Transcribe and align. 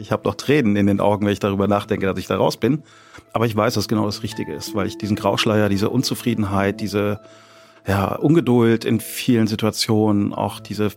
Ich 0.00 0.12
habe 0.12 0.26
noch 0.26 0.34
Tränen 0.34 0.76
in 0.76 0.86
den 0.86 1.00
Augen, 1.00 1.26
wenn 1.26 1.32
ich 1.32 1.38
darüber 1.38 1.68
nachdenke, 1.68 2.06
dass 2.06 2.18
ich 2.18 2.26
da 2.26 2.36
raus 2.36 2.56
bin. 2.56 2.82
Aber 3.32 3.46
ich 3.46 3.54
weiß, 3.54 3.74
dass 3.74 3.86
genau 3.86 4.06
das 4.06 4.22
Richtige 4.22 4.54
ist, 4.54 4.74
weil 4.74 4.86
ich 4.86 4.98
diesen 4.98 5.16
Grauschleier, 5.16 5.68
diese 5.68 5.90
Unzufriedenheit, 5.90 6.80
diese 6.80 7.20
ja, 7.86 8.14
Ungeduld 8.16 8.84
in 8.84 9.00
vielen 9.00 9.46
Situationen, 9.46 10.32
auch 10.32 10.60
diese 10.60 10.90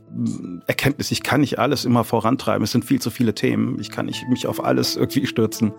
Erkenntnis, 0.67 1.11
ich 1.11 1.23
kann 1.23 1.41
nicht 1.41 1.59
alles 1.59 1.85
immer 1.85 2.03
vorantreiben, 2.03 2.63
es 2.63 2.71
sind 2.71 2.85
viel 2.85 3.01
zu 3.01 3.09
viele 3.09 3.33
Themen, 3.33 3.79
ich 3.79 3.89
kann 3.89 4.05
nicht 4.05 4.27
mich 4.29 4.47
auf 4.47 4.63
alles 4.63 4.95
irgendwie 4.95 5.25
stürzen, 5.25 5.73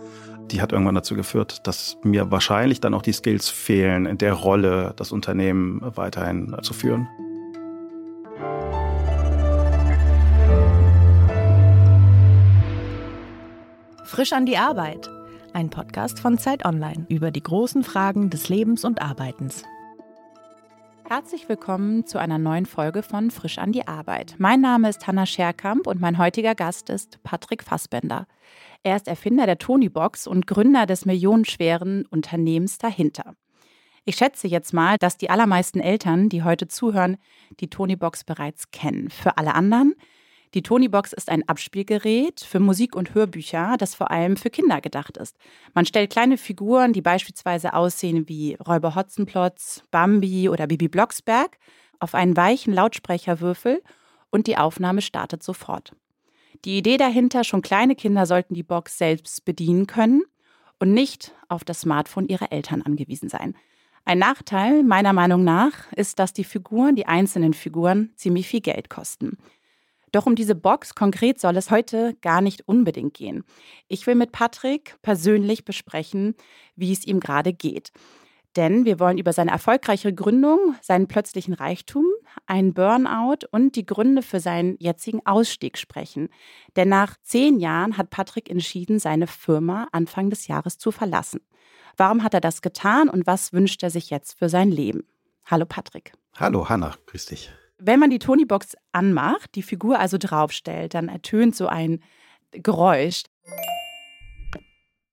die 0.51 0.63
hat 0.63 0.73
irgendwann 0.73 0.95
dazu 0.95 1.15
geführt, 1.15 1.67
dass 1.67 1.99
mir 2.03 2.31
wahrscheinlich 2.31 2.81
dann 2.81 2.95
auch 2.95 3.03
die 3.03 3.13
Skills 3.13 3.49
fehlen, 3.49 4.07
in 4.07 4.19
der 4.19 4.35
Rolle 4.35 4.95
das 4.97 5.13
Unternehmen 5.13 5.81
weiterhin 5.83 6.57
zu 6.63 6.73
führen. 6.73 7.09
Frisch 14.05 14.35
an 14.35 14.45
die 14.45 14.59
Arbeit. 14.59 15.09
Ein 15.55 15.71
Podcast 15.71 16.19
von 16.19 16.37
Zeit 16.37 16.67
Online 16.67 17.07
über 17.09 17.31
die 17.31 17.43
großen 17.43 17.83
Fragen 17.83 18.29
des 18.29 18.51
Lebens 18.51 18.85
und 18.85 19.01
Arbeitens. 19.01 19.65
Herzlich 21.09 21.49
willkommen 21.49 22.07
zu 22.07 22.19
einer 22.19 22.37
neuen 22.37 22.67
Folge 22.67 23.03
von 23.03 23.31
Frisch 23.31 23.57
an 23.57 23.73
die 23.73 23.89
Arbeit. 23.89 24.35
Mein 24.37 24.61
Name 24.61 24.91
ist 24.91 25.07
Hanna 25.07 25.25
Scherkamp 25.25 25.87
und 25.87 26.03
mein 26.03 26.19
heutiger 26.19 26.55
Gast 26.55 26.91
ist 26.91 27.19
Patrick 27.23 27.63
Fassbender. 27.63 28.27
Er 28.83 28.97
ist 28.97 29.09
Erfinder 29.09 29.47
der 29.47 29.57
Tonybox 29.57 30.27
und 30.27 30.47
Gründer 30.47 30.85
des 30.85 31.07
millionenschweren 31.07 32.05
Unternehmens 32.11 32.77
dahinter. 32.77 33.35
Ich 34.05 34.17
schätze 34.17 34.49
jetzt 34.49 34.75
mal, 34.75 34.99
dass 34.99 35.17
die 35.17 35.31
allermeisten 35.31 35.81
Eltern, 35.81 36.29
die 36.29 36.43
heute 36.43 36.69
zuhören, 36.69 37.17
die 37.59 37.71
Tonybox 37.71 38.25
bereits 38.25 38.71
kennen. 38.71 39.09
Für 39.09 39.39
alle 39.39 39.55
anderen 39.55 39.95
die 40.55 40.63
Tonybox 40.63 41.13
ist 41.13 41.31
ein 41.31 41.49
Abspielgerät 41.49 42.41
für 42.41 42.61
Musik 42.61 42.95
und 42.95 43.15
Hörbücher, 43.15 43.75
das 43.79 43.95
vor 43.97 44.13
allem 44.13 44.37
für 44.37 44.51
Kinder 44.51 44.81
gedacht 44.81 45.17
ist. 45.17 45.37
Man 45.75 45.85
stellt 45.85 46.11
kleine 46.11 46.39
Figuren, 46.39 46.93
die 46.93 47.03
beispielsweise 47.03 47.75
aussehen 47.75 48.29
wie 48.29 48.55
Räuber 48.55 48.95
Hotzenplotz, 48.95 49.83
Bambi 49.91 50.49
oder 50.49 50.69
Bibi 50.69 50.89
Blocksberg, 50.89 51.59
auf 51.99 52.15
einen 52.15 52.37
weichen 52.37 52.73
Lautsprecherwürfel 52.73 53.83
und 54.31 54.47
die 54.47 54.57
Aufnahme 54.57 55.03
startet 55.03 55.43
sofort. 55.43 55.93
Die 56.65 56.79
Idee 56.79 56.97
dahinter, 56.97 57.43
schon 57.43 57.63
kleine 57.63 57.97
Kinder 57.97 58.25
sollten 58.25 58.55
die 58.55 58.63
Box 58.63 58.97
selbst 58.97 59.45
bedienen 59.45 59.87
können 59.87 60.23
und 60.79 60.93
nicht 60.93 61.35
auf 61.49 61.65
das 61.65 61.81
Smartphone 61.81 62.29
ihrer 62.29 62.53
Eltern 62.53 62.83
angewiesen 62.83 63.29
sein. 63.29 63.57
Ein 64.05 64.19
Nachteil 64.19 64.83
meiner 64.85 65.13
Meinung 65.13 65.43
nach 65.45 65.91
ist, 65.93 66.19
dass 66.19 66.33
die 66.33 66.45
Figuren, 66.45 66.95
die 66.95 67.07
einzelnen 67.07 67.55
Figuren, 67.55 68.13
ziemlich 68.17 68.47
viel 68.47 68.61
Geld 68.61 68.91
kosten. 68.91 69.39
Doch 70.15 70.27
um 70.27 70.37
diese 70.37 70.55
Box 70.55 70.95
konkret 70.95 71.41
soll 71.41 71.57
es 71.57 71.73
heute 71.73 72.15
gar 72.23 72.41
nicht 72.41 72.69
unbedingt 72.69 73.15
gehen. 73.15 73.43
Ich 73.89 74.07
will 74.07 74.15
mit 74.15 74.31
Patrick 74.31 74.97
persönlich 75.03 75.65
besprechen, 75.65 76.37
wie 76.77 76.93
es 76.93 77.05
ihm 77.05 77.19
gerade 77.19 77.53
geht. 77.53 77.91
Denn 78.55 78.85
wir 78.85 79.01
wollen 79.01 79.19
über 79.19 79.33
seine 79.33 79.51
erfolgreiche 79.51 80.15
Gründung, 80.15 80.77
seinen 80.81 81.09
plötzlichen 81.09 81.53
Reichtum, 81.53 82.05
einen 82.47 82.75
Burnout 82.75 83.49
und 83.51 83.75
die 83.75 83.85
Gründe 83.85 84.23
für 84.23 84.39
seinen 84.39 84.77
jetzigen 84.79 85.27
Ausstieg 85.27 85.77
sprechen. 85.79 86.29
Denn 86.77 86.89
nach 86.89 87.17
zehn 87.25 87.59
Jahren 87.59 87.97
hat 87.97 88.11
Patrick 88.11 88.49
entschieden, 88.49 89.01
seine 89.01 89.27
Firma 89.27 89.89
Anfang 89.91 90.31
des 90.31 90.47
Jahres 90.47 90.79
zu 90.79 90.93
verlassen. 90.93 91.41
Warum 91.97 92.23
hat 92.23 92.35
er 92.35 92.41
das 92.41 92.63
getan 92.63 93.09
und 93.09 93.27
was 93.27 93.53
wünscht 93.53 93.83
er 93.83 93.91
sich 93.91 94.11
jetzt 94.11 94.39
für 94.39 94.49
sein 94.49 94.71
Leben? 94.71 95.09
Hallo 95.45 95.67
Patrick. 95.67 96.13
Hallo 96.37 96.69
Hanna, 96.69 96.95
grüß 97.07 97.27
dich. 97.27 97.51
Wenn 97.87 98.01
man 98.01 98.09
die 98.09 98.19
Tonybox 98.19 98.77
anmacht, 98.93 99.55
die 99.55 99.63
Figur 99.63 99.99
also 99.99 100.17
draufstellt, 100.19 100.95
dann 100.95 101.11
ertönt 101.11 101.55
so 101.55 101.67
ein 101.67 102.01
Geräusch. 102.51 103.25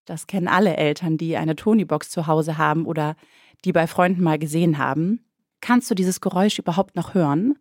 Das 0.06 0.26
kennen 0.26 0.48
alle 0.48 0.78
Eltern, 0.78 1.18
die 1.18 1.36
eine 1.36 1.58
Tonybox 1.58 2.10
zu 2.10 2.28
Hause 2.28 2.58
haben 2.58 2.86
oder 2.86 3.18
die 3.66 3.74
bei 3.74 3.88
Freunden 3.88 4.24
mal 4.24 4.40
gesehen 4.40 4.78
haben. 4.78 5.20
Kannst 5.60 5.92
du 5.92 5.96
dieses 5.96 6.22
Geräusch 6.22 6.60
überhaupt 6.60 6.96
noch 6.96 7.14
hören? 7.14 7.56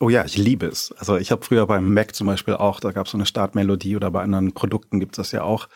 Oh 0.00 0.08
ja, 0.08 0.24
ich 0.24 0.36
liebe 0.36 0.66
es. 0.66 0.92
Also 0.98 1.16
ich 1.16 1.30
habe 1.30 1.44
früher 1.44 1.68
beim 1.68 1.94
Mac 1.94 2.16
zum 2.16 2.26
Beispiel 2.26 2.54
auch, 2.54 2.80
da 2.80 2.90
gab 2.90 3.06
es 3.06 3.12
so 3.12 3.18
eine 3.18 3.26
Startmelodie 3.26 3.94
oder 3.94 4.10
bei 4.10 4.22
anderen 4.22 4.52
Produkten 4.52 4.98
gibt 4.98 5.12
es 5.12 5.16
das 5.18 5.30
ja 5.30 5.44
auch. 5.44 5.68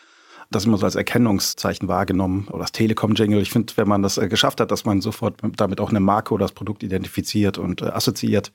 Das 0.49 0.65
immer 0.65 0.77
so 0.77 0.85
als 0.85 0.95
Erkennungszeichen 0.95 1.87
wahrgenommen 1.87 2.49
oder 2.49 2.59
das 2.59 2.73
Telekom-Jingle. 2.73 3.41
Ich 3.41 3.51
finde, 3.51 3.71
wenn 3.77 3.87
man 3.87 4.03
das 4.03 4.17
äh, 4.17 4.27
geschafft 4.27 4.59
hat, 4.59 4.69
dass 4.69 4.83
man 4.83 4.99
sofort 4.99 5.39
damit 5.55 5.79
auch 5.79 5.91
eine 5.91 6.01
Marke 6.01 6.33
oder 6.33 6.43
das 6.43 6.51
Produkt 6.51 6.83
identifiziert 6.83 7.57
und 7.57 7.81
äh, 7.81 7.85
assoziiert, 7.85 8.51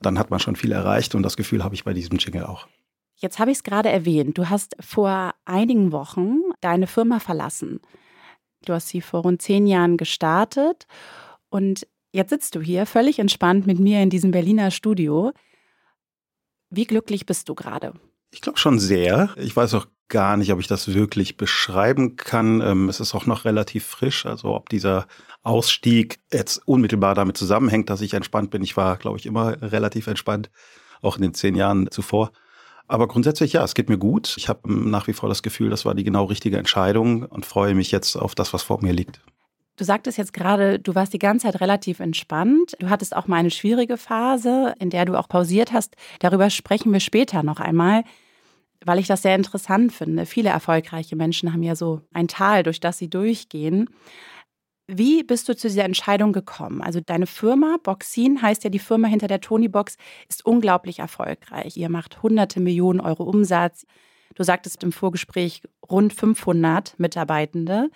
dann 0.00 0.18
hat 0.18 0.30
man 0.30 0.40
schon 0.40 0.56
viel 0.56 0.72
erreicht 0.72 1.14
und 1.14 1.22
das 1.22 1.36
Gefühl 1.36 1.64
habe 1.64 1.74
ich 1.74 1.84
bei 1.84 1.92
diesem 1.92 2.18
Jingle 2.18 2.44
auch. 2.44 2.66
Jetzt 3.16 3.38
habe 3.38 3.50
ich 3.50 3.58
es 3.58 3.62
gerade 3.64 3.88
erwähnt. 3.88 4.38
Du 4.38 4.48
hast 4.48 4.76
vor 4.80 5.34
einigen 5.44 5.90
Wochen 5.90 6.38
deine 6.60 6.86
Firma 6.86 7.18
verlassen. 7.18 7.80
Du 8.64 8.72
hast 8.72 8.88
sie 8.88 9.00
vor 9.00 9.22
rund 9.22 9.42
zehn 9.42 9.66
Jahren 9.66 9.96
gestartet 9.96 10.86
und 11.48 11.86
jetzt 12.12 12.30
sitzt 12.30 12.54
du 12.54 12.60
hier 12.60 12.86
völlig 12.86 13.18
entspannt 13.18 13.66
mit 13.66 13.78
mir 13.80 14.02
in 14.02 14.10
diesem 14.10 14.30
Berliner 14.30 14.70
Studio. 14.70 15.32
Wie 16.70 16.84
glücklich 16.84 17.26
bist 17.26 17.48
du 17.48 17.54
gerade? 17.54 17.94
Ich 18.30 18.40
glaube 18.40 18.58
schon 18.58 18.78
sehr. 18.78 19.30
Ich 19.36 19.56
weiß 19.56 19.74
auch 19.74 19.86
gar 20.08 20.36
nicht, 20.36 20.52
ob 20.52 20.60
ich 20.60 20.66
das 20.66 20.94
wirklich 20.94 21.36
beschreiben 21.36 22.16
kann. 22.16 22.60
Ähm, 22.60 22.88
es 22.88 23.00
ist 23.00 23.14
auch 23.14 23.26
noch 23.26 23.44
relativ 23.44 23.86
frisch. 23.86 24.26
Also 24.26 24.54
ob 24.54 24.68
dieser 24.68 25.06
Ausstieg 25.42 26.18
jetzt 26.32 26.66
unmittelbar 26.66 27.14
damit 27.14 27.36
zusammenhängt, 27.36 27.90
dass 27.90 28.00
ich 28.00 28.14
entspannt 28.14 28.50
bin. 28.50 28.62
Ich 28.62 28.76
war, 28.76 28.96
glaube 28.96 29.18
ich, 29.18 29.26
immer 29.26 29.60
relativ 29.62 30.06
entspannt, 30.06 30.50
auch 31.02 31.16
in 31.16 31.22
den 31.22 31.34
zehn 31.34 31.54
Jahren 31.54 31.90
zuvor. 31.90 32.32
Aber 32.86 33.06
grundsätzlich 33.06 33.52
ja, 33.52 33.62
es 33.62 33.74
geht 33.74 33.90
mir 33.90 33.98
gut. 33.98 34.34
Ich 34.38 34.48
habe 34.48 34.72
nach 34.72 35.06
wie 35.06 35.12
vor 35.12 35.28
das 35.28 35.42
Gefühl, 35.42 35.68
das 35.68 35.84
war 35.84 35.94
die 35.94 36.04
genau 36.04 36.24
richtige 36.24 36.56
Entscheidung 36.56 37.22
und 37.24 37.44
freue 37.44 37.74
mich 37.74 37.90
jetzt 37.90 38.16
auf 38.16 38.34
das, 38.34 38.54
was 38.54 38.62
vor 38.62 38.82
mir 38.82 38.94
liegt. 38.94 39.20
Du 39.76 39.84
sagtest 39.84 40.18
jetzt 40.18 40.32
gerade, 40.32 40.80
du 40.80 40.94
warst 40.96 41.12
die 41.12 41.20
ganze 41.20 41.46
Zeit 41.46 41.60
relativ 41.60 42.00
entspannt. 42.00 42.76
Du 42.80 42.88
hattest 42.88 43.14
auch 43.14 43.28
mal 43.28 43.36
eine 43.36 43.50
schwierige 43.50 43.96
Phase, 43.96 44.74
in 44.80 44.90
der 44.90 45.04
du 45.04 45.16
auch 45.16 45.28
pausiert 45.28 45.72
hast. 45.72 45.94
Darüber 46.18 46.50
sprechen 46.50 46.92
wir 46.92 46.98
später 46.98 47.44
noch 47.44 47.60
einmal 47.60 48.02
weil 48.84 48.98
ich 48.98 49.06
das 49.06 49.22
sehr 49.22 49.34
interessant 49.34 49.92
finde. 49.92 50.26
Viele 50.26 50.50
erfolgreiche 50.50 51.16
Menschen 51.16 51.52
haben 51.52 51.62
ja 51.62 51.74
so 51.74 52.02
ein 52.12 52.28
Tal, 52.28 52.62
durch 52.62 52.80
das 52.80 52.98
sie 52.98 53.10
durchgehen. 53.10 53.88
Wie 54.86 55.22
bist 55.22 55.48
du 55.48 55.56
zu 55.56 55.68
dieser 55.68 55.84
Entscheidung 55.84 56.32
gekommen? 56.32 56.80
Also 56.80 57.00
deine 57.00 57.26
Firma, 57.26 57.76
Boxin 57.82 58.40
heißt 58.40 58.64
ja 58.64 58.70
die 58.70 58.78
Firma 58.78 59.06
hinter 59.08 59.28
der 59.28 59.42
Tony 59.42 59.68
Box, 59.68 59.98
ist 60.28 60.46
unglaublich 60.46 61.00
erfolgreich. 61.00 61.76
Ihr 61.76 61.90
macht 61.90 62.22
hunderte 62.22 62.60
Millionen 62.60 63.00
Euro 63.00 63.24
Umsatz. 63.24 63.84
Du 64.34 64.44
sagtest 64.44 64.82
im 64.82 64.92
Vorgespräch 64.92 65.62
rund 65.90 66.14
500 66.14 66.98
Mitarbeitende. 66.98 67.90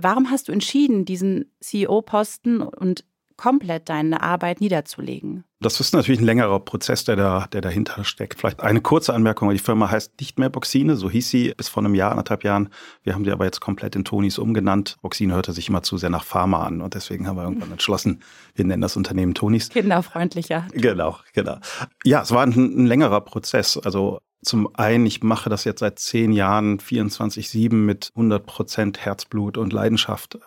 Warum 0.00 0.30
hast 0.30 0.48
du 0.48 0.52
entschieden, 0.52 1.04
diesen 1.04 1.52
CEO-Posten 1.60 2.62
und 2.62 3.04
komplett 3.36 3.88
deine 3.88 4.22
Arbeit 4.22 4.60
niederzulegen? 4.60 5.44
Das 5.60 5.80
ist 5.80 5.94
natürlich 5.94 6.20
ein 6.20 6.26
längerer 6.26 6.60
Prozess, 6.60 7.04
der, 7.04 7.16
da, 7.16 7.46
der 7.50 7.62
dahinter 7.62 8.04
steckt. 8.04 8.38
Vielleicht 8.38 8.60
eine 8.60 8.82
kurze 8.82 9.14
Anmerkung. 9.14 9.50
Die 9.50 9.58
Firma 9.58 9.90
heißt 9.90 10.20
nicht 10.20 10.38
mehr 10.38 10.50
Boxine, 10.50 10.96
so 10.96 11.08
hieß 11.08 11.28
sie 11.30 11.54
bis 11.56 11.68
vor 11.68 11.82
einem 11.82 11.94
Jahr, 11.94 12.10
anderthalb 12.10 12.44
Jahren. 12.44 12.68
Wir 13.02 13.14
haben 13.14 13.24
die 13.24 13.30
aber 13.30 13.46
jetzt 13.46 13.60
komplett 13.60 13.96
in 13.96 14.04
Tonis 14.04 14.38
umgenannt. 14.38 14.96
Boxine 15.00 15.34
hörte 15.34 15.52
sich 15.52 15.68
immer 15.68 15.82
zu 15.82 15.96
sehr 15.96 16.10
nach 16.10 16.24
Pharma 16.24 16.66
an 16.66 16.82
und 16.82 16.94
deswegen 16.94 17.26
haben 17.26 17.36
wir 17.36 17.44
irgendwann 17.44 17.72
entschlossen, 17.72 18.22
wir 18.54 18.64
nennen 18.66 18.82
das 18.82 18.96
Unternehmen 18.96 19.34
Tonis. 19.34 19.70
Kinderfreundlicher. 19.70 20.66
Genau, 20.72 21.16
genau. 21.32 21.56
Ja, 22.04 22.22
es 22.22 22.30
war 22.30 22.42
ein, 22.42 22.52
ein 22.52 22.86
längerer 22.86 23.22
Prozess. 23.22 23.78
Also 23.78 24.20
zum 24.44 24.68
einen, 24.74 25.06
ich 25.06 25.22
mache 25.22 25.48
das 25.48 25.64
jetzt 25.64 25.80
seit 25.80 25.98
zehn 25.98 26.32
Jahren 26.32 26.78
24-7 26.78 27.72
mit 27.72 28.10
100 28.14 28.44
Prozent 28.44 29.04
Herzblut 29.04 29.56
und 29.56 29.72
Leidenschaft. 29.72 30.38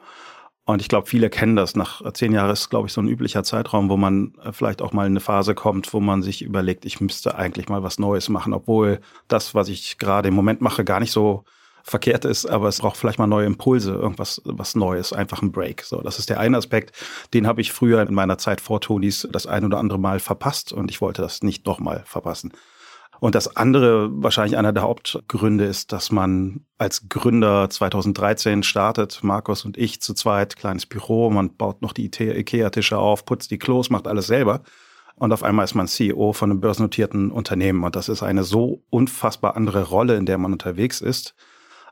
Und 0.68 0.82
ich 0.82 0.90
glaube, 0.90 1.08
viele 1.08 1.30
kennen 1.30 1.56
das. 1.56 1.78
Nach 1.78 2.02
zehn 2.12 2.34
Jahren 2.34 2.52
ist, 2.52 2.70
glaube 2.70 2.88
ich, 2.88 2.94
so 2.94 3.00
ein 3.00 3.08
üblicher 3.08 3.42
Zeitraum, 3.46 3.90
wo 3.90 3.96
man 3.96 4.34
äh, 4.44 4.52
vielleicht 4.52 4.82
auch 4.82 4.92
mal 4.92 5.06
in 5.06 5.14
eine 5.14 5.22
Phase 5.22 5.56
kommt, 5.56 5.94
wo 5.94 6.02
man 6.02 6.22
sich 6.22 6.42
überlegt, 6.42 6.86
ich 6.86 7.00
müsste 7.00 7.36
eigentlich 7.36 7.70
mal 7.70 7.84
was 7.84 8.00
Neues 8.00 8.28
machen, 8.28 8.54
obwohl 8.54 9.00
das, 9.30 9.56
was 9.56 9.70
ich 9.70 9.98
gerade 9.98 10.28
im 10.28 10.34
Moment 10.34 10.60
mache, 10.60 10.84
gar 10.84 11.00
nicht 11.00 11.14
so 11.14 11.46
verkehrt 11.84 12.26
ist, 12.26 12.46
aber 12.46 12.68
es 12.68 12.80
braucht 12.80 12.98
vielleicht 12.98 13.18
mal 13.18 13.28
neue 13.28 13.46
Impulse, 13.46 13.94
irgendwas 13.94 14.42
was 14.44 14.76
Neues, 14.76 15.14
einfach 15.14 15.42
ein 15.42 15.54
Break. 15.54 15.84
So, 15.84 16.02
das 16.02 16.20
ist 16.20 16.30
der 16.30 16.38
eine 16.38 16.58
Aspekt, 16.58 16.92
den 17.34 17.48
habe 17.48 17.62
ich 17.62 17.72
früher 17.72 18.02
in 18.02 18.14
meiner 18.14 18.38
Zeit 18.38 18.60
vor 18.60 18.82
Tonis 18.82 19.26
das 19.32 19.48
ein 19.48 19.64
oder 19.64 19.78
andere 19.78 20.00
Mal 20.00 20.20
verpasst 20.20 20.74
und 20.74 20.92
ich 20.92 21.00
wollte 21.00 21.22
das 21.22 21.44
nicht 21.44 21.66
nochmal 21.66 22.04
verpassen. 22.06 22.52
Und 23.20 23.36
das 23.36 23.56
andere, 23.56 24.10
wahrscheinlich 24.12 24.58
einer 24.58 24.74
der 24.74 24.84
Hauptgründe 24.84 25.66
ist, 25.66 25.92
dass 25.92 26.12
man 26.12 26.66
als 26.78 27.10
Gründer 27.10 27.70
2013 27.70 28.64
startet, 28.64 29.24
Markus 29.24 29.66
und 29.66 29.78
ich 29.78 30.02
zu 30.02 30.14
zweit, 30.14 30.56
kleines 30.56 30.86
Büro, 30.86 31.30
man 31.30 31.56
baut 31.56 31.82
noch 31.82 31.94
die 31.94 32.06
Ikea-Tische 32.06 32.98
auf, 32.98 33.26
putzt 33.26 33.50
die 33.50 33.58
Klos, 33.58 33.90
macht 33.90 34.08
alles 34.08 34.28
selber. 34.28 34.62
Und 35.16 35.34
auf 35.34 35.42
einmal 35.42 35.66
ist 35.66 35.74
man 35.74 35.88
CEO 35.88 36.32
von 36.34 36.52
einem 36.52 36.62
börsennotierten 36.62 37.32
Unternehmen. 37.32 37.84
Und 37.84 37.96
das 37.96 38.08
ist 38.08 38.22
eine 38.22 38.44
so 38.44 38.84
unfassbar 38.92 39.56
andere 39.56 39.84
Rolle, 39.84 40.16
in 40.16 40.28
der 40.28 40.38
man 40.38 40.54
unterwegs 40.54 41.02
ist, 41.02 41.34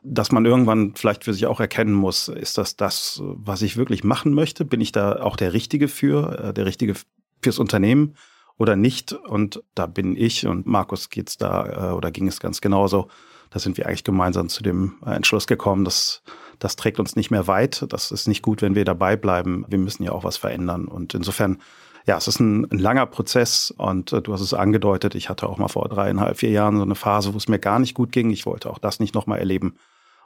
dass 0.03 0.31
man 0.31 0.45
irgendwann 0.45 0.93
vielleicht 0.93 1.23
für 1.23 1.33
sich 1.33 1.47
auch 1.47 1.59
erkennen 1.59 1.93
muss, 1.93 2.27
ist 2.27 2.59
das 2.59 2.75
das, 2.75 3.21
was 3.23 3.63
ich 3.63 3.75
wirklich 3.77 4.03
machen 4.03 4.33
möchte? 4.33 4.63
Bin 4.63 4.79
ich 4.79 4.91
da 4.91 5.19
auch 5.23 5.35
der 5.35 5.53
Richtige 5.53 5.87
für, 5.87 6.39
äh, 6.39 6.53
der 6.53 6.67
Richtige 6.67 6.93
fürs 7.41 7.57
Unternehmen? 7.57 8.15
Oder 8.57 8.75
nicht. 8.75 9.13
Und 9.13 9.63
da 9.73 9.85
bin 9.85 10.15
ich 10.15 10.45
und 10.47 10.65
Markus 10.65 11.09
geht's 11.09 11.37
da 11.37 11.91
äh, 11.91 11.93
oder 11.93 12.11
ging 12.11 12.27
es 12.27 12.39
ganz 12.39 12.61
genauso 12.61 13.09
da 13.55 13.59
sind 13.59 13.77
wir 13.77 13.87
eigentlich 13.87 14.03
gemeinsam 14.03 14.49
zu 14.49 14.63
dem 14.63 14.95
Entschluss 15.05 15.47
gekommen, 15.47 15.85
dass 15.85 16.21
das 16.59 16.75
trägt 16.75 16.99
uns 16.99 17.15
nicht 17.15 17.31
mehr 17.31 17.47
weit. 17.47 17.85
Das 17.87 18.11
ist 18.11 18.27
nicht 18.27 18.41
gut, 18.41 18.61
wenn 18.61 18.75
wir 18.75 18.83
dabei 18.83 19.15
bleiben. 19.15 19.63
Wir 19.69 19.77
müssen 19.77 20.03
ja 20.03 20.11
auch 20.11 20.25
was 20.25 20.35
verändern. 20.35 20.89
Und 20.89 21.13
insofern, 21.13 21.61
ja, 22.05 22.17
es 22.17 22.27
ist 22.27 22.41
ein, 22.41 22.65
ein 22.69 22.79
langer 22.79 23.05
Prozess 23.05 23.71
und 23.71 24.11
äh, 24.11 24.21
du 24.21 24.33
hast 24.33 24.41
es 24.41 24.53
angedeutet. 24.53 25.15
Ich 25.15 25.29
hatte 25.29 25.47
auch 25.47 25.57
mal 25.57 25.69
vor 25.69 25.87
dreieinhalb, 25.87 26.37
vier 26.37 26.49
Jahren 26.49 26.75
so 26.75 26.83
eine 26.83 26.95
Phase, 26.95 27.33
wo 27.33 27.37
es 27.37 27.47
mir 27.47 27.59
gar 27.59 27.79
nicht 27.79 27.93
gut 27.93 28.11
ging. 28.11 28.29
Ich 28.29 28.45
wollte 28.45 28.69
auch 28.69 28.77
das 28.77 28.99
nicht 28.99 29.15
nochmal 29.15 29.39
erleben. 29.39 29.77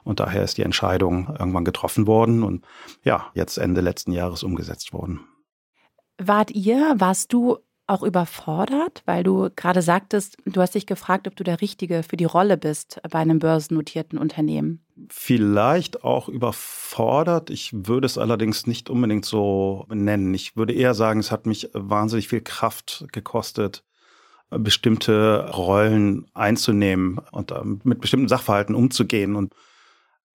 Und 0.02 0.18
daher 0.18 0.42
ist 0.42 0.58
die 0.58 0.62
Entscheidung 0.62 1.28
irgendwann 1.38 1.64
getroffen 1.64 2.08
worden 2.08 2.42
und 2.42 2.64
ja, 3.04 3.30
jetzt 3.34 3.58
Ende 3.58 3.80
letzten 3.80 4.10
Jahres 4.10 4.42
umgesetzt 4.42 4.92
worden. 4.92 5.20
Wart 6.18 6.50
ihr, 6.50 6.94
warst 6.98 7.32
du 7.32 7.58
auch 7.90 8.02
überfordert, 8.02 9.02
weil 9.04 9.22
du 9.24 9.50
gerade 9.54 9.82
sagtest, 9.82 10.36
du 10.46 10.60
hast 10.60 10.74
dich 10.74 10.86
gefragt, 10.86 11.26
ob 11.26 11.36
du 11.36 11.44
der 11.44 11.60
Richtige 11.60 12.02
für 12.02 12.16
die 12.16 12.24
Rolle 12.24 12.56
bist 12.56 13.00
bei 13.10 13.18
einem 13.18 13.40
börsennotierten 13.40 14.18
Unternehmen. 14.18 14.84
Vielleicht 15.08 16.04
auch 16.04 16.28
überfordert. 16.28 17.50
Ich 17.50 17.70
würde 17.72 18.06
es 18.06 18.16
allerdings 18.16 18.66
nicht 18.66 18.90
unbedingt 18.90 19.24
so 19.24 19.86
nennen. 19.88 20.32
Ich 20.34 20.56
würde 20.56 20.72
eher 20.72 20.94
sagen, 20.94 21.20
es 21.20 21.30
hat 21.32 21.46
mich 21.46 21.68
wahnsinnig 21.72 22.28
viel 22.28 22.42
Kraft 22.42 23.06
gekostet, 23.12 23.82
bestimmte 24.50 25.50
Rollen 25.50 26.26
einzunehmen 26.34 27.18
und 27.32 27.52
mit 27.84 28.00
bestimmten 28.00 28.28
Sachverhalten 28.28 28.74
umzugehen. 28.74 29.36
Und 29.36 29.54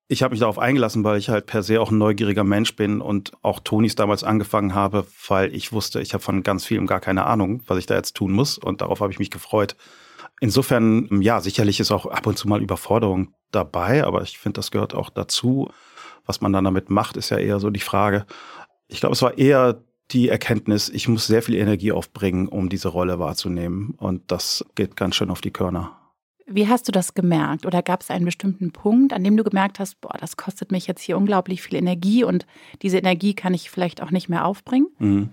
ich 0.07 0.21
habe 0.21 0.33
mich 0.33 0.39
darauf 0.39 0.59
eingelassen, 0.59 1.03
weil 1.03 1.17
ich 1.17 1.29
halt 1.29 1.47
per 1.47 1.63
se 1.63 1.81
auch 1.81 1.91
ein 1.91 1.97
neugieriger 1.97 2.43
Mensch 2.43 2.75
bin 2.75 3.01
und 3.01 3.31
auch 3.41 3.59
Tonis 3.59 3.95
damals 3.95 4.23
angefangen 4.23 4.75
habe, 4.75 5.05
weil 5.27 5.53
ich 5.55 5.71
wusste, 5.71 6.01
ich 6.01 6.13
habe 6.13 6.23
von 6.23 6.43
ganz 6.43 6.65
vielem 6.65 6.85
gar 6.85 6.99
keine 6.99 7.25
Ahnung, 7.25 7.63
was 7.65 7.79
ich 7.79 7.87
da 7.87 7.95
jetzt 7.95 8.15
tun 8.15 8.31
muss. 8.31 8.57
Und 8.57 8.81
darauf 8.81 8.99
habe 8.99 9.11
ich 9.11 9.19
mich 9.19 9.31
gefreut. 9.31 9.75
Insofern, 10.41 11.21
ja, 11.21 11.39
sicherlich 11.39 11.79
ist 11.79 11.91
auch 11.91 12.05
ab 12.05 12.27
und 12.27 12.37
zu 12.37 12.47
mal 12.47 12.61
Überforderung 12.61 13.33
dabei, 13.51 14.03
aber 14.03 14.21
ich 14.21 14.37
finde, 14.37 14.59
das 14.59 14.69
gehört 14.69 14.93
auch 14.93 15.09
dazu. 15.09 15.71
Was 16.25 16.41
man 16.41 16.53
dann 16.53 16.65
damit 16.65 16.89
macht, 16.89 17.17
ist 17.17 17.29
ja 17.29 17.37
eher 17.37 17.59
so 17.59 17.69
die 17.69 17.79
Frage. 17.79 18.25
Ich 18.87 18.99
glaube, 18.99 19.13
es 19.13 19.21
war 19.21 19.37
eher 19.37 19.81
die 20.11 20.29
Erkenntnis, 20.29 20.89
ich 20.89 21.07
muss 21.07 21.25
sehr 21.25 21.41
viel 21.41 21.55
Energie 21.55 21.91
aufbringen, 21.91 22.47
um 22.47 22.69
diese 22.69 22.89
Rolle 22.89 23.17
wahrzunehmen. 23.17 23.95
Und 23.97 24.31
das 24.31 24.63
geht 24.75 24.95
ganz 24.95 25.15
schön 25.15 25.31
auf 25.31 25.41
die 25.41 25.51
Körner. 25.51 26.04
Wie 26.47 26.67
hast 26.67 26.87
du 26.87 26.91
das 26.91 27.15
gemerkt? 27.15 27.65
Oder 27.65 27.81
gab 27.81 28.01
es 28.01 28.11
einen 28.11 28.25
bestimmten 28.25 28.71
Punkt, 28.71 29.13
an 29.13 29.23
dem 29.23 29.35
du 29.35 29.43
gemerkt 29.43 29.79
hast, 29.79 29.99
boah, 29.99 30.15
das 30.19 30.37
kostet 30.37 30.71
mich 30.71 30.85
jetzt 30.85 31.01
hier 31.01 31.17
unglaublich 31.17 31.61
viel 31.63 31.75
Energie 31.75 32.23
und 32.23 32.45
diese 32.83 32.97
Energie 32.97 33.33
kann 33.33 33.55
ich 33.55 33.71
vielleicht 33.71 34.01
auch 34.01 34.11
nicht 34.11 34.29
mehr 34.29 34.45
aufbringen? 34.45 34.87
Mhm. 34.99 35.29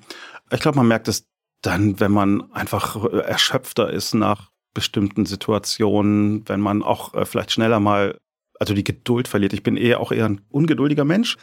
Ich 0.50 0.60
glaube, 0.60 0.78
man 0.78 0.88
merkt 0.88 1.08
es 1.08 1.26
dann, 1.60 2.00
wenn 2.00 2.12
man 2.12 2.50
einfach 2.52 3.04
erschöpfter 3.04 3.90
ist 3.90 4.14
nach 4.14 4.50
bestimmten 4.74 5.26
Situationen, 5.26 6.48
wenn 6.48 6.60
man 6.60 6.82
auch 6.82 7.14
äh, 7.14 7.24
vielleicht 7.24 7.52
schneller 7.52 7.78
mal, 7.78 8.18
also 8.58 8.74
die 8.74 8.84
Geduld 8.84 9.28
verliert. 9.28 9.52
Ich 9.52 9.62
bin 9.62 9.76
eher 9.76 10.00
auch 10.00 10.12
eher 10.12 10.26
ein 10.26 10.40
ungeduldiger 10.48 11.04
Mensch. 11.04 11.36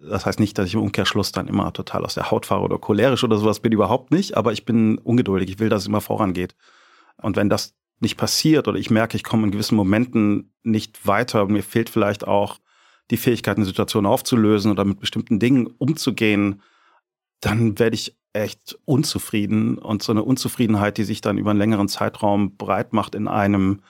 Das 0.00 0.26
heißt 0.26 0.38
nicht, 0.38 0.58
dass 0.58 0.66
ich 0.66 0.74
im 0.74 0.82
Umkehrschluss 0.82 1.32
dann 1.32 1.48
immer 1.48 1.72
total 1.72 2.04
aus 2.04 2.14
der 2.14 2.30
Haut 2.30 2.46
fahre 2.46 2.62
oder 2.62 2.78
cholerisch 2.78 3.24
oder 3.24 3.38
sowas 3.38 3.60
bin, 3.60 3.72
überhaupt 3.72 4.10
nicht. 4.10 4.36
Aber 4.36 4.52
ich 4.52 4.64
bin 4.64 4.98
ungeduldig. 4.98 5.50
Ich 5.50 5.58
will, 5.58 5.68
dass 5.68 5.82
es 5.82 5.88
immer 5.88 6.00
vorangeht. 6.00 6.54
Und 7.16 7.36
wenn 7.36 7.48
das 7.48 7.74
nicht 8.00 8.16
passiert 8.16 8.68
oder 8.68 8.78
ich 8.78 8.90
merke, 8.90 9.16
ich 9.16 9.24
komme 9.24 9.44
in 9.44 9.50
gewissen 9.50 9.76
Momenten 9.76 10.52
nicht 10.62 11.06
weiter, 11.06 11.46
mir 11.46 11.62
fehlt 11.62 11.90
vielleicht 11.90 12.26
auch 12.26 12.58
die 13.10 13.16
Fähigkeit, 13.16 13.56
eine 13.56 13.66
Situation 13.66 14.06
aufzulösen 14.06 14.70
oder 14.70 14.84
mit 14.84 15.00
bestimmten 15.00 15.38
Dingen 15.38 15.66
umzugehen, 15.66 16.62
dann 17.40 17.78
werde 17.78 17.94
ich 17.94 18.16
echt 18.32 18.78
unzufrieden 18.84 19.78
und 19.78 20.02
so 20.02 20.12
eine 20.12 20.22
Unzufriedenheit, 20.22 20.98
die 20.98 21.04
sich 21.04 21.20
dann 21.20 21.38
über 21.38 21.50
einen 21.50 21.58
längeren 21.58 21.88
Zeitraum 21.88 22.56
breit 22.56 22.92
macht 22.92 23.14
in 23.14 23.28
einem, 23.28 23.80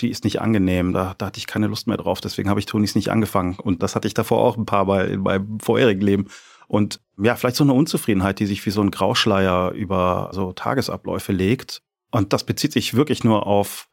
die 0.00 0.10
ist 0.10 0.24
nicht 0.24 0.40
angenehm. 0.40 0.92
Da, 0.92 1.14
da 1.16 1.26
hatte 1.26 1.38
ich 1.38 1.46
keine 1.46 1.66
Lust 1.66 1.86
mehr 1.86 1.96
drauf. 1.96 2.20
Deswegen 2.20 2.48
habe 2.48 2.60
ich 2.60 2.66
Tonis 2.66 2.94
nicht 2.94 3.10
angefangen. 3.10 3.56
Und 3.58 3.82
das 3.82 3.94
hatte 3.94 4.08
ich 4.08 4.14
davor 4.14 4.38
auch 4.38 4.56
ein 4.56 4.66
paar 4.66 4.86
Mal 4.86 5.08
in 5.08 5.20
meinem 5.20 5.60
vorherigen 5.60 6.00
Leben. 6.00 6.26
Und 6.66 7.00
ja, 7.18 7.36
vielleicht 7.36 7.56
so 7.56 7.64
eine 7.64 7.74
Unzufriedenheit, 7.74 8.40
die 8.40 8.46
sich 8.46 8.64
wie 8.66 8.70
so 8.70 8.80
ein 8.80 8.90
Grauschleier 8.90 9.70
über 9.72 10.30
so 10.32 10.52
Tagesabläufe 10.52 11.32
legt. 11.32 11.82
Und 12.14 12.32
das 12.32 12.44
bezieht 12.44 12.72
sich 12.72 12.94
wirklich 12.94 13.24
nur 13.24 13.44
auf 13.44 13.88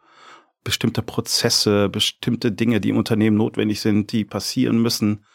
bestimmte 0.64 1.02
Prozesse, 1.02 1.90
bestimmte 1.90 2.52
Dinge, 2.52 2.80
die 2.80 2.90
im 2.90 2.98
Unternehmen 2.98 3.36
notwendig 3.36 3.82
sind, 3.82 4.12
die 4.12 4.26
passieren 4.26 4.80
müssen. 4.80 5.26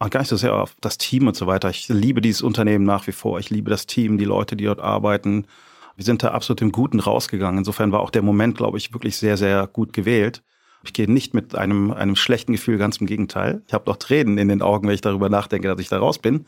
Und 0.00 0.10
gar 0.10 0.18
nicht 0.18 0.28
so 0.28 0.36
sehr 0.36 0.52
auf 0.56 0.74
das 0.80 0.98
Team 0.98 1.28
und 1.28 1.36
so 1.36 1.46
weiter. 1.46 1.70
Ich 1.70 1.88
liebe 1.88 2.20
dieses 2.20 2.42
Unternehmen 2.42 2.84
nach 2.84 3.06
wie 3.06 3.12
vor. 3.12 3.38
Ich 3.38 3.50
liebe 3.50 3.70
das 3.70 3.86
Team, 3.86 4.18
die 4.18 4.24
Leute, 4.24 4.56
die 4.56 4.64
dort 4.64 4.80
arbeiten. 4.80 5.46
Wir 5.94 6.04
sind 6.04 6.24
da 6.24 6.32
absolut 6.32 6.60
im 6.60 6.72
Guten 6.72 6.98
rausgegangen. 6.98 7.58
Insofern 7.58 7.92
war 7.92 8.00
auch 8.00 8.10
der 8.10 8.22
Moment, 8.22 8.56
glaube 8.56 8.78
ich, 8.78 8.92
wirklich 8.92 9.16
sehr, 9.16 9.36
sehr 9.36 9.68
gut 9.68 9.92
gewählt. 9.92 10.42
Ich 10.82 10.94
gehe 10.94 11.08
nicht 11.08 11.34
mit 11.34 11.54
einem, 11.54 11.92
einem 11.92 12.16
schlechten 12.16 12.50
Gefühl, 12.50 12.78
ganz 12.78 12.96
im 12.96 13.06
Gegenteil. 13.06 13.62
Ich 13.68 13.74
habe 13.74 13.84
doch 13.84 13.96
Tränen 13.96 14.38
in 14.38 14.48
den 14.48 14.62
Augen, 14.62 14.88
wenn 14.88 14.94
ich 14.96 15.02
darüber 15.02 15.28
nachdenke, 15.28 15.68
dass 15.68 15.78
ich 15.78 15.88
da 15.88 16.00
raus 16.00 16.18
bin. 16.18 16.46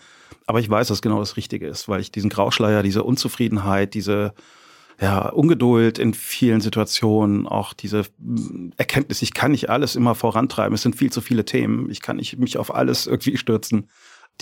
Aber 0.49 0.59
ich 0.59 0.69
weiß, 0.69 0.89
dass 0.89 1.01
genau 1.01 1.21
das 1.21 1.37
Richtige 1.37 1.69
ist, 1.69 1.89
weil 1.89 2.01
ich 2.01 2.11
diesen 2.11 2.29
Grauschleier, 2.29 2.83
diese 2.83 3.05
Unzufriedenheit, 3.05 3.95
diese 3.95 4.35
ja, 5.01 5.29
Ungeduld 5.31 5.99
in 5.99 6.13
vielen 6.13 6.61
Situationen, 6.61 7.47
auch 7.47 7.73
diese 7.73 8.05
Erkenntnis, 8.77 9.23
ich 9.23 9.33
kann 9.33 9.53
nicht 9.53 9.71
alles 9.71 9.97
immer 9.97 10.15
vorantreiben, 10.15 10.75
es 10.75 10.83
sind 10.83 10.95
viel 10.95 11.11
zu 11.11 11.23
viele 11.23 11.47
Themen, 11.47 11.91
ich 11.91 12.03
kann 12.03 12.17
nicht 12.17 12.39
mich 12.39 12.59
auf 12.59 12.75
alles 12.75 13.07
irgendwie 13.07 13.39
stürzen, 13.39 13.89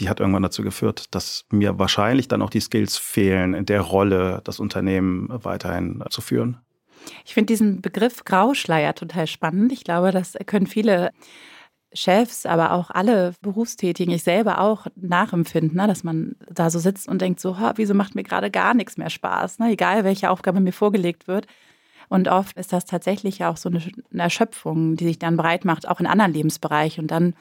die 0.00 0.08
hat 0.08 0.18
irgendwann 0.18 0.42
dazu 0.42 0.62
geführt, 0.62 1.14
dass 1.14 1.44
mir 1.50 1.78
wahrscheinlich 1.78 2.26
dann 2.26 2.42
auch 2.42 2.50
die 2.50 2.60
Skills 2.60 2.96
fehlen, 2.96 3.54
in 3.54 3.66
der 3.66 3.82
Rolle 3.82 4.40
das 4.44 4.58
Unternehmen 4.58 5.28
weiterhin 5.30 6.02
zu 6.10 6.20
führen. 6.20 6.58
Ich 7.24 7.34
finde 7.34 7.46
diesen 7.46 7.80
Begriff 7.80 8.24
Grauschleier 8.24 8.94
total 8.94 9.28
spannend. 9.28 9.72
Ich 9.72 9.84
glaube, 9.84 10.10
das 10.10 10.36
können 10.46 10.66
viele 10.66 11.10
Chefs, 11.92 12.44
aber 12.44 12.72
auch 12.72 12.90
alle 12.90 13.32
Berufstätigen, 13.40 14.12
ich 14.12 14.22
selber 14.22 14.60
auch 14.60 14.86
nachempfinden, 14.96 15.76
ne, 15.76 15.86
dass 15.86 16.04
man 16.04 16.36
da 16.50 16.68
so 16.70 16.78
sitzt 16.78 17.08
und 17.08 17.22
denkt 17.22 17.40
so, 17.40 17.56
wieso 17.76 17.94
macht 17.94 18.14
mir 18.14 18.24
gerade 18.24 18.50
gar 18.50 18.74
nichts 18.74 18.98
mehr 18.98 19.10
Spaß, 19.10 19.58
ne, 19.58 19.70
egal 19.70 20.04
welche 20.04 20.30
Aufgabe 20.30 20.60
mir 20.60 20.72
vorgelegt 20.72 21.28
wird. 21.28 21.46
Und 22.08 22.28
oft 22.28 22.56
ist 22.56 22.72
das 22.72 22.84
tatsächlich 22.84 23.44
auch 23.44 23.56
so 23.56 23.68
eine, 23.68 23.82
eine 24.12 24.22
Erschöpfung, 24.22 24.96
die 24.96 25.04
sich 25.04 25.18
dann 25.18 25.36
breit 25.36 25.64
macht, 25.64 25.88
auch 25.88 26.00
in 26.00 26.06
anderen 26.06 26.32
Lebensbereichen. 26.32 27.04
Und 27.04 27.10
dann 27.10 27.34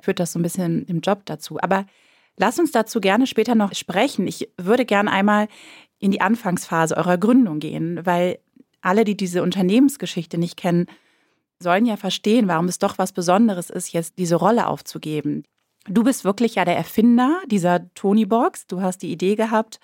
führt 0.00 0.20
das 0.20 0.32
so 0.32 0.38
ein 0.38 0.42
bisschen 0.42 0.84
im 0.86 1.00
Job 1.00 1.22
dazu. 1.24 1.58
Aber 1.60 1.86
lass 2.36 2.58
uns 2.58 2.70
dazu 2.70 3.00
gerne 3.00 3.26
später 3.26 3.54
noch 3.54 3.74
sprechen. 3.74 4.26
Ich 4.26 4.48
würde 4.56 4.84
gerne 4.84 5.10
einmal 5.10 5.48
in 5.98 6.10
die 6.10 6.20
Anfangsphase 6.20 6.96
eurer 6.96 7.18
Gründung 7.18 7.58
gehen, 7.58 8.04
weil 8.04 8.38
alle, 8.80 9.04
die 9.04 9.16
diese 9.16 9.42
Unternehmensgeschichte 9.42 10.38
nicht 10.38 10.56
kennen, 10.56 10.86
sollen 11.60 11.86
ja 11.86 11.96
verstehen, 11.96 12.48
warum 12.48 12.66
es 12.66 12.78
doch 12.78 12.98
was 12.98 13.12
Besonderes 13.12 13.70
ist, 13.70 13.92
jetzt 13.92 14.18
diese 14.18 14.36
Rolle 14.36 14.66
aufzugeben. 14.66 15.44
Du 15.88 16.02
bist 16.02 16.24
wirklich 16.24 16.56
ja 16.56 16.64
der 16.64 16.76
Erfinder 16.76 17.40
dieser 17.46 17.92
Tony-Box. 17.94 18.66
Du 18.66 18.82
hast 18.82 18.98
die 18.98 19.12
Idee 19.12 19.36
gehabt. 19.36 19.78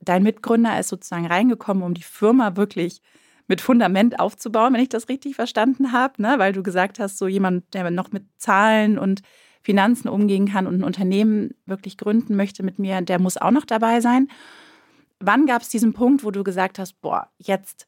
Dein 0.00 0.22
Mitgründer 0.22 0.78
ist 0.78 0.88
sozusagen 0.88 1.26
reingekommen, 1.26 1.82
um 1.82 1.94
die 1.94 2.02
Firma 2.02 2.56
wirklich 2.56 3.00
mit 3.48 3.60
Fundament 3.60 4.20
aufzubauen, 4.20 4.74
wenn 4.74 4.82
ich 4.82 4.90
das 4.90 5.08
richtig 5.08 5.34
verstanden 5.34 5.92
habe, 5.92 6.20
ne? 6.20 6.34
weil 6.38 6.52
du 6.52 6.62
gesagt 6.62 6.98
hast, 6.98 7.16
so 7.16 7.26
jemand, 7.26 7.72
der 7.72 7.90
noch 7.90 8.12
mit 8.12 8.24
Zahlen 8.36 8.98
und 8.98 9.22
Finanzen 9.62 10.08
umgehen 10.08 10.48
kann 10.48 10.66
und 10.66 10.76
ein 10.76 10.84
Unternehmen 10.84 11.54
wirklich 11.66 11.96
gründen 11.96 12.36
möchte 12.36 12.62
mit 12.62 12.78
mir, 12.78 13.00
der 13.00 13.18
muss 13.18 13.38
auch 13.38 13.50
noch 13.50 13.64
dabei 13.64 14.00
sein. 14.00 14.28
Wann 15.18 15.46
gab 15.46 15.62
es 15.62 15.68
diesen 15.70 15.94
Punkt, 15.94 16.22
wo 16.24 16.30
du 16.30 16.44
gesagt 16.44 16.78
hast, 16.78 17.00
boah, 17.00 17.28
jetzt 17.38 17.87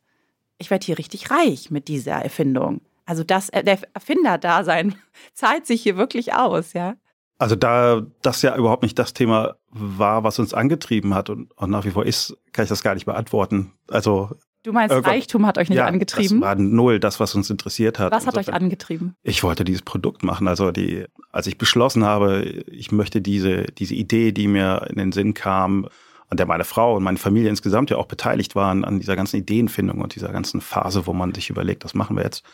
ich 0.61 0.71
werde 0.71 0.85
hier 0.85 0.99
richtig 0.99 1.31
reich 1.31 1.71
mit 1.71 1.89
dieser 1.89 2.13
Erfindung. 2.13 2.81
Also 3.07 3.25
das, 3.25 3.49
äh, 3.49 3.65
der 3.65 3.79
Erfinderdasein 3.95 4.95
zahlt 5.35 5.67
sich 5.67 5.83
hier 5.83 5.97
wirklich 5.97 6.35
aus, 6.35 6.75
ja. 6.75 6.95
Also 7.39 7.57
da 7.57 8.03
das 8.21 8.43
ja 8.43 8.55
überhaupt 8.55 8.83
nicht 8.83 8.99
das 8.99 9.15
Thema 9.15 9.57
war, 9.71 10.25
was 10.25 10.39
uns 10.39 10.53
angetrieben 10.53 11.15
hat 11.15 11.31
und, 11.31 11.51
und 11.57 11.71
nach 11.71 11.87
wie 11.87 11.91
vor 11.91 12.05
ist, 12.05 12.37
kann 12.53 12.65
ich 12.65 12.69
das 12.69 12.83
gar 12.83 12.95
nicht 12.95 13.07
beantworten. 13.07 13.73
Also 13.89 14.31
Du 14.63 14.73
meinst, 14.73 14.95
Reichtum 14.95 15.47
hat 15.47 15.57
euch 15.57 15.71
nicht 15.71 15.79
ja, 15.79 15.87
angetrieben? 15.87 16.43
Das 16.43 16.49
war 16.49 16.55
null 16.55 17.01
das, 17.01 17.19
was 17.19 17.35
uns 17.35 17.49
interessiert 17.49 17.99
hat. 17.99 18.13
Was 18.13 18.27
hat 18.27 18.35
Insofern, 18.35 18.55
euch 18.55 18.61
angetrieben? 18.61 19.15
Ich 19.23 19.43
wollte 19.43 19.65
dieses 19.65 19.81
Produkt 19.81 20.23
machen. 20.23 20.49
Also 20.49 20.71
die, 20.71 21.07
als 21.33 21.47
ich 21.47 21.57
beschlossen 21.57 22.05
habe, 22.05 22.43
ich 22.43 22.93
möchte 22.93 23.23
diese, 23.23 23.63
diese 23.63 23.95
Idee, 23.95 24.33
die 24.33 24.49
mir 24.49 24.87
in 24.91 24.97
den 24.97 25.13
Sinn 25.13 25.33
kam, 25.33 25.89
an 26.31 26.37
der 26.37 26.47
meine 26.47 26.65
Frau 26.65 26.97
und 26.97 27.03
meine 27.03 27.19
Familie 27.19 27.51
insgesamt 27.51 27.91
ja 27.91 27.97
auch 27.97 28.07
beteiligt 28.07 28.55
waren 28.55 28.85
an 28.85 29.01
dieser 29.01 29.17
ganzen 29.17 29.37
Ideenfindung 29.37 30.01
und 30.01 30.15
dieser 30.15 30.31
ganzen 30.31 30.61
Phase, 30.61 31.07
wo 31.07 31.13
man 31.13 31.35
sich 31.35 31.51
überlegt, 31.51 31.85
was 31.85 31.95
machen 31.95 32.17
wir 32.17 32.23
jetzt, 32.23 32.45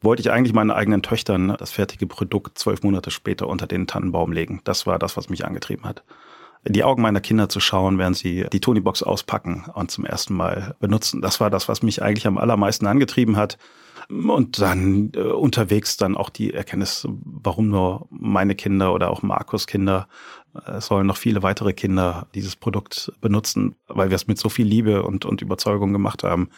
wollte 0.00 0.20
ich 0.20 0.30
eigentlich 0.30 0.54
meinen 0.54 0.70
eigenen 0.70 1.02
Töchtern 1.02 1.54
das 1.58 1.70
fertige 1.70 2.06
Produkt 2.06 2.58
zwölf 2.58 2.82
Monate 2.82 3.10
später 3.10 3.46
unter 3.46 3.66
den 3.66 3.86
Tannenbaum 3.86 4.32
legen. 4.32 4.60
Das 4.64 4.86
war 4.86 4.98
das, 4.98 5.16
was 5.16 5.28
mich 5.28 5.44
angetrieben 5.44 5.84
hat. 5.84 6.02
In 6.64 6.72
die 6.72 6.84
Augen 6.84 7.02
meiner 7.02 7.20
Kinder 7.20 7.50
zu 7.50 7.60
schauen, 7.60 7.98
während 7.98 8.16
sie 8.16 8.46
die 8.50 8.60
Tonybox 8.60 9.02
auspacken 9.02 9.66
und 9.74 9.90
zum 9.90 10.06
ersten 10.06 10.34
Mal 10.34 10.74
benutzen. 10.80 11.20
Das 11.20 11.40
war 11.40 11.50
das, 11.50 11.68
was 11.68 11.82
mich 11.82 12.02
eigentlich 12.02 12.26
am 12.26 12.38
allermeisten 12.38 12.86
angetrieben 12.86 13.36
hat. 13.36 13.58
Und 14.08 14.60
dann 14.60 15.12
äh, 15.14 15.20
unterwegs 15.20 15.96
dann 15.96 16.16
auch 16.16 16.28
die 16.28 16.52
Erkenntnis, 16.52 17.06
warum 17.08 17.68
nur 17.68 18.06
meine 18.10 18.54
Kinder 18.54 18.92
oder 18.92 19.10
auch 19.10 19.22
Markus 19.22 19.66
Kinder 19.66 20.08
es 20.66 20.86
sollen 20.86 21.06
noch 21.06 21.16
viele 21.16 21.42
weitere 21.42 21.72
Kinder 21.72 22.26
dieses 22.34 22.56
Produkt 22.56 23.12
benutzen, 23.20 23.76
weil 23.88 24.10
wir 24.10 24.16
es 24.16 24.26
mit 24.26 24.38
so 24.38 24.48
viel 24.48 24.66
Liebe 24.66 25.02
und, 25.02 25.24
und 25.24 25.42
Überzeugung 25.42 25.92
gemacht 25.92 26.22
haben. 26.22 26.50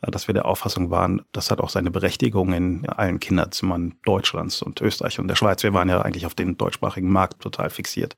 dass 0.00 0.28
wir 0.28 0.34
der 0.34 0.44
Auffassung 0.44 0.90
waren, 0.90 1.22
das 1.32 1.50
hat 1.50 1.60
auch 1.60 1.70
seine 1.70 1.90
Berechtigung 1.90 2.52
in 2.52 2.86
allen 2.88 3.20
Kinderzimmern 3.20 3.94
Deutschlands 4.04 4.60
und 4.60 4.80
Österreich 4.82 5.18
und 5.18 5.28
der 5.28 5.36
Schweiz. 5.36 5.62
Wir 5.62 5.72
waren 5.72 5.88
ja 5.88 6.02
eigentlich 6.02 6.26
auf 6.26 6.34
den 6.34 6.58
deutschsprachigen 6.58 7.10
Markt 7.10 7.40
total 7.40 7.70
fixiert. 7.70 8.16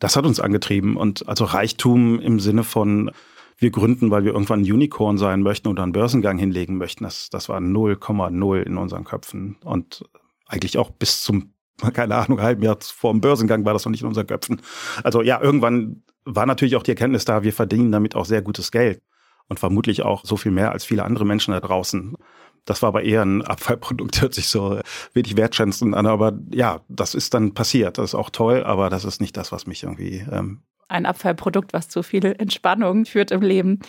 Das 0.00 0.16
hat 0.16 0.26
uns 0.26 0.40
angetrieben 0.40 0.96
und 0.96 1.26
also 1.28 1.44
Reichtum 1.44 2.20
im 2.20 2.40
Sinne 2.40 2.64
von 2.64 3.10
wir 3.56 3.70
gründen, 3.70 4.10
weil 4.10 4.24
wir 4.24 4.32
irgendwann 4.32 4.60
ein 4.60 4.72
Unicorn 4.72 5.16
sein 5.16 5.40
möchten 5.40 5.68
oder 5.68 5.82
einen 5.82 5.92
Börsengang 5.92 6.38
hinlegen 6.38 6.76
möchten. 6.76 7.04
Das, 7.04 7.30
das 7.30 7.48
war 7.48 7.58
0,0 7.58 8.62
in 8.62 8.76
unseren 8.76 9.04
Köpfen 9.04 9.56
und 9.64 10.04
eigentlich 10.46 10.76
auch 10.76 10.90
bis 10.90 11.22
zum 11.22 11.53
keine 11.92 12.16
Ahnung, 12.16 12.40
halben 12.40 12.62
Jahr 12.62 12.78
vor 12.80 13.12
dem 13.12 13.20
Börsengang 13.20 13.64
war 13.64 13.72
das 13.72 13.84
noch 13.84 13.90
nicht 13.90 14.02
in 14.02 14.08
unseren 14.08 14.26
Köpfen. 14.26 14.60
Also 15.02 15.22
ja, 15.22 15.40
irgendwann 15.40 16.02
war 16.24 16.46
natürlich 16.46 16.76
auch 16.76 16.82
die 16.82 16.92
Erkenntnis 16.92 17.24
da, 17.24 17.42
wir 17.42 17.52
verdienen 17.52 17.92
damit 17.92 18.16
auch 18.16 18.24
sehr 18.24 18.42
gutes 18.42 18.70
Geld 18.70 19.02
und 19.48 19.58
vermutlich 19.58 20.02
auch 20.02 20.24
so 20.24 20.36
viel 20.36 20.52
mehr 20.52 20.72
als 20.72 20.84
viele 20.84 21.04
andere 21.04 21.26
Menschen 21.26 21.52
da 21.52 21.60
draußen. 21.60 22.16
Das 22.64 22.80
war 22.80 22.88
aber 22.88 23.02
eher 23.02 23.22
ein 23.22 23.42
Abfallprodukt, 23.42 24.20
hört 24.22 24.34
sich 24.34 24.48
so 24.48 24.80
wenig 25.12 25.36
wertschätzend 25.36 25.94
an, 25.94 26.06
aber 26.06 26.38
ja, 26.50 26.80
das 26.88 27.14
ist 27.14 27.34
dann 27.34 27.52
passiert. 27.54 27.98
Das 27.98 28.10
ist 28.10 28.14
auch 28.14 28.30
toll, 28.30 28.64
aber 28.64 28.88
das 28.88 29.04
ist 29.04 29.20
nicht 29.20 29.36
das, 29.36 29.52
was 29.52 29.66
mich 29.66 29.82
irgendwie. 29.82 30.24
Ähm 30.30 30.62
ein 30.88 31.06
Abfallprodukt, 31.06 31.72
was 31.72 31.88
zu 31.88 32.02
viel 32.02 32.24
Entspannung 32.24 33.06
führt 33.06 33.30
im 33.30 33.40
Leben. 33.40 33.80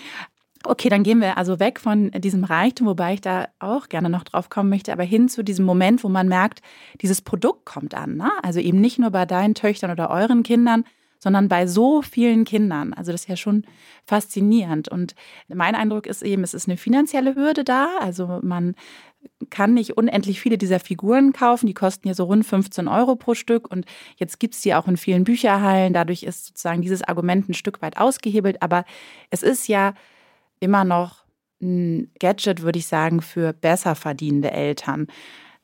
Okay, 0.67 0.89
dann 0.89 1.03
gehen 1.03 1.21
wir 1.21 1.37
also 1.37 1.59
weg 1.59 1.79
von 1.79 2.09
diesem 2.11 2.43
Reichtum, 2.43 2.87
wobei 2.87 3.13
ich 3.13 3.21
da 3.21 3.47
auch 3.59 3.87
gerne 3.87 4.09
noch 4.09 4.23
drauf 4.23 4.49
kommen 4.49 4.69
möchte, 4.69 4.91
aber 4.91 5.03
hin 5.03 5.29
zu 5.29 5.43
diesem 5.43 5.63
Moment, 5.63 6.03
wo 6.03 6.09
man 6.09 6.27
merkt, 6.27 6.61
dieses 7.01 7.21
Produkt 7.21 7.65
kommt 7.65 7.93
an. 7.93 8.17
Ne? 8.17 8.31
Also 8.41 8.59
eben 8.59 8.81
nicht 8.81 8.97
nur 8.97 9.11
bei 9.11 9.25
deinen 9.25 9.53
Töchtern 9.53 9.91
oder 9.91 10.09
euren 10.09 10.41
Kindern, 10.41 10.83
sondern 11.19 11.49
bei 11.49 11.67
so 11.67 12.01
vielen 12.01 12.45
Kindern. 12.45 12.93
Also 12.93 13.11
das 13.11 13.21
ist 13.21 13.29
ja 13.29 13.37
schon 13.37 13.65
faszinierend. 14.05 14.89
Und 14.89 15.15
mein 15.47 15.75
Eindruck 15.75 16.07
ist 16.07 16.23
eben, 16.23 16.43
es 16.43 16.53
ist 16.53 16.67
eine 16.67 16.77
finanzielle 16.77 17.35
Hürde 17.35 17.63
da. 17.63 17.87
Also 17.99 18.39
man 18.41 18.75
kann 19.49 19.73
nicht 19.73 19.97
unendlich 19.97 20.39
viele 20.39 20.57
dieser 20.57 20.79
Figuren 20.79 21.33
kaufen. 21.33 21.67
Die 21.67 21.73
kosten 21.73 22.07
ja 22.07 22.13
so 22.13 22.25
rund 22.25 22.45
15 22.45 22.87
Euro 22.87 23.15
pro 23.15 23.33
Stück. 23.33 23.71
Und 23.71 23.85
jetzt 24.17 24.39
gibt 24.39 24.55
es 24.55 24.61
die 24.61 24.73
auch 24.73 24.87
in 24.87 24.97
vielen 24.97 25.23
Bücherhallen. 25.23 25.93
Dadurch 25.93 26.23
ist 26.23 26.47
sozusagen 26.47 26.81
dieses 26.81 27.03
Argument 27.03 27.49
ein 27.49 27.53
Stück 27.53 27.81
weit 27.81 27.97
ausgehebelt. 27.97 28.61
Aber 28.61 28.85
es 29.29 29.41
ist 29.43 29.67
ja 29.67 29.93
immer 30.59 30.83
noch 30.83 31.25
ein 31.61 32.11
Gadget, 32.19 32.61
würde 32.61 32.79
ich 32.79 32.87
sagen, 32.87 33.21
für 33.21 33.53
besser 33.53 33.95
verdienende 33.95 34.51
Eltern. 34.51 35.07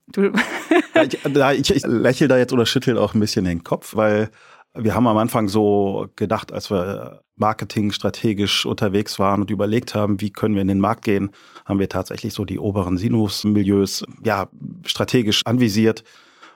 Du 0.07 0.31
ich, 1.03 1.17
ich, 1.60 1.75
ich 1.75 1.83
lächle 1.86 2.27
da 2.27 2.38
jetzt 2.38 2.53
oder 2.53 2.65
schüttel 2.65 2.98
auch 2.98 3.13
ein 3.13 3.19
bisschen 3.19 3.45
den 3.45 3.63
Kopf, 3.63 3.95
weil 3.95 4.29
wir 4.74 4.95
haben 4.95 5.07
am 5.07 5.17
Anfang 5.17 5.48
so 5.48 6.07
gedacht, 6.15 6.51
als 6.51 6.71
wir 6.71 7.21
Marketing 7.36 7.91
strategisch 7.91 8.65
unterwegs 8.65 9.19
waren 9.19 9.41
und 9.41 9.51
überlegt 9.51 9.95
haben, 9.95 10.21
wie 10.21 10.31
können 10.31 10.55
wir 10.55 10.62
in 10.62 10.67
den 10.67 10.79
Markt 10.79 11.03
gehen, 11.03 11.31
haben 11.65 11.79
wir 11.79 11.89
tatsächlich 11.89 12.33
so 12.33 12.45
die 12.45 12.60
oberen 12.60 12.98
Sinus-Milieus 12.98 14.05
ja, 14.24 14.48
strategisch 14.86 15.45
anvisiert 15.45 16.03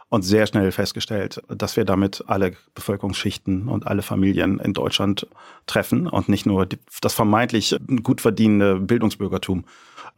und 0.10 0.22
sehr 0.22 0.46
schnell 0.48 0.72
festgestellt, 0.72 1.42
dass 1.48 1.78
wir 1.78 1.86
damit 1.86 2.24
alle 2.28 2.54
Bevölkerungsschichten 2.74 3.68
und 3.68 3.88
alle 3.88 4.02
Familien 4.02 4.60
in 4.60 4.74
Deutschland 4.74 5.28
treffen 5.66 6.08
und 6.08 6.30
nicht 6.30 6.46
nur 6.46 6.68
das 7.02 7.14
vermeintlich 7.14 7.76
gut 8.04 8.22
verdienende 8.22 8.80
Bildungsbürgertum. 8.80 9.66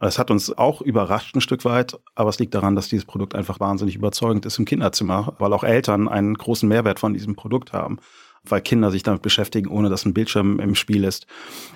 Es 0.00 0.18
hat 0.18 0.30
uns 0.30 0.56
auch 0.56 0.80
überrascht 0.80 1.34
ein 1.34 1.40
Stück 1.40 1.64
weit, 1.64 1.98
aber 2.14 2.30
es 2.30 2.38
liegt 2.38 2.54
daran, 2.54 2.76
dass 2.76 2.88
dieses 2.88 3.04
Produkt 3.04 3.34
einfach 3.34 3.58
wahnsinnig 3.58 3.96
überzeugend 3.96 4.46
ist 4.46 4.58
im 4.58 4.64
Kinderzimmer, 4.64 5.34
weil 5.38 5.52
auch 5.52 5.64
Eltern 5.64 6.06
einen 6.06 6.34
großen 6.34 6.68
Mehrwert 6.68 7.00
von 7.00 7.14
diesem 7.14 7.34
Produkt 7.34 7.72
haben, 7.72 7.98
weil 8.44 8.60
Kinder 8.60 8.90
sich 8.90 9.02
damit 9.02 9.22
beschäftigen, 9.22 9.68
ohne 9.68 9.88
dass 9.88 10.04
ein 10.04 10.14
Bildschirm 10.14 10.60
im 10.60 10.76
Spiel 10.76 11.02
ist. 11.02 11.26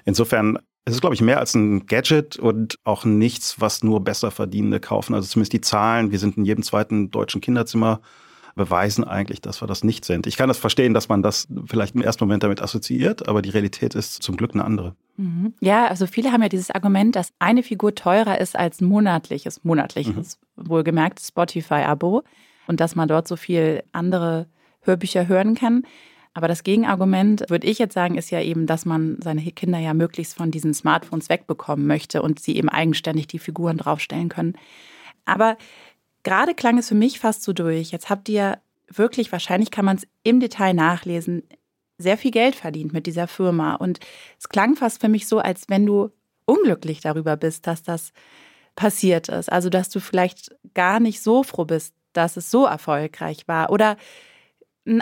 Insofern 0.04 0.58
es 0.84 0.94
ist, 0.94 1.00
glaube 1.00 1.14
ich, 1.14 1.20
mehr 1.20 1.38
als 1.38 1.54
ein 1.54 1.86
Gadget 1.86 2.38
und 2.38 2.78
auch 2.84 3.04
nichts, 3.04 3.60
was 3.60 3.84
nur 3.84 4.02
besser 4.02 4.30
Verdienende 4.30 4.80
kaufen. 4.80 5.14
Also 5.14 5.28
zumindest 5.28 5.52
die 5.52 5.60
Zahlen, 5.60 6.10
wir 6.10 6.18
sind 6.18 6.36
in 6.36 6.44
jedem 6.44 6.64
zweiten 6.64 7.10
deutschen 7.10 7.40
Kinderzimmer, 7.40 8.00
beweisen 8.54 9.04
eigentlich, 9.04 9.40
dass 9.40 9.62
wir 9.62 9.66
das 9.66 9.84
nicht 9.84 10.04
sind. 10.04 10.26
Ich 10.26 10.36
kann 10.36 10.48
das 10.48 10.58
verstehen, 10.58 10.92
dass 10.92 11.08
man 11.08 11.22
das 11.22 11.48
vielleicht 11.66 11.94
im 11.94 12.02
ersten 12.02 12.24
Moment 12.24 12.42
damit 12.42 12.60
assoziiert, 12.60 13.28
aber 13.28 13.42
die 13.42 13.50
Realität 13.50 13.94
ist 13.94 14.22
zum 14.22 14.36
Glück 14.36 14.52
eine 14.52 14.64
andere. 14.64 14.94
Mhm. 15.16 15.54
Ja, 15.60 15.86
also 15.86 16.06
viele 16.06 16.32
haben 16.32 16.42
ja 16.42 16.48
dieses 16.48 16.70
Argument, 16.70 17.16
dass 17.16 17.32
eine 17.38 17.62
Figur 17.62 17.94
teurer 17.94 18.40
ist 18.40 18.58
als 18.58 18.80
monatliches, 18.80 19.64
monatliches, 19.64 20.38
mhm. 20.56 20.68
wohlgemerkt 20.68 21.20
Spotify-Abo 21.20 22.24
und 22.66 22.80
dass 22.80 22.94
man 22.94 23.08
dort 23.08 23.26
so 23.26 23.36
viel 23.36 23.84
andere 23.92 24.46
Hörbücher 24.80 25.28
hören 25.28 25.54
kann. 25.54 25.84
Aber 26.34 26.48
das 26.48 26.62
Gegenargument, 26.62 27.44
würde 27.48 27.66
ich 27.66 27.78
jetzt 27.78 27.94
sagen, 27.94 28.16
ist 28.16 28.30
ja 28.30 28.40
eben, 28.40 28.66
dass 28.66 28.86
man 28.86 29.20
seine 29.22 29.42
Kinder 29.52 29.78
ja 29.78 29.92
möglichst 29.92 30.34
von 30.34 30.50
diesen 30.50 30.72
Smartphones 30.72 31.28
wegbekommen 31.28 31.86
möchte 31.86 32.22
und 32.22 32.40
sie 32.40 32.56
eben 32.56 32.70
eigenständig 32.70 33.26
die 33.26 33.38
Figuren 33.38 33.76
draufstellen 33.76 34.30
können. 34.30 34.54
Aber 35.26 35.58
gerade 36.22 36.54
klang 36.54 36.78
es 36.78 36.88
für 36.88 36.94
mich 36.94 37.20
fast 37.20 37.42
so 37.42 37.52
durch. 37.52 37.90
Jetzt 37.90 38.08
habt 38.08 38.28
ihr 38.28 38.58
wirklich, 38.88 39.30
wahrscheinlich 39.30 39.70
kann 39.70 39.84
man 39.84 39.96
es 39.96 40.06
im 40.22 40.40
Detail 40.40 40.72
nachlesen, 40.72 41.42
sehr 41.98 42.18
viel 42.18 42.30
Geld 42.30 42.54
verdient 42.54 42.92
mit 42.92 43.06
dieser 43.06 43.28
Firma. 43.28 43.74
Und 43.74 44.00
es 44.38 44.48
klang 44.48 44.74
fast 44.74 45.00
für 45.00 45.08
mich 45.08 45.28
so, 45.28 45.38
als 45.38 45.68
wenn 45.68 45.86
du 45.86 46.10
unglücklich 46.46 47.00
darüber 47.00 47.36
bist, 47.36 47.66
dass 47.66 47.82
das 47.82 48.12
passiert 48.74 49.28
ist. 49.28 49.52
Also, 49.52 49.68
dass 49.68 49.90
du 49.90 50.00
vielleicht 50.00 50.54
gar 50.74 50.98
nicht 50.98 51.22
so 51.22 51.42
froh 51.42 51.64
bist, 51.64 51.94
dass 52.12 52.36
es 52.36 52.50
so 52.50 52.66
erfolgreich 52.66 53.46
war. 53.46 53.70
Oder 53.70 53.96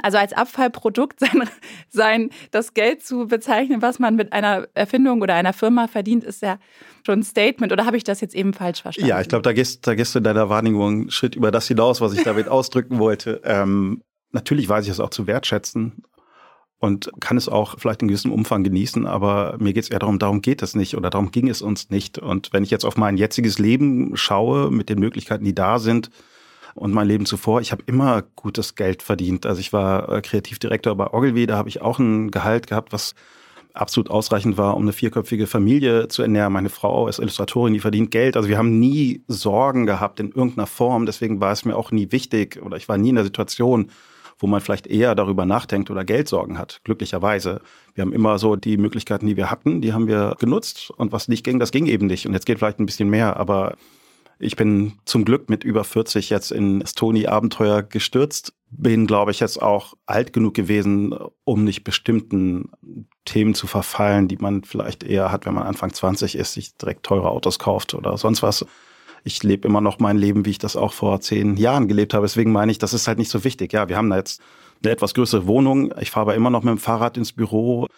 also 0.03 0.19
als 0.19 0.33
Abfallprodukt 0.33 1.21
sein, 1.21 1.49
sein, 1.89 2.31
das 2.51 2.75
Geld 2.75 3.03
zu 3.03 3.27
bezeichnen, 3.27 3.83
was 3.83 3.99
man 3.99 4.17
mit 4.17 4.33
einer 4.33 4.69
Erfindung 4.75 5.23
oder 5.23 5.35
einer 5.35 5.53
Firma 5.53 5.89
verdient, 5.89 6.25
ist 6.25 6.43
ja 6.43 6.59
schon 7.05 7.21
ein 7.21 7.23
Statement. 7.23 7.73
Oder 7.73 7.87
habe 7.87 7.97
ich 7.97 8.05
das 8.05 8.21
jetzt 8.21 8.35
eben 8.35 8.53
falsch 8.53 8.83
verstanden? 8.83 9.09
Ja, 9.09 9.21
ich 9.21 9.29
glaube, 9.29 9.43
da 9.43 9.53
gehst, 9.53 9.87
da 9.87 9.95
gehst 9.95 10.15
du 10.15 10.19
in 10.19 10.25
deiner 10.25 10.49
Wahrnehmung 10.49 10.89
einen 10.89 11.11
Schritt 11.11 11.35
über 11.35 11.51
das 11.51 11.69
hinaus, 11.69 12.01
was 12.01 12.13
ich 12.13 12.23
damit 12.23 12.49
ausdrücken 12.49 12.99
wollte. 12.99 13.41
Ähm, 13.45 14.03
natürlich 14.33 14.69
weiß 14.69 14.85
ich 14.85 14.91
es 14.91 15.01
auch 15.01 15.11
zu 15.11 15.27
wertschätzen 15.27 16.03
und 16.79 17.11
kann 17.21 17.37
es 17.37 17.49
auch 17.49 17.79
vielleicht 17.79 18.03
in 18.03 18.09
gewissem 18.09 18.33
Umfang 18.33 18.65
genießen, 18.65 19.07
aber 19.07 19.57
mir 19.61 19.75
geht 19.75 19.85
es 19.85 19.91
eher 19.91 19.99
darum, 19.99 20.19
darum 20.19 20.41
geht 20.41 20.63
es 20.63 20.75
nicht 20.75 20.97
oder 20.97 21.11
darum 21.11 21.31
ging 21.31 21.49
es 21.49 21.61
uns 21.61 21.91
nicht. 21.91 22.19
Und 22.19 22.53
wenn 22.53 22.65
ich 22.65 22.71
jetzt 22.71 22.85
auf 22.85 22.97
mein 22.97 23.19
jetziges 23.19 23.59
Leben 23.59 24.17
schaue, 24.17 24.71
mit 24.71 24.89
den 24.89 24.99
Möglichkeiten, 24.99 25.45
die 25.45 25.55
da 25.55 25.79
sind, 25.79 26.11
und 26.81 26.95
mein 26.95 27.07
Leben 27.07 27.27
zuvor, 27.27 27.61
ich 27.61 27.73
habe 27.73 27.83
immer 27.85 28.23
gutes 28.37 28.75
Geld 28.75 29.03
verdient. 29.03 29.45
Also 29.45 29.61
ich 29.61 29.71
war 29.75 30.09
äh, 30.09 30.23
Kreativdirektor 30.23 30.97
bei 30.97 31.13
Ogilvy, 31.13 31.47
da 31.47 31.59
habe 31.59 31.69
ich 31.69 31.83
auch 31.83 31.99
ein 31.99 32.31
Gehalt 32.31 32.69
gehabt, 32.69 32.91
was 32.95 33.15
absolut 33.75 34.09
ausreichend 34.09 34.57
war, 34.57 34.79
um 34.79 34.83
eine 34.83 34.95
vierköpfige 34.95 35.47
Familie 35.47 36.09
zu 36.09 36.23
ernähren. 36.23 36.55
Meine 36.55 36.71
Frau 36.71 37.07
ist 37.07 37.19
Illustratorin, 37.19 37.75
die 37.75 37.81
verdient 37.81 38.11
Geld. 38.11 38.35
Also 38.35 38.49
wir 38.49 38.57
haben 38.57 38.79
nie 38.79 39.23
Sorgen 39.29 39.85
gehabt 39.85 40.21
in 40.21 40.29
irgendeiner 40.29 40.67
Form. 40.67 41.05
Deswegen 41.05 41.39
war 41.39 41.53
es 41.53 41.67
mir 41.67 41.77
auch 41.77 41.91
nie 41.91 42.11
wichtig 42.13 42.63
oder 42.63 42.79
ich 42.79 42.89
war 42.89 42.97
nie 42.97 43.11
in 43.11 43.17
der 43.17 43.25
Situation, 43.25 43.91
wo 44.39 44.47
man 44.47 44.63
vielleicht 44.63 44.87
eher 44.87 45.15
darüber 45.15 45.45
nachdenkt 45.45 45.91
oder 45.91 46.03
Geldsorgen 46.03 46.57
hat, 46.57 46.81
glücklicherweise. 46.85 47.61
Wir 47.95 48.03
haben 48.03 48.15
immer 48.15 48.39
so 48.39 48.57
die 48.57 48.79
Möglichkeiten, 48.79 49.27
die 49.27 49.37
wir 49.37 49.51
hatten, 49.51 49.83
die 49.83 49.93
haben 49.93 50.09
wir 50.09 50.35
genutzt 50.39 50.91
und 50.97 51.13
was 51.13 51.29
nicht 51.29 51.45
ging, 51.45 51.59
das 51.59 51.73
ging 51.73 51.85
eben 51.85 52.07
nicht. 52.07 52.27
Und 52.27 52.33
jetzt 52.33 52.47
geht 52.47 52.59
vielleicht 52.59 52.81
ein 52.81 52.87
bisschen 52.87 53.11
mehr, 53.11 53.37
aber 53.37 53.77
ich 54.41 54.57
bin 54.57 54.95
zum 55.05 55.27
Glück 55.27 55.51
mit 55.51 55.65
über 55.65 55.85
40 55.85 56.31
jetzt 56.31 56.51
in 56.51 56.85
Stony-Abenteuer 56.87 57.83
gestürzt. 57.83 58.55
Bin, 58.71 59.07
glaube 59.07 59.33
ich, 59.33 59.41
jetzt 59.41 59.61
auch 59.61 59.95
alt 60.07 60.33
genug 60.33 60.55
gewesen, 60.55 61.15
um 61.45 61.65
nicht 61.65 61.85
bestimmten 61.85 62.71
Themen 63.27 63.55
zu 63.55 63.67
verfallen, 63.67 64.29
die 64.29 64.39
man 64.39 64.65
vielleicht 64.65 65.03
eher 65.05 65.31
hat, 65.31 65.45
wenn 65.45 65.55
man 65.55 65.67
Anfang 65.67 65.93
20 65.93 66.37
ist, 66.37 66.55
sich 66.55 66.75
direkt 66.77 67.05
teure 67.05 67.31
Autos 67.31 67.59
kauft 67.59 67.93
oder 67.93 68.17
sonst 68.17 68.43
was. 68.43 68.65
Ich 69.25 69.43
lebe 69.43 69.69
immer 69.69 69.83
noch 69.83 69.99
mein 69.99 70.17
Leben, 70.17 70.47
wie 70.47 70.51
ich 70.51 70.59
das 70.59 70.75
auch 70.75 70.95
vor 70.95 71.21
zehn 71.21 71.59
Jahren 71.59 71.87
gelebt 71.87 72.15
habe. 72.15 72.25
Deswegen 72.25 72.53
meine 72.53 72.73
ich, 72.73 72.79
das 72.79 72.95
ist 72.95 73.07
halt 73.07 73.19
nicht 73.19 73.31
so 73.31 73.45
wichtig. 73.45 73.75
Ja, 73.75 73.91
wir 73.91 73.99
haben 73.99 74.09
da 74.09 74.17
jetzt 74.17 74.41
eine 74.83 74.93
etwas 74.93 75.13
größere 75.13 75.47
Wohnung. 75.47 75.93
Ich 76.01 76.11
fahre 76.11 76.23
aber 76.23 76.35
immer 76.35 76.49
noch 76.49 76.63
mit 76.63 76.71
dem 76.71 76.79
Fahrrad 76.79 77.19
ins 77.19 77.33
Büro. 77.33 77.89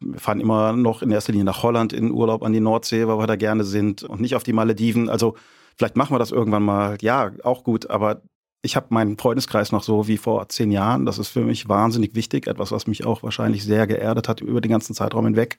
Wir 0.00 0.18
fahren 0.18 0.40
immer 0.40 0.72
noch 0.72 1.02
in 1.02 1.12
erster 1.12 1.30
Linie 1.30 1.44
nach 1.44 1.62
Holland 1.62 1.92
in 1.92 2.10
Urlaub 2.10 2.42
an 2.42 2.52
die 2.52 2.58
Nordsee, 2.58 3.06
weil 3.06 3.18
wir 3.18 3.28
da 3.28 3.36
gerne 3.36 3.62
sind 3.62 4.02
und 4.02 4.20
nicht 4.20 4.34
auf 4.34 4.42
die 4.42 4.52
Malediven. 4.52 5.08
Also 5.08 5.36
Vielleicht 5.76 5.96
machen 5.96 6.14
wir 6.14 6.18
das 6.18 6.30
irgendwann 6.30 6.62
mal. 6.62 6.98
Ja, 7.00 7.32
auch 7.44 7.64
gut, 7.64 7.90
aber 7.90 8.22
ich 8.62 8.76
habe 8.76 8.86
meinen 8.90 9.18
Freundeskreis 9.18 9.72
noch 9.72 9.82
so 9.82 10.06
wie 10.06 10.18
vor 10.18 10.48
zehn 10.48 10.70
Jahren. 10.70 11.04
Das 11.04 11.18
ist 11.18 11.28
für 11.28 11.44
mich 11.44 11.68
wahnsinnig 11.68 12.14
wichtig. 12.14 12.46
Etwas, 12.46 12.70
was 12.70 12.86
mich 12.86 13.04
auch 13.04 13.22
wahrscheinlich 13.22 13.64
sehr 13.64 13.86
geerdet 13.86 14.28
hat 14.28 14.40
über 14.40 14.60
den 14.60 14.70
ganzen 14.70 14.94
Zeitraum 14.94 15.24
hinweg. 15.24 15.58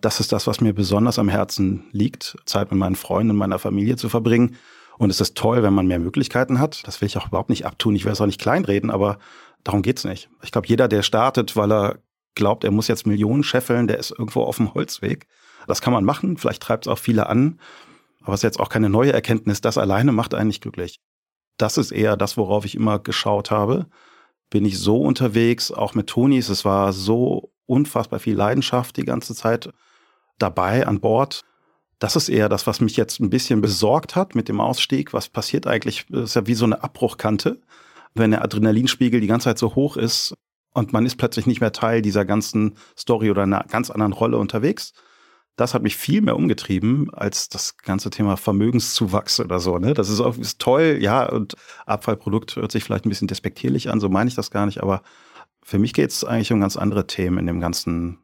Das 0.00 0.18
ist 0.18 0.32
das, 0.32 0.48
was 0.48 0.60
mir 0.60 0.72
besonders 0.72 1.18
am 1.20 1.28
Herzen 1.28 1.84
liegt, 1.92 2.36
Zeit 2.44 2.70
mit 2.72 2.80
meinen 2.80 2.96
Freunden 2.96 3.30
und 3.30 3.36
meiner 3.36 3.60
Familie 3.60 3.96
zu 3.96 4.08
verbringen. 4.08 4.56
Und 4.98 5.10
es 5.10 5.20
ist 5.20 5.36
toll, 5.36 5.62
wenn 5.62 5.72
man 5.72 5.86
mehr 5.86 6.00
Möglichkeiten 6.00 6.58
hat. 6.58 6.86
Das 6.86 7.00
will 7.00 7.06
ich 7.06 7.16
auch 7.16 7.28
überhaupt 7.28 7.50
nicht 7.50 7.66
abtun. 7.66 7.94
Ich 7.94 8.04
will 8.04 8.12
es 8.12 8.20
auch 8.20 8.26
nicht 8.26 8.40
kleinreden, 8.40 8.90
aber 8.90 9.18
darum 9.62 9.82
geht's 9.82 10.04
nicht. 10.04 10.28
Ich 10.42 10.50
glaube, 10.50 10.66
jeder, 10.66 10.88
der 10.88 11.02
startet, 11.02 11.56
weil 11.56 11.72
er 11.72 11.98
glaubt, 12.34 12.64
er 12.64 12.70
muss 12.72 12.88
jetzt 12.88 13.06
Millionen 13.06 13.44
scheffeln, 13.44 13.86
der 13.86 13.98
ist 13.98 14.10
irgendwo 14.10 14.42
auf 14.42 14.56
dem 14.56 14.74
Holzweg. 14.74 15.26
Das 15.66 15.80
kann 15.80 15.92
man 15.92 16.04
machen. 16.04 16.36
Vielleicht 16.36 16.62
treibt 16.62 16.86
es 16.86 16.92
auch 16.92 16.98
viele 16.98 17.28
an. 17.28 17.60
Aber 18.22 18.34
es 18.34 18.40
ist 18.40 18.44
jetzt 18.44 18.60
auch 18.60 18.68
keine 18.68 18.88
neue 18.88 19.12
Erkenntnis. 19.12 19.60
Das 19.60 19.78
alleine 19.78 20.12
macht 20.12 20.34
einen 20.34 20.48
nicht 20.48 20.62
glücklich. 20.62 21.00
Das 21.58 21.78
ist 21.78 21.90
eher 21.90 22.16
das, 22.16 22.36
worauf 22.36 22.64
ich 22.64 22.74
immer 22.74 22.98
geschaut 22.98 23.50
habe. 23.50 23.86
Bin 24.50 24.64
ich 24.64 24.78
so 24.78 25.00
unterwegs, 25.00 25.70
auch 25.70 25.94
mit 25.94 26.08
Tonis. 26.08 26.48
Es 26.48 26.64
war 26.64 26.92
so 26.92 27.52
unfassbar 27.66 28.18
viel 28.18 28.36
Leidenschaft 28.36 28.96
die 28.96 29.04
ganze 29.04 29.34
Zeit 29.34 29.72
dabei 30.38 30.86
an 30.86 31.00
Bord, 31.00 31.44
das 32.02 32.16
ist 32.16 32.28
eher 32.28 32.48
das, 32.48 32.66
was 32.66 32.80
mich 32.80 32.96
jetzt 32.96 33.20
ein 33.20 33.30
bisschen 33.30 33.60
besorgt 33.60 34.16
hat 34.16 34.34
mit 34.34 34.48
dem 34.48 34.60
Ausstieg. 34.60 35.12
Was 35.12 35.28
passiert 35.28 35.68
eigentlich? 35.68 36.04
Das 36.08 36.30
ist 36.30 36.34
ja 36.34 36.48
wie 36.48 36.54
so 36.54 36.64
eine 36.64 36.82
Abbruchkante. 36.82 37.60
Wenn 38.12 38.32
der 38.32 38.42
Adrenalinspiegel 38.42 39.20
die 39.20 39.28
ganze 39.28 39.44
Zeit 39.44 39.58
so 39.58 39.76
hoch 39.76 39.96
ist 39.96 40.34
und 40.74 40.92
man 40.92 41.06
ist 41.06 41.14
plötzlich 41.14 41.46
nicht 41.46 41.60
mehr 41.60 41.70
Teil 41.70 42.02
dieser 42.02 42.24
ganzen 42.24 42.74
Story 42.98 43.30
oder 43.30 43.44
einer 43.44 43.64
ganz 43.70 43.88
anderen 43.88 44.12
Rolle 44.12 44.38
unterwegs. 44.38 44.94
Das 45.56 45.74
hat 45.74 45.82
mich 45.82 45.96
viel 45.96 46.22
mehr 46.22 46.36
umgetrieben 46.36 47.12
als 47.12 47.48
das 47.48 47.76
ganze 47.76 48.10
Thema 48.10 48.36
Vermögenszuwachs 48.36 49.38
oder 49.40 49.60
so. 49.60 49.78
Ne? 49.78 49.92
Das 49.92 50.08
ist 50.08 50.20
auch 50.20 50.36
ist 50.38 50.60
toll, 50.60 50.98
ja, 51.00 51.28
und 51.28 51.54
Abfallprodukt 51.84 52.56
hört 52.56 52.72
sich 52.72 52.84
vielleicht 52.84 53.04
ein 53.04 53.10
bisschen 53.10 53.28
despektierlich 53.28 53.90
an, 53.90 54.00
so 54.00 54.08
meine 54.08 54.28
ich 54.28 54.34
das 54.34 54.50
gar 54.50 54.66
nicht, 54.66 54.82
aber 54.82 55.02
für 55.62 55.78
mich 55.78 55.92
geht 55.92 56.10
es 56.10 56.24
eigentlich 56.24 56.52
um 56.52 56.60
ganz 56.60 56.76
andere 56.76 57.06
Themen 57.06 57.38
in 57.38 57.46
dem 57.46 57.60
ganzen 57.60 58.18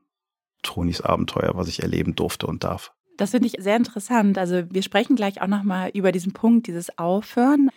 Tonis 0.63 1.01
Abenteuer, 1.01 1.53
was 1.55 1.69
ich 1.69 1.83
erleben 1.83 2.15
durfte 2.15 2.47
und 2.47 2.65
darf. 2.65 2.93
Das 3.17 3.33
finde 3.33 3.49
ich 3.49 3.57
sehr 3.59 3.77
interessant. 3.77 4.39
Also 4.39 4.63
wir 4.71 4.83
sprechen 4.83 5.17
gleich 5.17 5.43
auch 5.43 5.47
nochmal 5.47 5.91
über 5.93 6.13
diesen 6.13 6.33
Punkt, 6.33 6.67
dieses 6.67 6.99
Aufhören. 6.99 7.71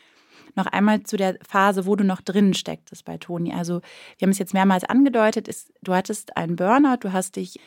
Noch 0.56 0.66
einmal 0.66 1.04
zu 1.04 1.18
der 1.18 1.38
Phase, 1.48 1.86
wo 1.86 1.96
du 1.96 2.04
noch 2.04 2.22
drin 2.22 2.54
stecktest 2.54 3.06
bei 3.06 3.18
Toni. 3.18 3.54
Also 3.54 3.82
wir 4.18 4.26
haben 4.26 4.32
es 4.32 4.40
jetzt 4.40 4.54
mehrmals 4.54 4.84
angedeutet, 4.84 5.48
ist, 5.48 5.72
du 5.82 5.94
hattest 5.94 6.36
einen 6.38 6.58
Burnout, 6.58 6.98
du 7.02 7.14
hast 7.14 7.38
dich 7.38 7.60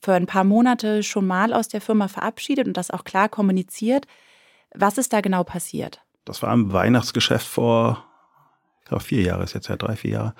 für 0.00 0.14
ein 0.14 0.26
paar 0.26 0.44
Monate 0.44 1.02
schon 1.02 1.26
mal 1.26 1.52
aus 1.52 1.68
der 1.68 1.80
Firma 1.80 2.08
verabschiedet 2.08 2.66
und 2.66 2.76
das 2.76 2.90
auch 2.90 3.04
klar 3.04 3.28
kommuniziert. 3.28 4.06
Was 4.74 4.98
ist 4.98 5.12
da 5.12 5.20
genau 5.20 5.44
passiert? 5.44 6.00
Das 6.24 6.42
war 6.42 6.52
im 6.52 6.72
Weihnachtsgeschäft 6.72 7.46
vor, 7.46 8.04
glaube, 8.90 9.04
vier 9.04 9.22
Jahre, 9.22 9.44
ist 9.44 9.54
jetzt 9.54 9.68
ja 9.68 9.76
drei, 9.76 9.96
vier 9.96 10.10
Jahre. 10.10 10.34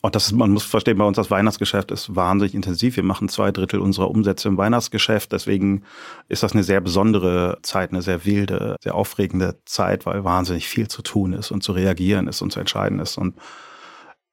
Und 0.00 0.14
das 0.14 0.26
ist, 0.26 0.32
man 0.32 0.52
muss 0.52 0.64
verstehen, 0.64 0.96
bei 0.96 1.04
uns 1.04 1.16
das 1.16 1.30
Weihnachtsgeschäft 1.30 1.90
ist 1.90 2.14
wahnsinnig 2.14 2.54
intensiv. 2.54 2.96
Wir 2.96 3.02
machen 3.02 3.28
zwei 3.28 3.50
Drittel 3.50 3.80
unserer 3.80 4.08
Umsätze 4.10 4.46
im 4.46 4.56
Weihnachtsgeschäft. 4.56 5.32
Deswegen 5.32 5.82
ist 6.28 6.44
das 6.44 6.52
eine 6.52 6.62
sehr 6.62 6.80
besondere 6.80 7.58
Zeit, 7.62 7.90
eine 7.90 8.00
sehr 8.00 8.24
wilde, 8.24 8.76
sehr 8.80 8.94
aufregende 8.94 9.58
Zeit, 9.64 10.06
weil 10.06 10.22
wahnsinnig 10.22 10.68
viel 10.68 10.86
zu 10.86 11.02
tun 11.02 11.32
ist 11.32 11.50
und 11.50 11.64
zu 11.64 11.72
reagieren 11.72 12.28
ist 12.28 12.42
und 12.42 12.52
zu 12.52 12.60
entscheiden 12.60 13.00
ist. 13.00 13.18
Und 13.18 13.34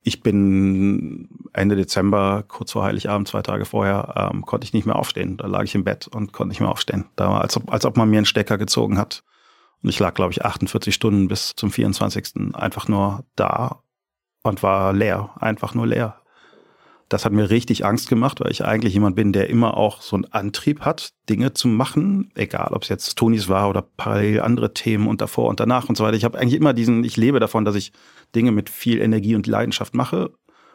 ich 0.05 0.21
bin 0.21 1.27
Ende 1.51 1.75
Dezember, 1.75 2.43
kurz 2.47 2.71
vor 2.71 2.83
Heiligabend, 2.83 3.27
zwei 3.27 3.41
Tage 3.41 3.65
vorher, 3.65 4.31
ähm, 4.31 4.45
konnte 4.45 4.63
ich 4.63 4.71
nicht 4.71 4.85
mehr 4.85 4.97
aufstehen. 4.97 5.37
Da 5.37 5.47
lag 5.47 5.63
ich 5.63 5.73
im 5.73 5.83
Bett 5.83 6.07
und 6.07 6.31
konnte 6.31 6.49
nicht 6.49 6.59
mehr 6.59 6.69
aufstehen. 6.69 7.05
Da 7.15 7.27
war, 7.27 7.41
als 7.41 7.57
ob, 7.57 7.73
als 7.73 7.85
ob 7.85 7.97
man 7.97 8.09
mir 8.09 8.17
einen 8.17 8.27
Stecker 8.27 8.59
gezogen 8.59 8.99
hat. 8.99 9.23
Und 9.81 9.89
ich 9.89 9.99
lag, 9.99 10.13
glaube 10.13 10.31
ich, 10.31 10.45
48 10.45 10.93
Stunden 10.93 11.27
bis 11.27 11.55
zum 11.55 11.71
24. 11.71 12.53
einfach 12.53 12.87
nur 12.87 13.25
da 13.35 13.81
und 14.43 14.61
war 14.61 14.93
leer, 14.93 15.31
einfach 15.39 15.73
nur 15.73 15.87
leer. 15.87 16.21
Das 17.09 17.23
hat 17.23 17.33
mir 17.33 17.51
richtig 17.51 17.85
Angst 17.85 18.09
gemacht, 18.09 18.39
weil 18.39 18.51
ich 18.51 18.65
eigentlich 18.65 18.93
jemand 18.93 19.15
bin, 19.15 19.31
der 19.31 19.49
immer 19.49 19.77
auch 19.77 20.01
so 20.01 20.15
einen 20.15 20.25
Antrieb 20.25 20.81
hat, 20.81 21.11
Dinge 21.29 21.53
zu 21.53 21.67
machen, 21.67 22.31
egal 22.33 22.73
ob 22.73 22.83
es 22.83 22.89
jetzt 22.89 23.15
Tonis 23.15 23.47
war 23.47 23.69
oder 23.69 23.83
parallel 23.83 24.41
andere 24.41 24.73
Themen 24.73 25.07
und 25.07 25.21
davor 25.21 25.47
und 25.49 25.59
danach 25.59 25.87
und 25.87 25.97
so 25.97 26.03
weiter. 26.03 26.17
Ich 26.17 26.25
habe 26.25 26.39
eigentlich 26.39 26.59
immer 26.59 26.73
diesen, 26.73 27.03
ich 27.03 27.15
lebe 27.15 27.39
davon, 27.39 27.63
dass 27.63 27.75
ich 27.75 27.91
Dinge 28.33 28.51
mit 28.51 28.69
viel 28.69 29.01
Energie 29.01 29.35
und 29.35 29.45
Leidenschaft 29.45 29.93
mache 29.93 30.31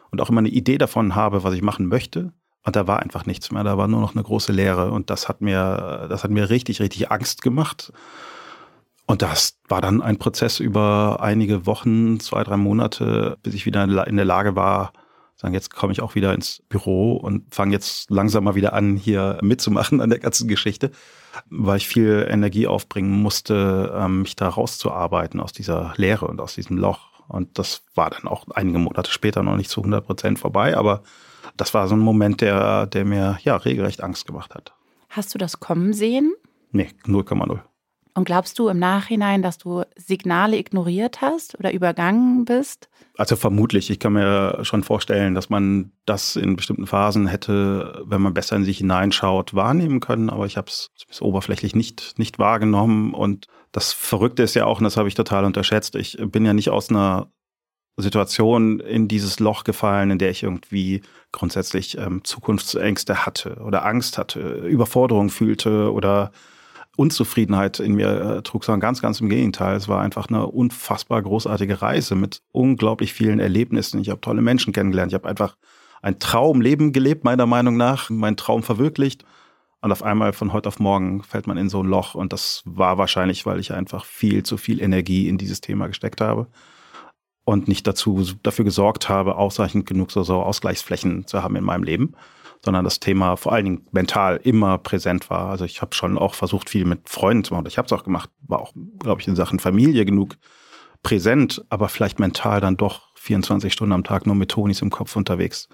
und 0.09 0.21
auch 0.21 0.29
immer 0.29 0.39
eine 0.39 0.49
Idee 0.49 0.77
davon 0.77 1.15
habe, 1.15 1.43
was 1.43 1.53
ich 1.53 1.61
machen 1.61 1.87
möchte. 1.87 2.31
Und 2.63 2.75
da 2.75 2.87
war 2.87 3.01
einfach 3.01 3.25
nichts 3.25 3.51
mehr, 3.51 3.63
da 3.63 3.77
war 3.77 3.87
nur 3.87 4.01
noch 4.01 4.13
eine 4.13 4.23
große 4.23 4.51
Leere 4.53 4.91
und 4.91 5.09
das 5.09 5.27
hat 5.27 5.41
mir, 5.41 6.05
das 6.09 6.23
hat 6.23 6.31
mir 6.31 6.49
richtig, 6.49 6.79
richtig 6.79 7.11
Angst 7.11 7.41
gemacht. 7.41 7.91
Und 9.07 9.21
das 9.21 9.57
war 9.67 9.81
dann 9.81 10.01
ein 10.01 10.17
Prozess 10.17 10.59
über 10.59 11.17
einige 11.21 11.65
Wochen, 11.65 12.19
zwei, 12.19 12.43
drei 12.43 12.55
Monate, 12.55 13.37
bis 13.43 13.55
ich 13.55 13.65
wieder 13.65 13.83
in 14.07 14.15
der 14.15 14.25
Lage 14.25 14.55
war, 14.55 14.93
sagen, 15.41 15.53
jetzt 15.53 15.73
komme 15.73 15.91
ich 15.91 16.01
auch 16.01 16.15
wieder 16.15 16.33
ins 16.33 16.63
Büro 16.69 17.13
und 17.13 17.53
fange 17.53 17.73
jetzt 17.73 18.09
langsam 18.09 18.43
mal 18.43 18.55
wieder 18.55 18.73
an, 18.73 18.95
hier 18.95 19.39
mitzumachen 19.41 19.99
an 19.99 20.09
der 20.09 20.19
ganzen 20.19 20.47
Geschichte, 20.47 20.91
weil 21.49 21.77
ich 21.77 21.87
viel 21.87 22.27
Energie 22.29 22.67
aufbringen 22.67 23.11
musste, 23.11 23.93
ähm, 23.95 24.21
mich 24.21 24.35
da 24.35 24.47
rauszuarbeiten 24.47 25.39
aus 25.39 25.51
dieser 25.51 25.93
Leere 25.97 26.27
und 26.27 26.39
aus 26.39 26.55
diesem 26.55 26.77
Loch. 26.77 27.09
Und 27.27 27.57
das 27.57 27.83
war 27.95 28.09
dann 28.09 28.27
auch 28.27 28.45
einige 28.53 28.77
Monate 28.77 29.11
später 29.11 29.41
noch 29.41 29.57
nicht 29.57 29.69
zu 29.69 29.81
100 29.81 30.05
Prozent 30.05 30.39
vorbei, 30.39 30.77
aber 30.77 31.01
das 31.57 31.73
war 31.73 31.87
so 31.87 31.95
ein 31.95 31.99
Moment, 31.99 32.41
der, 32.41 32.85
der 32.85 33.05
mir 33.05 33.39
ja 33.43 33.55
regelrecht 33.55 34.03
Angst 34.03 34.27
gemacht 34.27 34.53
hat. 34.53 34.73
Hast 35.09 35.33
du 35.33 35.37
das 35.37 35.59
kommen 35.59 35.93
sehen? 35.93 36.33
Nee, 36.71 36.89
0,0. 37.05 37.59
Und 38.13 38.25
glaubst 38.25 38.59
du 38.59 38.67
im 38.67 38.79
Nachhinein, 38.79 39.41
dass 39.41 39.57
du 39.57 39.83
Signale 39.95 40.57
ignoriert 40.57 41.21
hast 41.21 41.57
oder 41.57 41.71
übergangen 41.71 42.45
bist? 42.45 42.89
Also 43.17 43.35
vermutlich. 43.35 43.89
Ich 43.89 43.99
kann 43.99 44.13
mir 44.13 44.59
schon 44.63 44.83
vorstellen, 44.83 45.35
dass 45.35 45.49
man 45.49 45.91
das 46.05 46.35
in 46.35 46.55
bestimmten 46.55 46.87
Phasen 46.87 47.27
hätte, 47.27 48.03
wenn 48.05 48.21
man 48.21 48.33
besser 48.33 48.55
in 48.55 48.65
sich 48.65 48.79
hineinschaut, 48.79 49.53
wahrnehmen 49.53 49.99
können. 49.99 50.29
Aber 50.29 50.45
ich 50.45 50.57
habe 50.57 50.67
es 50.69 50.91
oberflächlich 51.21 51.75
nicht, 51.75 52.17
nicht 52.17 52.39
wahrgenommen. 52.39 53.13
Und 53.13 53.47
das 53.71 53.93
Verrückte 53.93 54.43
ist 54.43 54.55
ja 54.55 54.65
auch, 54.65 54.79
und 54.79 54.83
das 54.83 54.97
habe 54.97 55.07
ich 55.07 55.15
total 55.15 55.45
unterschätzt, 55.45 55.95
ich 55.95 56.17
bin 56.19 56.45
ja 56.45 56.53
nicht 56.53 56.69
aus 56.69 56.89
einer 56.89 57.31
Situation 57.97 58.79
in 58.79 59.07
dieses 59.07 59.39
Loch 59.39 59.63
gefallen, 59.63 60.11
in 60.11 60.17
der 60.17 60.31
ich 60.31 60.43
irgendwie 60.43 61.01
grundsätzlich 61.31 61.97
ähm, 61.97 62.23
Zukunftsängste 62.23 63.25
hatte 63.25 63.57
oder 63.65 63.85
Angst 63.85 64.17
hatte, 64.17 64.39
Überforderung 64.39 65.29
fühlte 65.29 65.91
oder 65.91 66.31
Unzufriedenheit 66.97 67.79
in 67.79 67.95
mir 67.95 68.09
äh, 68.09 68.41
trug, 68.41 68.63
sondern 68.63 68.81
ganz, 68.81 69.01
ganz 69.01 69.21
im 69.21 69.29
Gegenteil. 69.29 69.75
Es 69.75 69.87
war 69.87 70.01
einfach 70.01 70.27
eine 70.27 70.47
unfassbar 70.47 71.21
großartige 71.21 71.81
Reise 71.81 72.15
mit 72.15 72.41
unglaublich 72.51 73.13
vielen 73.13 73.39
Erlebnissen. 73.39 74.01
Ich 74.01 74.09
habe 74.09 74.21
tolle 74.21 74.41
Menschen 74.41 74.73
kennengelernt. 74.73 75.11
Ich 75.11 75.15
habe 75.15 75.29
einfach 75.29 75.55
ein 76.01 76.19
Traumleben 76.19 76.91
gelebt, 76.91 77.23
meiner 77.23 77.45
Meinung 77.45 77.77
nach, 77.77 78.09
meinen 78.09 78.37
Traum 78.37 78.63
verwirklicht. 78.63 79.23
Und 79.81 79.91
auf 79.91 80.03
einmal 80.03 80.33
von 80.33 80.53
heute 80.53 80.67
auf 80.67 80.79
morgen 80.79 81.23
fällt 81.23 81.47
man 81.47 81.57
in 81.57 81.69
so 81.69 81.81
ein 81.81 81.87
Loch. 81.87 82.13
Und 82.13 82.33
das 82.33 82.61
war 82.65 82.97
wahrscheinlich, 82.97 83.45
weil 83.45 83.59
ich 83.59 83.73
einfach 83.73 84.05
viel 84.05 84.43
zu 84.43 84.57
viel 84.57 84.81
Energie 84.81 85.27
in 85.27 85.37
dieses 85.37 85.61
Thema 85.61 85.87
gesteckt 85.87 86.21
habe 86.21 86.47
und 87.45 87.67
nicht 87.67 87.87
dazu, 87.87 88.23
dafür 88.43 88.65
gesorgt 88.65 89.09
habe, 89.09 89.37
ausreichend 89.37 89.85
genug 89.85 90.11
so, 90.11 90.23
so 90.23 90.41
Ausgleichsflächen 90.41 91.25
zu 91.25 91.41
haben 91.41 91.55
in 91.55 91.63
meinem 91.63 91.83
Leben 91.83 92.15
sondern 92.63 92.83
das 92.83 92.99
Thema 92.99 93.35
vor 93.35 93.53
allen 93.53 93.65
Dingen 93.65 93.87
mental 93.91 94.39
immer 94.43 94.77
präsent 94.77 95.29
war. 95.29 95.49
Also 95.49 95.65
ich 95.65 95.81
habe 95.81 95.95
schon 95.95 96.17
auch 96.17 96.35
versucht, 96.35 96.69
viel 96.69 96.85
mit 96.85 97.09
Freunden 97.09 97.43
zu 97.43 97.53
machen. 97.53 97.65
Ich 97.67 97.77
habe 97.77 97.87
es 97.87 97.93
auch 97.93 98.03
gemacht, 98.03 98.29
war 98.41 98.59
auch, 98.59 98.73
glaube 98.99 99.21
ich, 99.21 99.27
in 99.27 99.35
Sachen 99.35 99.59
Familie 99.59 100.05
genug 100.05 100.37
präsent, 101.03 101.63
aber 101.69 101.89
vielleicht 101.89 102.19
mental 102.19 102.61
dann 102.61 102.77
doch 102.77 103.15
24 103.15 103.73
Stunden 103.73 103.93
am 103.93 104.03
Tag 104.03 104.25
nur 104.25 104.35
mit 104.35 104.49
Tonis 104.49 104.81
im 104.81 104.91
Kopf 104.91 105.15
unterwegs. 105.15 105.67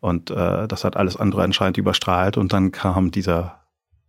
Und 0.00 0.30
äh, 0.30 0.66
das 0.68 0.84
hat 0.84 0.96
alles 0.96 1.16
andere 1.16 1.42
anscheinend 1.42 1.78
überstrahlt. 1.78 2.36
Und 2.36 2.52
dann 2.52 2.72
kam 2.72 3.10
dieser 3.10 3.60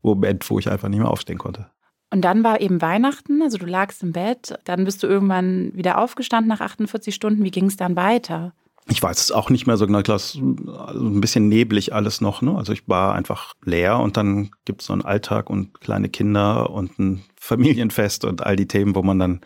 Moment, 0.01 0.49
wo 0.49 0.59
ich 0.59 0.69
einfach 0.69 0.89
nicht 0.89 0.99
mehr 0.99 1.09
aufstehen 1.09 1.37
konnte. 1.37 1.67
Und 2.09 2.21
dann 2.21 2.43
war 2.43 2.61
eben 2.61 2.81
Weihnachten, 2.81 3.41
also 3.41 3.57
du 3.57 3.65
lagst 3.65 4.03
im 4.03 4.11
Bett, 4.11 4.59
dann 4.65 4.85
bist 4.85 5.01
du 5.01 5.07
irgendwann 5.07 5.71
wieder 5.73 5.97
aufgestanden 5.97 6.49
nach 6.49 6.61
48 6.61 7.15
Stunden. 7.15 7.43
Wie 7.43 7.51
ging 7.51 7.65
es 7.65 7.77
dann 7.77 7.95
weiter? 7.95 8.53
Ich 8.89 9.01
weiß 9.01 9.19
es 9.19 9.31
auch 9.31 9.49
nicht 9.49 9.65
mehr 9.65 9.77
so 9.77 9.87
genau, 9.87 9.99
also 9.99 10.39
ein 10.41 11.21
bisschen 11.21 11.47
neblig 11.47 11.93
alles 11.93 12.21
noch. 12.21 12.41
Ne? 12.41 12.55
Also 12.55 12.73
ich 12.73 12.87
war 12.87 13.15
einfach 13.15 13.53
leer 13.63 13.99
und 13.99 14.17
dann 14.17 14.51
gibt 14.65 14.81
es 14.81 14.87
so 14.87 14.93
einen 14.93 15.03
Alltag 15.03 15.49
und 15.49 15.79
kleine 15.79 16.09
Kinder 16.09 16.69
und 16.69 16.99
ein 16.99 17.23
Familienfest 17.39 18.25
und 18.25 18.45
all 18.45 18.55
die 18.55 18.67
Themen, 18.67 18.95
wo 18.95 19.03
man 19.03 19.19
dann 19.19 19.41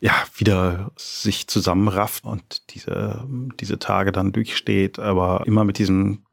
ja 0.00 0.12
wieder 0.36 0.92
sich 0.96 1.46
zusammenrafft 1.46 2.24
und 2.24 2.74
diese, 2.74 3.26
diese 3.60 3.78
Tage 3.78 4.12
dann 4.12 4.32
durchsteht, 4.32 4.98
aber 4.98 5.46
immer 5.46 5.64
mit 5.64 5.78
diesem, 5.78 6.24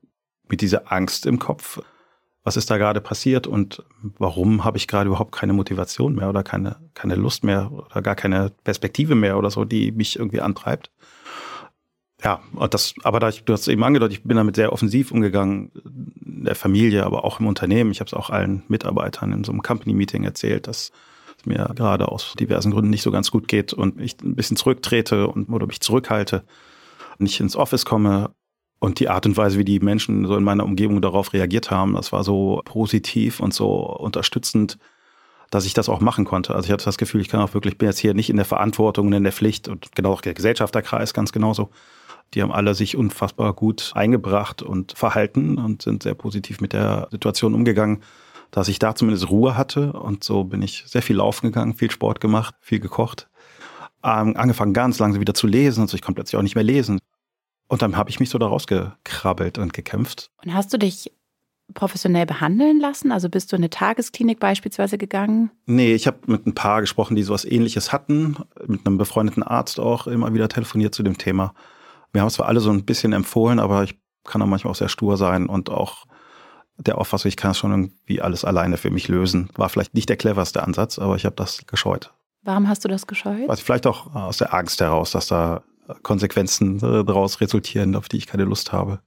mit 0.47 0.61
dieser 0.61 0.91
Angst 0.91 1.25
im 1.25 1.39
Kopf. 1.39 1.81
Was 2.43 2.55
ist 2.55 2.71
da 2.71 2.77
gerade 2.77 3.01
passiert 3.01 3.45
und 3.45 3.83
warum 4.01 4.63
habe 4.63 4.77
ich 4.77 4.87
gerade 4.87 5.07
überhaupt 5.07 5.33
keine 5.33 5.51
Motivation 5.51 6.15
mehr 6.15 6.29
oder 6.29 6.43
keine, 6.43 6.77
keine 6.93 7.15
Lust 7.15 7.43
mehr 7.43 7.69
oder 7.73 8.01
gar 8.01 8.15
keine 8.15 8.51
Perspektive 8.63 9.15
mehr 9.15 9.37
oder 9.37 9.51
so, 9.51 9.65
die 9.65 9.91
mich 9.91 10.17
irgendwie 10.17 10.39
antreibt? 10.39 10.89
Ja, 12.23 12.41
das, 12.71 12.95
aber 13.03 13.19
da 13.19 13.29
ich, 13.29 13.43
du 13.43 13.53
hast 13.53 13.67
eben 13.67 13.83
angedeutet, 13.83 14.17
ich 14.17 14.23
bin 14.23 14.37
damit 14.37 14.55
sehr 14.55 14.73
offensiv 14.73 15.11
umgegangen, 15.11 15.71
in 16.25 16.45
der 16.45 16.55
Familie, 16.55 17.05
aber 17.05 17.23
auch 17.23 17.39
im 17.39 17.45
Unternehmen. 17.45 17.91
Ich 17.91 17.99
habe 17.99 18.07
es 18.07 18.13
auch 18.13 18.31
allen 18.31 18.63
Mitarbeitern 18.67 19.33
in 19.33 19.43
so 19.43 19.51
einem 19.51 19.61
Company-Meeting 19.61 20.23
erzählt, 20.23 20.67
dass 20.67 20.91
es 21.37 21.45
mir 21.45 21.71
gerade 21.75 22.07
aus 22.07 22.33
diversen 22.39 22.71
Gründen 22.71 22.89
nicht 22.89 23.03
so 23.03 23.11
ganz 23.11 23.29
gut 23.29 23.47
geht 23.47 23.71
und 23.71 24.01
ich 24.01 24.19
ein 24.23 24.35
bisschen 24.35 24.57
zurücktrete 24.57 25.27
und 25.27 25.49
oder 25.49 25.67
mich 25.67 25.79
zurückhalte, 25.79 26.43
nicht 27.19 27.39
ins 27.39 27.55
Office 27.55 27.85
komme. 27.85 28.31
Und 28.79 28.99
die 28.99 29.09
Art 29.09 29.25
und 29.25 29.37
Weise, 29.37 29.57
wie 29.57 29.65
die 29.65 29.79
Menschen 29.79 30.25
so 30.27 30.35
in 30.35 30.43
meiner 30.43 30.63
Umgebung 30.63 31.01
darauf 31.01 31.33
reagiert 31.33 31.71
haben, 31.71 31.95
das 31.95 32.11
war 32.11 32.23
so 32.23 32.61
positiv 32.63 33.39
und 33.39 33.51
so 33.51 33.73
unterstützend, 33.73 34.77
dass 35.49 35.65
ich 35.65 35.73
das 35.73 35.89
auch 35.89 35.99
machen 35.99 36.25
konnte. 36.25 36.53
Also 36.53 36.67
ich 36.67 36.71
hatte 36.71 36.85
das 36.85 36.99
Gefühl, 36.99 37.21
ich 37.21 37.27
kann 37.27 37.41
auch 37.41 37.55
wirklich, 37.55 37.79
bin 37.79 37.87
jetzt 37.87 37.97
hier 37.97 38.13
nicht 38.13 38.29
in 38.29 38.35
der 38.35 38.45
Verantwortung 38.45 39.07
und 39.07 39.13
in 39.13 39.23
der 39.23 39.33
Pflicht 39.33 39.67
und 39.67 39.95
genau 39.95 40.13
auch 40.13 40.21
der 40.21 40.35
Gesellschafterkreis 40.35 41.15
ganz 41.15 41.31
genauso 41.31 41.71
die 42.33 42.41
haben 42.41 42.51
alle 42.51 42.75
sich 42.75 42.97
unfassbar 42.97 43.53
gut 43.53 43.91
eingebracht 43.95 44.61
und 44.61 44.93
verhalten 44.97 45.57
und 45.57 45.81
sind 45.81 46.03
sehr 46.03 46.13
positiv 46.13 46.61
mit 46.61 46.73
der 46.73 47.07
Situation 47.11 47.53
umgegangen, 47.53 48.01
dass 48.51 48.67
ich 48.67 48.79
da 48.79 48.95
zumindest 48.95 49.29
Ruhe 49.29 49.57
hatte. 49.57 49.93
Und 49.93 50.23
so 50.23 50.43
bin 50.43 50.61
ich 50.61 50.83
sehr 50.87 51.01
viel 51.01 51.17
laufen 51.17 51.47
gegangen, 51.47 51.73
viel 51.73 51.91
Sport 51.91 52.19
gemacht, 52.19 52.55
viel 52.59 52.79
gekocht. 52.79 53.29
Ähm, 54.03 54.35
angefangen 54.37 54.73
ganz 54.73 54.99
langsam 54.99 55.21
wieder 55.21 55.33
zu 55.33 55.47
lesen. 55.47 55.81
Also 55.81 55.95
ich 55.95 56.01
konnte 56.01 56.15
plötzlich 56.19 56.37
auch 56.37 56.43
nicht 56.43 56.55
mehr 56.55 56.63
lesen. 56.63 56.99
Und 57.67 57.81
dann 57.81 57.97
habe 57.97 58.09
ich 58.09 58.19
mich 58.19 58.29
so 58.29 58.37
da 58.37 58.47
rausgekrabbelt 58.47 59.57
und 59.57 59.73
gekämpft. 59.73 60.31
Und 60.43 60.53
hast 60.53 60.71
du 60.73 60.77
dich 60.77 61.11
professionell 61.73 62.25
behandeln 62.25 62.79
lassen? 62.79 63.11
Also 63.11 63.29
bist 63.29 63.51
du 63.51 63.55
in 63.55 63.61
eine 63.61 63.69
Tagesklinik 63.69 64.39
beispielsweise 64.39 64.97
gegangen? 64.97 65.51
Nee, 65.65 65.93
ich 65.93 66.07
habe 66.07 66.19
mit 66.27 66.45
ein 66.47 66.55
paar 66.55 66.81
gesprochen, 66.81 67.15
die 67.15 67.23
sowas 67.23 67.43
ähnliches 67.43 67.91
hatten, 67.91 68.37
mit 68.65 68.85
einem 68.85 68.97
befreundeten 68.97 69.43
Arzt 69.43 69.79
auch 69.79 70.07
immer 70.07 70.33
wieder 70.33 70.47
telefoniert 70.47 70.95
zu 70.95 71.03
dem 71.03 71.17
Thema. 71.17 71.53
Wir 72.13 72.21
haben 72.21 72.27
es 72.27 72.35
zwar 72.35 72.47
alle 72.47 72.59
so 72.59 72.69
ein 72.69 72.85
bisschen 72.85 73.13
empfohlen, 73.13 73.59
aber 73.59 73.83
ich 73.83 73.99
kann 74.23 74.41
auch 74.41 74.47
manchmal 74.47 74.71
auch 74.71 74.77
sehr 74.77 74.89
stur 74.89 75.17
sein 75.17 75.47
und 75.47 75.69
auch 75.69 76.05
der 76.77 76.97
Auffassung, 76.97 77.29
ich 77.29 77.37
kann 77.37 77.51
es 77.51 77.57
schon 77.57 77.71
irgendwie 77.71 78.21
alles 78.21 78.45
alleine 78.45 78.77
für 78.77 78.91
mich 78.91 79.07
lösen. 79.07 79.49
War 79.55 79.69
vielleicht 79.69 79.93
nicht 79.95 80.09
der 80.09 80.17
cleverste 80.17 80.63
Ansatz, 80.63 80.99
aber 80.99 81.15
ich 81.15 81.25
habe 81.25 81.35
das 81.35 81.65
gescheut. 81.65 82.13
Warum 82.43 82.67
hast 82.67 82.85
du 82.85 82.87
das 82.87 83.07
gescheut? 83.07 83.49
Also 83.49 83.63
vielleicht 83.63 83.87
auch 83.87 84.13
aus 84.13 84.37
der 84.37 84.53
Angst 84.53 84.79
heraus, 84.79 85.11
dass 85.11 85.27
da 85.27 85.63
Konsequenzen 86.03 86.77
äh, 86.77 87.03
daraus 87.03 87.41
resultieren, 87.41 87.95
auf 87.95 88.09
die 88.09 88.17
ich 88.17 88.27
keine 88.27 88.43
Lust 88.43 88.71
habe. 88.71 88.99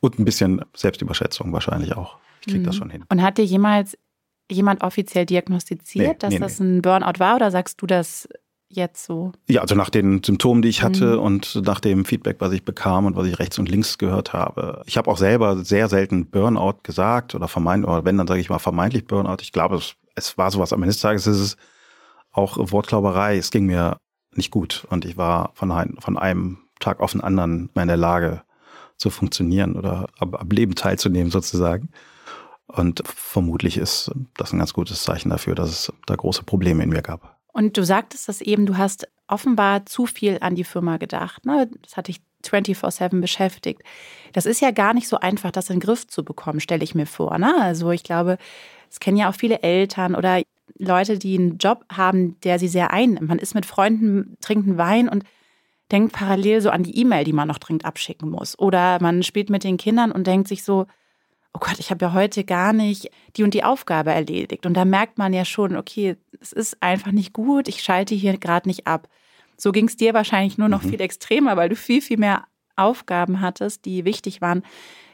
Und 0.00 0.18
ein 0.18 0.24
bisschen 0.24 0.64
Selbstüberschätzung 0.74 1.52
wahrscheinlich 1.52 1.96
auch. 1.96 2.18
Ich 2.40 2.46
kriege 2.46 2.60
mhm. 2.60 2.64
das 2.64 2.76
schon 2.76 2.90
hin. 2.90 3.04
Und 3.08 3.22
hat 3.22 3.38
dir 3.38 3.44
jemals 3.44 3.96
jemand 4.50 4.82
offiziell 4.82 5.26
diagnostiziert, 5.26 6.08
nee, 6.08 6.18
dass 6.18 6.34
nee, 6.34 6.38
das 6.38 6.58
nee. 6.58 6.66
ein 6.66 6.82
Burnout 6.82 7.18
war 7.18 7.36
oder 7.36 7.50
sagst 7.50 7.80
du 7.80 7.86
das 7.86 8.28
jetzt 8.74 9.04
so? 9.04 9.32
Ja, 9.48 9.60
also 9.60 9.74
nach 9.74 9.90
den 9.90 10.22
Symptomen, 10.22 10.62
die 10.62 10.68
ich 10.68 10.82
hatte 10.82 11.16
mhm. 11.16 11.22
und 11.22 11.62
nach 11.64 11.80
dem 11.80 12.04
Feedback, 12.04 12.36
was 12.40 12.52
ich 12.52 12.64
bekam 12.64 13.06
und 13.06 13.16
was 13.16 13.26
ich 13.26 13.38
rechts 13.38 13.58
und 13.58 13.68
links 13.68 13.98
gehört 13.98 14.32
habe. 14.32 14.82
Ich 14.86 14.96
habe 14.96 15.10
auch 15.10 15.18
selber 15.18 15.64
sehr 15.64 15.88
selten 15.88 16.26
Burnout 16.26 16.78
gesagt 16.82 17.34
oder 17.34 17.48
vermeintlich, 17.48 17.90
oder 17.90 18.04
wenn, 18.04 18.18
dann 18.18 18.26
sage 18.26 18.40
ich 18.40 18.50
mal 18.50 18.58
vermeintlich 18.58 19.06
Burnout. 19.06 19.36
Ich 19.40 19.52
glaube, 19.52 19.76
es, 19.76 19.94
es 20.14 20.38
war 20.38 20.50
sowas. 20.50 20.72
Am 20.72 20.82
Ende 20.82 20.92
des 20.92 21.00
Tages 21.00 21.26
ist 21.26 21.38
es 21.38 21.56
auch 22.32 22.56
Wortklauberei. 22.58 23.36
Es 23.36 23.50
ging 23.50 23.66
mir 23.66 23.98
nicht 24.34 24.50
gut 24.50 24.86
und 24.90 25.04
ich 25.04 25.16
war 25.16 25.50
von, 25.54 25.70
ein, 25.70 25.96
von 26.00 26.16
einem 26.16 26.58
Tag 26.80 27.00
auf 27.00 27.12
den 27.12 27.20
anderen 27.20 27.70
mehr 27.74 27.82
in 27.82 27.88
der 27.88 27.96
Lage 27.96 28.42
zu 28.96 29.10
funktionieren 29.10 29.76
oder 29.76 30.08
am, 30.18 30.34
am 30.34 30.48
Leben 30.48 30.74
teilzunehmen 30.74 31.30
sozusagen. 31.30 31.90
Und 32.66 33.02
vermutlich 33.04 33.76
ist 33.76 34.10
das 34.34 34.52
ein 34.52 34.58
ganz 34.58 34.72
gutes 34.72 35.02
Zeichen 35.02 35.30
dafür, 35.30 35.54
dass 35.54 35.68
es 35.68 35.92
da 36.06 36.16
große 36.16 36.44
Probleme 36.44 36.82
in 36.82 36.90
mir 36.90 37.02
gab. 37.02 37.41
Und 37.52 37.76
du 37.76 37.84
sagtest 37.84 38.28
das 38.28 38.40
eben, 38.40 38.66
du 38.66 38.76
hast 38.76 39.06
offenbar 39.28 39.86
zu 39.86 40.06
viel 40.06 40.38
an 40.40 40.54
die 40.54 40.64
Firma 40.64 40.96
gedacht. 40.96 41.44
Ne? 41.46 41.70
Das 41.82 41.96
hat 41.96 42.08
dich 42.08 42.20
24-7 42.44 43.20
beschäftigt. 43.20 43.82
Das 44.32 44.46
ist 44.46 44.60
ja 44.60 44.70
gar 44.70 44.94
nicht 44.94 45.08
so 45.08 45.18
einfach, 45.18 45.50
das 45.50 45.70
in 45.70 45.76
den 45.76 45.80
Griff 45.80 46.06
zu 46.06 46.24
bekommen, 46.24 46.60
stelle 46.60 46.84
ich 46.84 46.94
mir 46.94 47.06
vor. 47.06 47.38
Ne? 47.38 47.54
Also 47.60 47.90
ich 47.90 48.02
glaube, 48.02 48.38
es 48.90 49.00
kennen 49.00 49.16
ja 49.16 49.30
auch 49.30 49.34
viele 49.34 49.62
Eltern 49.62 50.14
oder 50.14 50.42
Leute, 50.78 51.18
die 51.18 51.38
einen 51.38 51.58
Job 51.58 51.84
haben, 51.92 52.40
der 52.40 52.58
sie 52.58 52.68
sehr 52.68 52.92
einnimmt. 52.92 53.28
Man 53.28 53.38
ist 53.38 53.54
mit 53.54 53.66
Freunden, 53.66 54.36
trinkt 54.40 54.66
einen 54.66 54.78
Wein 54.78 55.08
und 55.08 55.24
denkt 55.90 56.12
parallel 56.12 56.60
so 56.60 56.70
an 56.70 56.82
die 56.82 56.98
E-Mail, 56.98 57.24
die 57.24 57.34
man 57.34 57.48
noch 57.48 57.58
dringend 57.58 57.84
abschicken 57.84 58.30
muss. 58.30 58.58
Oder 58.58 59.00
man 59.00 59.22
spielt 59.22 59.50
mit 59.50 59.64
den 59.64 59.76
Kindern 59.76 60.10
und 60.10 60.26
denkt 60.26 60.48
sich 60.48 60.64
so, 60.64 60.86
oh 61.54 61.58
Gott, 61.60 61.78
ich 61.78 61.90
habe 61.90 62.04
ja 62.04 62.12
heute 62.12 62.44
gar 62.44 62.72
nicht 62.72 63.10
die 63.36 63.42
und 63.42 63.54
die 63.54 63.64
Aufgabe 63.64 64.12
erledigt. 64.12 64.66
Und 64.66 64.74
da 64.74 64.84
merkt 64.84 65.18
man 65.18 65.32
ja 65.32 65.44
schon, 65.44 65.76
okay, 65.76 66.16
es 66.40 66.52
ist 66.52 66.82
einfach 66.82 67.12
nicht 67.12 67.32
gut, 67.32 67.68
ich 67.68 67.82
schalte 67.82 68.14
hier 68.14 68.36
gerade 68.38 68.68
nicht 68.68 68.86
ab. 68.86 69.08
So 69.56 69.70
ging 69.72 69.86
es 69.86 69.96
dir 69.96 70.14
wahrscheinlich 70.14 70.58
nur 70.58 70.68
noch 70.68 70.82
mhm. 70.82 70.90
viel 70.90 71.00
extremer, 71.00 71.56
weil 71.56 71.68
du 71.68 71.76
viel, 71.76 72.00
viel 72.00 72.18
mehr 72.18 72.44
Aufgaben 72.76 73.40
hattest, 73.40 73.84
die 73.84 74.04
wichtig 74.04 74.40
waren. 74.40 74.62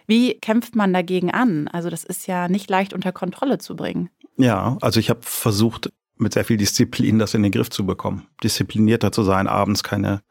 Wie 0.06 0.34
kämpft 0.34 0.74
man 0.74 0.92
dagegen 0.92 1.30
an? 1.30 1.68
Also 1.68 1.90
das 1.90 2.04
ist 2.04 2.26
ja 2.26 2.48
nicht 2.48 2.70
leicht 2.70 2.94
unter 2.94 3.12
Kontrolle 3.12 3.58
zu 3.58 3.76
bringen. 3.76 4.08
Ja, 4.36 4.78
also 4.80 5.00
ich 5.00 5.10
habe 5.10 5.20
versucht, 5.22 5.92
mit 6.16 6.32
sehr 6.32 6.44
viel 6.44 6.56
Disziplin 6.56 7.18
das 7.18 7.34
in 7.34 7.42
den 7.42 7.52
Griff 7.52 7.70
zu 7.70 7.84
bekommen. 7.84 8.26
Disziplinierter 8.42 9.12
zu 9.12 9.22
sein, 9.22 9.46
abends 9.46 9.82
keine 9.82 10.22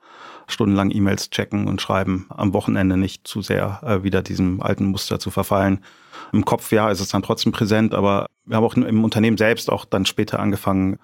stundenlang 0.47 0.91
E-Mails 0.91 1.29
checken 1.29 1.67
und 1.67 1.81
schreiben, 1.81 2.25
am 2.29 2.53
Wochenende 2.53 2.97
nicht 2.97 3.27
zu 3.27 3.41
sehr 3.41 3.81
äh, 3.83 4.03
wieder 4.03 4.21
diesem 4.21 4.61
alten 4.61 4.85
Muster 4.85 5.19
zu 5.19 5.29
verfallen. 5.29 5.83
Im 6.31 6.45
Kopf, 6.45 6.71
ja, 6.71 6.89
ist 6.89 7.01
es 7.01 7.09
dann 7.09 7.21
trotzdem 7.21 7.51
präsent, 7.51 7.93
aber 7.93 8.27
wir 8.45 8.57
haben 8.57 8.63
auch 8.63 8.75
im 8.75 9.03
Unternehmen 9.03 9.37
selbst 9.37 9.69
auch 9.69 9.85
dann 9.85 10.05
später 10.05 10.39
angefangen, 10.39 10.97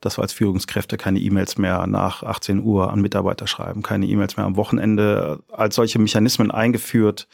dass 0.00 0.18
wir 0.18 0.22
als 0.22 0.32
Führungskräfte 0.32 0.96
keine 0.96 1.18
E-Mails 1.18 1.58
mehr 1.58 1.86
nach 1.86 2.22
18 2.22 2.62
Uhr 2.62 2.92
an 2.92 3.00
Mitarbeiter 3.00 3.46
schreiben, 3.46 3.82
keine 3.82 4.06
E-Mails 4.06 4.36
mehr 4.36 4.46
am 4.46 4.56
Wochenende, 4.56 5.42
als 5.50 5.74
solche 5.74 5.98
Mechanismen 5.98 6.50
eingeführt, 6.50 7.26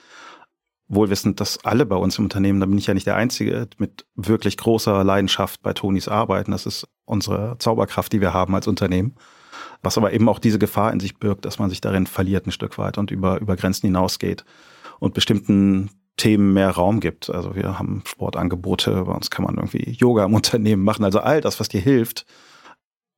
wohlwissend, 0.89 1.41
dass 1.41 1.65
alle 1.65 1.85
bei 1.87 1.97
uns 1.97 2.19
im 2.19 2.25
Unternehmen, 2.25 2.61
da 2.61 2.67
bin 2.67 2.79
ich 2.79 2.87
ja 2.87 2.95
nicht 2.95 3.07
der 3.07 3.17
Einzige, 3.17 3.69
mit 3.79 4.07
wirklich 4.15 4.57
großer 4.57 5.05
Leidenschaft 5.05 5.63
bei 5.63 5.73
Tonis 5.73 6.09
arbeiten. 6.09 6.53
Das 6.53 6.67
ist 6.67 6.89
unsere 7.05 7.57
Zauberkraft, 7.59 8.13
die 8.13 8.21
wir 8.21 8.35
haben 8.35 8.55
als 8.55 8.67
Unternehmen 8.67 9.15
was 9.83 9.99
aber 9.99 10.13
eben 10.13 10.29
auch 10.29 10.39
diese 10.39 10.59
Gefahr 10.59 10.93
in 10.93 11.01
sich 11.01 11.17
birgt, 11.19 11.45
dass 11.45 11.59
man 11.59 11.71
sich 11.71 11.81
darin 11.81 12.07
verliert 12.07 12.47
ein 12.47 12.53
Stück 12.53 12.79
weit 12.79 12.99
und 12.99 13.11
über, 13.11 13.41
über 13.41 13.57
Grenzen 13.57 13.87
hinausgeht 13.87 14.45
und 14.99 15.15
bestimmten 15.15 15.91
Themen 16.17 16.53
mehr 16.53 16.71
Raum 16.71 17.01
gibt. 17.01 17.31
Also 17.31 17.57
wir 17.57 17.79
haben 17.79 18.03
Sportangebote, 18.07 19.05
bei 19.05 19.13
uns 19.13 19.31
kann 19.31 19.45
man 19.45 19.57
irgendwie 19.57 19.91
Yoga 19.91 20.25
im 20.25 20.35
Unternehmen 20.41 20.85
machen. 20.85 21.05
Also 21.05 21.21
all 21.21 21.41
das, 21.41 21.61
was 21.61 21.69
dir 21.69 21.81
hilft, 21.81 22.27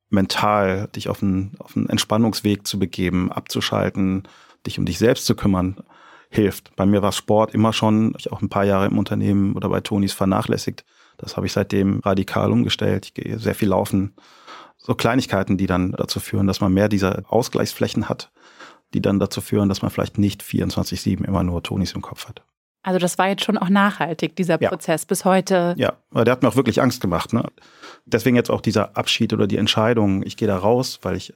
mental 0.09 0.87
dich 0.95 1.09
auf 1.09 1.21
einen, 1.21 1.55
auf 1.59 1.75
einen 1.75 1.89
Entspannungsweg 1.89 2.65
zu 2.65 2.79
begeben, 2.79 3.31
abzuschalten, 3.31 4.23
dich 4.65 4.79
um 4.79 4.85
dich 4.85 4.99
selbst 4.99 5.25
zu 5.25 5.35
kümmern, 5.35 5.83
hilft. 6.29 6.75
Bei 6.75 6.85
mir 6.85 7.01
war 7.01 7.11
Sport 7.11 7.53
immer 7.53 7.73
schon, 7.73 8.13
ich 8.17 8.31
auch 8.31 8.41
ein 8.41 8.49
paar 8.49 8.63
Jahre 8.63 8.87
im 8.87 8.97
Unternehmen 8.97 9.53
oder 9.55 9.69
bei 9.69 9.81
Tonis 9.81 10.13
vernachlässigt. 10.13 10.85
Das 11.17 11.35
habe 11.35 11.45
ich 11.45 11.53
seitdem 11.53 11.99
radikal 11.99 12.51
umgestellt. 12.51 13.05
Ich 13.05 13.13
gehe 13.13 13.37
sehr 13.37 13.55
viel 13.55 13.69
laufen, 13.69 14.15
so 14.85 14.95
Kleinigkeiten, 14.95 15.57
die 15.57 15.65
dann 15.65 15.93
dazu 15.93 16.19
führen, 16.19 16.45
dass 16.45 16.59
man 16.59 16.73
mehr 16.73 16.89
dieser 16.89 17.23
Ausgleichsflächen 17.29 18.09
hat, 18.09 18.31
die 18.93 19.01
dann 19.01 19.19
dazu 19.19 19.39
führen, 19.39 19.69
dass 19.69 19.81
man 19.81 19.89
vielleicht 19.89 20.17
nicht 20.17 20.43
24-7 20.43 21.25
immer 21.25 21.43
nur 21.43 21.63
Tonis 21.63 21.93
im 21.93 22.01
Kopf 22.01 22.27
hat. 22.27 22.43
Also 22.83 22.99
das 22.99 23.17
war 23.17 23.29
jetzt 23.29 23.45
schon 23.45 23.57
auch 23.57 23.69
nachhaltig, 23.69 24.35
dieser 24.35 24.61
ja. 24.61 24.69
Prozess 24.69 25.05
bis 25.05 25.23
heute. 25.23 25.73
Ja, 25.77 25.93
aber 26.11 26.25
der 26.25 26.33
hat 26.33 26.43
mir 26.43 26.49
auch 26.49 26.57
wirklich 26.57 26.81
Angst 26.81 26.99
gemacht. 26.99 27.31
Ne? 27.31 27.45
Deswegen 28.05 28.35
jetzt 28.35 28.51
auch 28.51 28.59
dieser 28.59 28.97
Abschied 28.97 29.31
oder 29.31 29.47
die 29.47 29.55
Entscheidung, 29.55 30.21
ich 30.23 30.35
gehe 30.35 30.49
da 30.49 30.57
raus, 30.57 30.99
weil 31.01 31.15
ich 31.15 31.33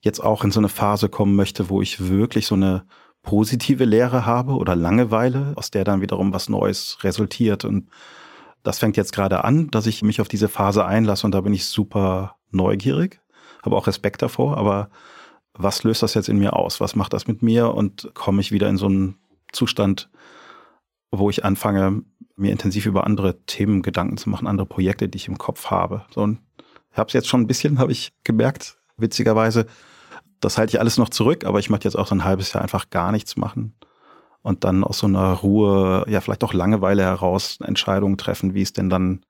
jetzt 0.00 0.18
auch 0.18 0.42
in 0.42 0.50
so 0.50 0.58
eine 0.58 0.68
Phase 0.68 1.08
kommen 1.08 1.36
möchte, 1.36 1.70
wo 1.70 1.80
ich 1.80 2.08
wirklich 2.08 2.46
so 2.46 2.56
eine 2.56 2.82
positive 3.22 3.84
Lehre 3.84 4.26
habe 4.26 4.54
oder 4.54 4.74
Langeweile, 4.74 5.52
aus 5.54 5.70
der 5.70 5.84
dann 5.84 6.00
wiederum 6.00 6.32
was 6.32 6.48
Neues 6.48 6.98
resultiert. 7.04 7.64
Und 7.64 7.88
das 8.64 8.80
fängt 8.80 8.96
jetzt 8.96 9.12
gerade 9.12 9.44
an, 9.44 9.70
dass 9.70 9.86
ich 9.86 10.02
mich 10.02 10.20
auf 10.20 10.28
diese 10.28 10.48
Phase 10.48 10.84
einlasse 10.84 11.24
und 11.24 11.32
da 11.32 11.40
bin 11.40 11.52
ich 11.52 11.66
super 11.66 12.39
neugierig, 12.50 13.20
habe 13.64 13.76
auch 13.76 13.86
Respekt 13.86 14.22
davor, 14.22 14.56
aber 14.56 14.90
was 15.52 15.82
löst 15.82 16.02
das 16.02 16.14
jetzt 16.14 16.28
in 16.28 16.38
mir 16.38 16.54
aus? 16.54 16.80
Was 16.80 16.94
macht 16.94 17.12
das 17.12 17.26
mit 17.26 17.42
mir? 17.42 17.74
Und 17.74 18.10
komme 18.14 18.40
ich 18.40 18.52
wieder 18.52 18.68
in 18.68 18.76
so 18.76 18.86
einen 18.86 19.18
Zustand, 19.52 20.08
wo 21.10 21.28
ich 21.28 21.44
anfange, 21.44 22.02
mir 22.36 22.52
intensiv 22.52 22.86
über 22.86 23.04
andere 23.04 23.44
Themen 23.44 23.82
Gedanken 23.82 24.16
zu 24.16 24.30
machen, 24.30 24.46
andere 24.46 24.66
Projekte, 24.66 25.08
die 25.08 25.16
ich 25.16 25.28
im 25.28 25.38
Kopf 25.38 25.66
habe. 25.66 26.06
So, 26.10 26.26
ich 26.26 26.98
habe 26.98 27.08
es 27.08 27.12
jetzt 27.12 27.28
schon 27.28 27.42
ein 27.42 27.46
bisschen, 27.46 27.78
habe 27.78 27.92
ich 27.92 28.12
gemerkt, 28.24 28.78
witzigerweise. 28.96 29.66
Das 30.40 30.56
halte 30.56 30.74
ich 30.74 30.80
alles 30.80 30.96
noch 30.96 31.10
zurück, 31.10 31.44
aber 31.44 31.58
ich 31.58 31.68
möchte 31.68 31.86
jetzt 31.86 31.96
auch 31.96 32.06
so 32.06 32.14
ein 32.14 32.24
halbes 32.24 32.52
Jahr 32.52 32.62
einfach 32.62 32.88
gar 32.88 33.12
nichts 33.12 33.36
machen 33.36 33.74
und 34.42 34.64
dann 34.64 34.84
aus 34.84 34.98
so 34.98 35.06
einer 35.06 35.32
Ruhe, 35.32 36.04
ja 36.08 36.20
vielleicht 36.20 36.44
auch 36.44 36.54
Langeweile 36.54 37.02
heraus 37.02 37.58
Entscheidungen 37.60 38.16
treffen, 38.16 38.54
wie 38.54 38.62
es 38.62 38.72
denn 38.72 38.88
dann 38.88 39.24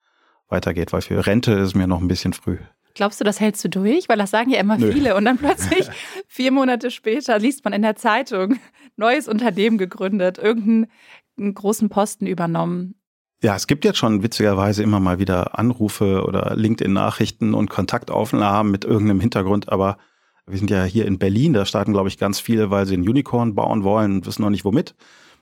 weitergeht, 0.49 0.93
weil 0.93 1.03
für 1.03 1.27
Rente 1.27 1.53
ist 1.53 1.75
mir 1.75 1.87
noch 1.87 2.01
ein 2.01 2.09
bisschen 2.09 2.33
früh. 2.33 2.59
Glaubst 3.01 3.19
du, 3.19 3.25
das 3.25 3.41
hältst 3.41 3.65
du 3.65 3.71
durch? 3.71 4.11
Weil 4.11 4.19
das 4.19 4.31
sagen 4.31 4.51
ja 4.51 4.61
immer 4.61 4.77
Nö. 4.77 4.93
viele. 4.93 5.17
Und 5.17 5.25
dann 5.25 5.39
plötzlich, 5.39 5.89
vier 6.29 6.53
Monate 6.53 6.91
später, 6.91 7.39
liest 7.39 7.65
man 7.65 7.73
in 7.73 7.81
der 7.81 7.97
Zeitung, 7.97 8.59
neues 8.97 9.27
Unternehmen 9.27 9.79
gegründet, 9.79 10.37
irgendeinen 10.37 10.91
großen 11.39 11.89
Posten 11.89 12.27
übernommen. 12.27 12.97
Ja, 13.43 13.57
es 13.57 13.67
gibt 13.67 13.87
jetzt 13.87 13.97
schon 13.97 14.23
witzigerweise 14.23 14.83
immer 14.83 15.01
mal 15.01 15.19
wieder 15.19 15.59
Anrufe 15.59 16.25
oder 16.27 16.55
LinkedIn-Nachrichten 16.55 17.55
und 17.55 17.71
Kontaktaufnahmen 17.71 18.71
mit 18.71 18.85
irgendeinem 18.85 19.21
Hintergrund, 19.21 19.71
aber 19.71 19.97
wir 20.47 20.59
sind 20.59 20.71
ja 20.71 20.85
hier 20.85 21.07
in 21.07 21.19
Berlin, 21.19 21.55
da 21.55 21.65
starten, 21.65 21.95
glaube 21.95 22.09
ich, 22.09 22.19
ganz 22.19 22.39
viele, 22.39 22.71
weil 22.71 22.85
sie 22.85 22.99
ein 22.99 23.09
Unicorn 23.09 23.55
bauen 23.55 23.83
wollen 23.83 24.17
und 24.17 24.27
wissen 24.27 24.43
noch 24.43 24.51
nicht 24.51 24.67
womit. 24.67 24.95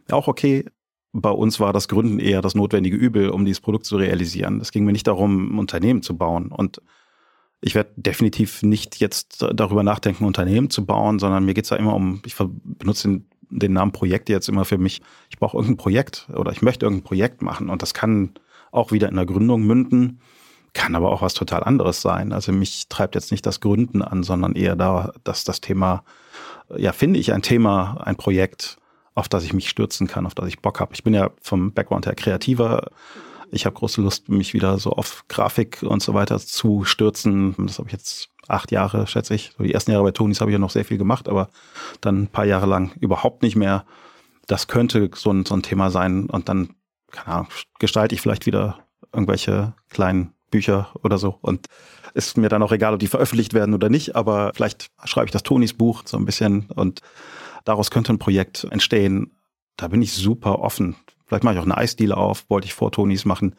Ja, 0.09 0.15
auch 0.15 0.29
okay. 0.29 0.65
Bei 1.13 1.31
uns 1.31 1.59
war 1.59 1.73
das 1.73 1.89
Gründen 1.89 2.21
eher 2.21 2.41
das 2.41 2.55
notwendige 2.55 2.97
Übel, 2.97 3.31
um 3.31 3.45
dieses 3.45 3.61
Produkt 3.61 3.85
zu 3.85 3.97
realisieren. 3.97 4.61
Es 4.61 4.71
ging 4.71 4.85
mir 4.85 4.93
nicht 4.93 5.09
darum, 5.09 5.57
ein 5.57 5.59
Unternehmen 5.59 6.03
zu 6.03 6.17
bauen. 6.17 6.53
Und 6.53 6.81
ich 7.61 7.75
werde 7.75 7.91
definitiv 7.97 8.63
nicht 8.63 9.01
jetzt 9.01 9.45
darüber 9.55 9.83
nachdenken, 9.83 10.25
Unternehmen 10.25 10.71
zu 10.71 10.87
bauen, 10.87 11.19
sondern 11.19 11.45
mir 11.45 11.55
geht 11.55 11.65
es 11.65 11.71
da 11.71 11.77
immer 11.77 11.95
um, 11.95 12.23
ich 12.25 12.37
benutze 12.37 13.09
den, 13.09 13.27
den 13.51 13.73
Namen 13.73 13.93
Projekt 13.93 14.29
jetzt 14.29 14.49
immer 14.49 14.65
für 14.65 14.79
mich. 14.79 15.03
Ich 15.31 15.39
brauche 15.39 15.57
irgendein 15.57 15.77
Projekt 15.77 16.29
oder 16.35 16.53
ich 16.53 16.63
möchte 16.63 16.87
irgendein 16.87 17.05
Projekt 17.05 17.43
machen 17.43 17.69
und 17.69 17.83
das 17.83 17.95
kann 17.95 18.35
auch 18.71 18.93
wieder 18.93 19.09
in 19.09 19.17
der 19.17 19.27
Gründung 19.27 19.63
münden, 19.63 20.21
kann 20.73 20.95
aber 20.95 21.11
auch 21.11 21.23
was 21.23 21.35
total 21.35 21.65
anderes 21.65 22.01
sein. 22.03 22.33
Also 22.33 22.53
mich 22.53 22.89
treibt 22.89 23.15
jetzt 23.15 23.33
nicht 23.33 23.45
das 23.47 23.61
Gründen 23.61 24.03
an, 24.03 24.23
sondern 24.23 24.55
eher 24.55 24.77
da, 24.77 25.13
dass 25.25 25.45
das 25.45 25.61
Thema, 25.61 26.05
ja, 26.77 26.93
finde 26.93 27.19
ich 27.19 27.33
ein 27.33 27.43
Thema, 27.43 28.01
ein 28.05 28.17
Projekt, 28.17 28.77
auf 29.15 29.29
das 29.29 29.43
ich 29.43 29.53
mich 29.53 29.69
stürzen 29.69 30.07
kann, 30.07 30.27
auf 30.27 30.35
das 30.35 30.47
ich 30.47 30.61
Bock 30.61 30.79
habe. 30.79 30.95
Ich 30.95 31.03
bin 31.03 31.15
ja 31.15 31.31
vom 31.43 31.73
Background 31.73 32.07
her 32.07 32.15
kreativer 32.15 32.91
ich 33.51 33.67
habe 33.67 33.77
große 33.77 34.01
Lust, 34.01 34.29
mich 34.29 34.55
wieder 34.55 34.79
so 34.79 34.91
auf 34.91 35.25
Grafik 35.29 35.83
und 35.83 36.03
so 36.03 36.15
weiter 36.15 36.39
zu 36.39 36.85
stürzen. 36.85 37.55
Das 37.59 37.79
habe 37.79 37.89
ich 37.89 37.93
jetzt 37.93 38.31
acht 38.47 38.71
Jahre, 38.71 39.07
schätze 39.07 39.35
ich. 39.35 39.53
So 39.57 39.65
die 39.65 39.75
ersten 39.75 39.91
Jahre 39.91 40.05
bei 40.05 40.11
Tonis 40.11 40.41
habe 40.41 40.51
ich 40.51 40.55
ja 40.55 40.59
noch 40.59 40.71
sehr 40.71 40.85
viel 40.85 40.99
gemacht, 40.99 41.29
aber 41.29 41.49
dann 42.01 42.23
ein 42.23 42.29
paar 42.29 42.45
Jahre 42.45 42.67
lang 42.67 42.93
überhaupt 43.01 43.43
nicht 43.43 43.57
mehr. 43.57 43.85
Das 44.47 44.69
könnte 44.69 45.11
so 45.15 45.31
ein, 45.31 45.45
so 45.45 45.55
ein 45.55 45.63
Thema 45.63 45.91
sein. 45.91 46.31
Und 46.31 46.49
dann 46.49 46.75
keine 47.11 47.29
Ahnung, 47.29 47.49
gestalte 47.79 48.15
ich 48.15 48.21
vielleicht 48.21 48.47
wieder 48.47 48.79
irgendwelche 49.13 49.75
kleinen 49.91 50.35
Bücher 50.51 50.91
oder 51.03 51.19
so 51.19 51.39
und 51.41 51.67
ist 52.15 52.37
mir 52.37 52.49
dann 52.49 52.63
auch 52.63 52.73
egal, 52.73 52.95
ob 52.95 53.01
die 53.01 53.07
veröffentlicht 53.07 53.55
werden 53.55 53.75
oder 53.75 53.91
nicht, 53.91 54.17
aber 54.17 54.53
vielleicht 54.55 54.89
schreibe 55.05 55.27
ich 55.27 55.33
das 55.33 55.43
Tonis 55.43 55.75
Buch 55.75 56.03
so 56.07 56.17
ein 56.17 56.25
bisschen 56.25 56.67
und 56.75 57.01
daraus 57.65 57.91
könnte 57.91 58.13
ein 58.13 58.19
Projekt 58.19 58.65
entstehen. 58.71 59.33
Da 59.77 59.89
bin 59.89 60.03
ich 60.03 60.13
super 60.13 60.61
offen. 60.61 60.97
Vielleicht 61.29 61.45
mache 61.45 61.55
ich 61.55 61.61
auch 61.61 61.65
eine 61.65 61.77
Eisdiele 61.77 62.17
auf, 62.17 62.49
wollte 62.49 62.67
ich 62.67 62.75
vor 62.75 62.91
Tonis 62.91 63.25
machen. 63.25 63.55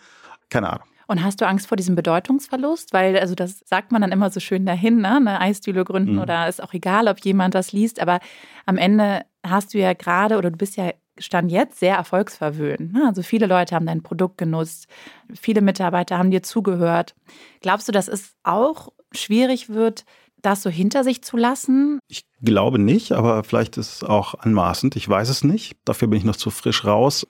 Keine 0.49 0.69
Ahnung. 0.71 0.87
Und 1.07 1.23
hast 1.23 1.41
du 1.41 1.47
Angst 1.47 1.67
vor 1.67 1.77
diesem 1.77 1.95
Bedeutungsverlust? 1.95 2.93
Weil, 2.93 3.17
also 3.17 3.33
das 3.33 3.63
sagt 3.65 3.91
man 3.91 4.01
dann 4.01 4.11
immer 4.11 4.29
so 4.29 4.39
schön 4.39 4.65
dahin, 4.65 5.01
ne? 5.01 5.15
Eine 5.15 5.39
Eisdiele 5.39 5.83
gründen 5.83 6.13
mhm. 6.13 6.21
oder 6.21 6.47
ist 6.47 6.61
auch 6.61 6.73
egal, 6.73 7.07
ob 7.07 7.19
jemand 7.21 7.55
das 7.55 7.71
liest, 7.71 7.99
aber 7.99 8.19
am 8.65 8.77
Ende 8.77 9.21
hast 9.43 9.73
du 9.73 9.79
ja 9.79 9.93
gerade 9.93 10.37
oder 10.37 10.51
du 10.51 10.57
bist 10.57 10.77
ja 10.77 10.91
Stand 11.17 11.51
jetzt 11.51 11.79
sehr 11.79 11.95
erfolgsverwöhnt. 11.95 12.93
Ne? 12.93 13.05
Also 13.05 13.23
viele 13.23 13.45
Leute 13.45 13.75
haben 13.75 13.85
dein 13.85 14.03
Produkt 14.03 14.37
genutzt, 14.37 14.87
viele 15.33 15.61
Mitarbeiter 15.61 16.17
haben 16.17 16.31
dir 16.31 16.43
zugehört. 16.43 17.15
Glaubst 17.61 17.87
du, 17.87 17.91
dass 17.91 18.07
es 18.07 18.35
auch 18.43 18.89
schwierig 19.11 19.69
wird, 19.69 20.05
das 20.41 20.61
so 20.61 20.69
hinter 20.69 21.03
sich 21.03 21.23
zu 21.23 21.35
lassen? 21.35 21.99
Ich 22.07 22.25
glaube 22.41 22.79
nicht, 22.79 23.11
aber 23.11 23.43
vielleicht 23.43 23.77
ist 23.77 23.95
es 23.95 24.03
auch 24.03 24.35
anmaßend. 24.35 24.95
Ich 24.95 25.09
weiß 25.09 25.29
es 25.29 25.43
nicht. 25.43 25.75
Dafür 25.85 26.07
bin 26.07 26.19
ich 26.19 26.25
noch 26.25 26.37
zu 26.37 26.49
frisch 26.51 26.85
raus. 26.85 27.27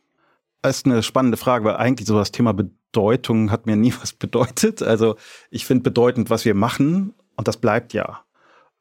Das 0.62 0.78
ist 0.78 0.86
eine 0.86 1.04
spannende 1.04 1.38
Frage, 1.38 1.66
weil 1.66 1.78
eigentlich 1.78 2.08
so 2.08 2.18
das 2.18 2.32
Thema 2.32 2.54
Bedeutung 2.54 3.52
hat 3.52 3.66
mir 3.66 3.76
nie 3.76 3.94
was 4.02 4.14
bedeutet. 4.14 4.82
Also 4.82 5.16
ich 5.50 5.66
finde 5.66 5.84
bedeutend, 5.84 6.30
was 6.30 6.46
wir 6.46 6.56
machen 6.56 7.14
und 7.36 7.48
das 7.48 7.58
bleibt 7.58 7.94
ja. 7.94 8.22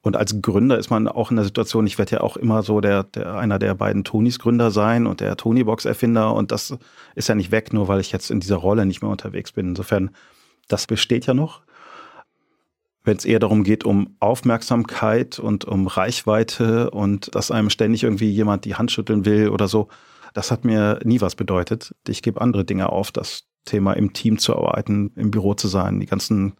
Und 0.01 0.17
als 0.17 0.41
Gründer 0.41 0.79
ist 0.79 0.91
man 0.91 1.09
auch 1.09 1.31
in 1.31 1.37
der 1.37 1.45
Situation, 1.45 1.87
ich 1.87 1.99
werde 1.99 2.17
ja 2.17 2.21
auch 2.21 2.37
immer 2.37 2.62
so 2.62 2.81
der, 2.81 3.03
der 3.03 3.35
einer 3.35 3.59
der 3.59 3.75
beiden 3.75 4.05
Tonys 4.05 4.38
Gründer 4.38 4.71
sein 4.71 5.07
und 5.07 5.21
der 5.21 5.37
Tonybox 5.37 5.85
Erfinder 5.85 6.35
und 6.35 6.53
das 6.53 6.77
ist 7.14 7.29
ja 7.29 7.35
nicht 7.35 7.51
weg, 7.51 7.73
nur 7.73 7.88
weil 7.88 8.01
ich 8.01 8.12
jetzt 8.12 8.31
in 8.31 8.41
dieser 8.41 8.57
Rolle 8.57 8.87
nicht 8.87 9.03
mehr 9.03 9.11
unterwegs 9.11 9.53
bin. 9.53 9.71
Insofern, 9.71 10.11
das 10.69 10.87
besteht 10.87 11.27
ja 11.27 11.35
noch. 11.35 11.62
Wenn 13.03 13.17
es 13.17 13.25
eher 13.25 13.38
darum 13.38 13.64
geht, 13.64 13.85
um 13.85 14.17
Aufmerksamkeit 14.21 15.38
und 15.38 15.64
um 15.64 15.88
Reichweite 15.88 16.91
und 16.91 17.35
dass 17.35 17.51
einem 17.51 17.71
ständig 17.71 18.05
irgendwie 18.05 18.31
jemand 18.31 18.64
die 18.64 18.77
Hand 18.77 18.93
schütteln 18.93 19.25
will 19.25 19.49
oder 19.49 19.67
so, 19.67 19.88
das 20.38 20.53
hat 20.53 20.64
mir 20.64 21.01
nie 21.03 21.20
was 21.20 21.35
bedeutet. 21.35 21.96
Ich 22.07 22.22
gebe 22.22 22.40
andere 22.40 22.64
Dinge 22.64 22.92
auf, 22.92 23.11
das 23.11 23.42
Thema 23.64 23.94
im 23.94 24.12
Team 24.12 24.38
zu 24.38 24.57
arbeiten, 24.57 25.11
im 25.16 25.33
Büro 25.33 25.55
zu 25.55 25.66
sein, 25.66 25.98
die 25.98 26.07
ganzen 26.07 26.53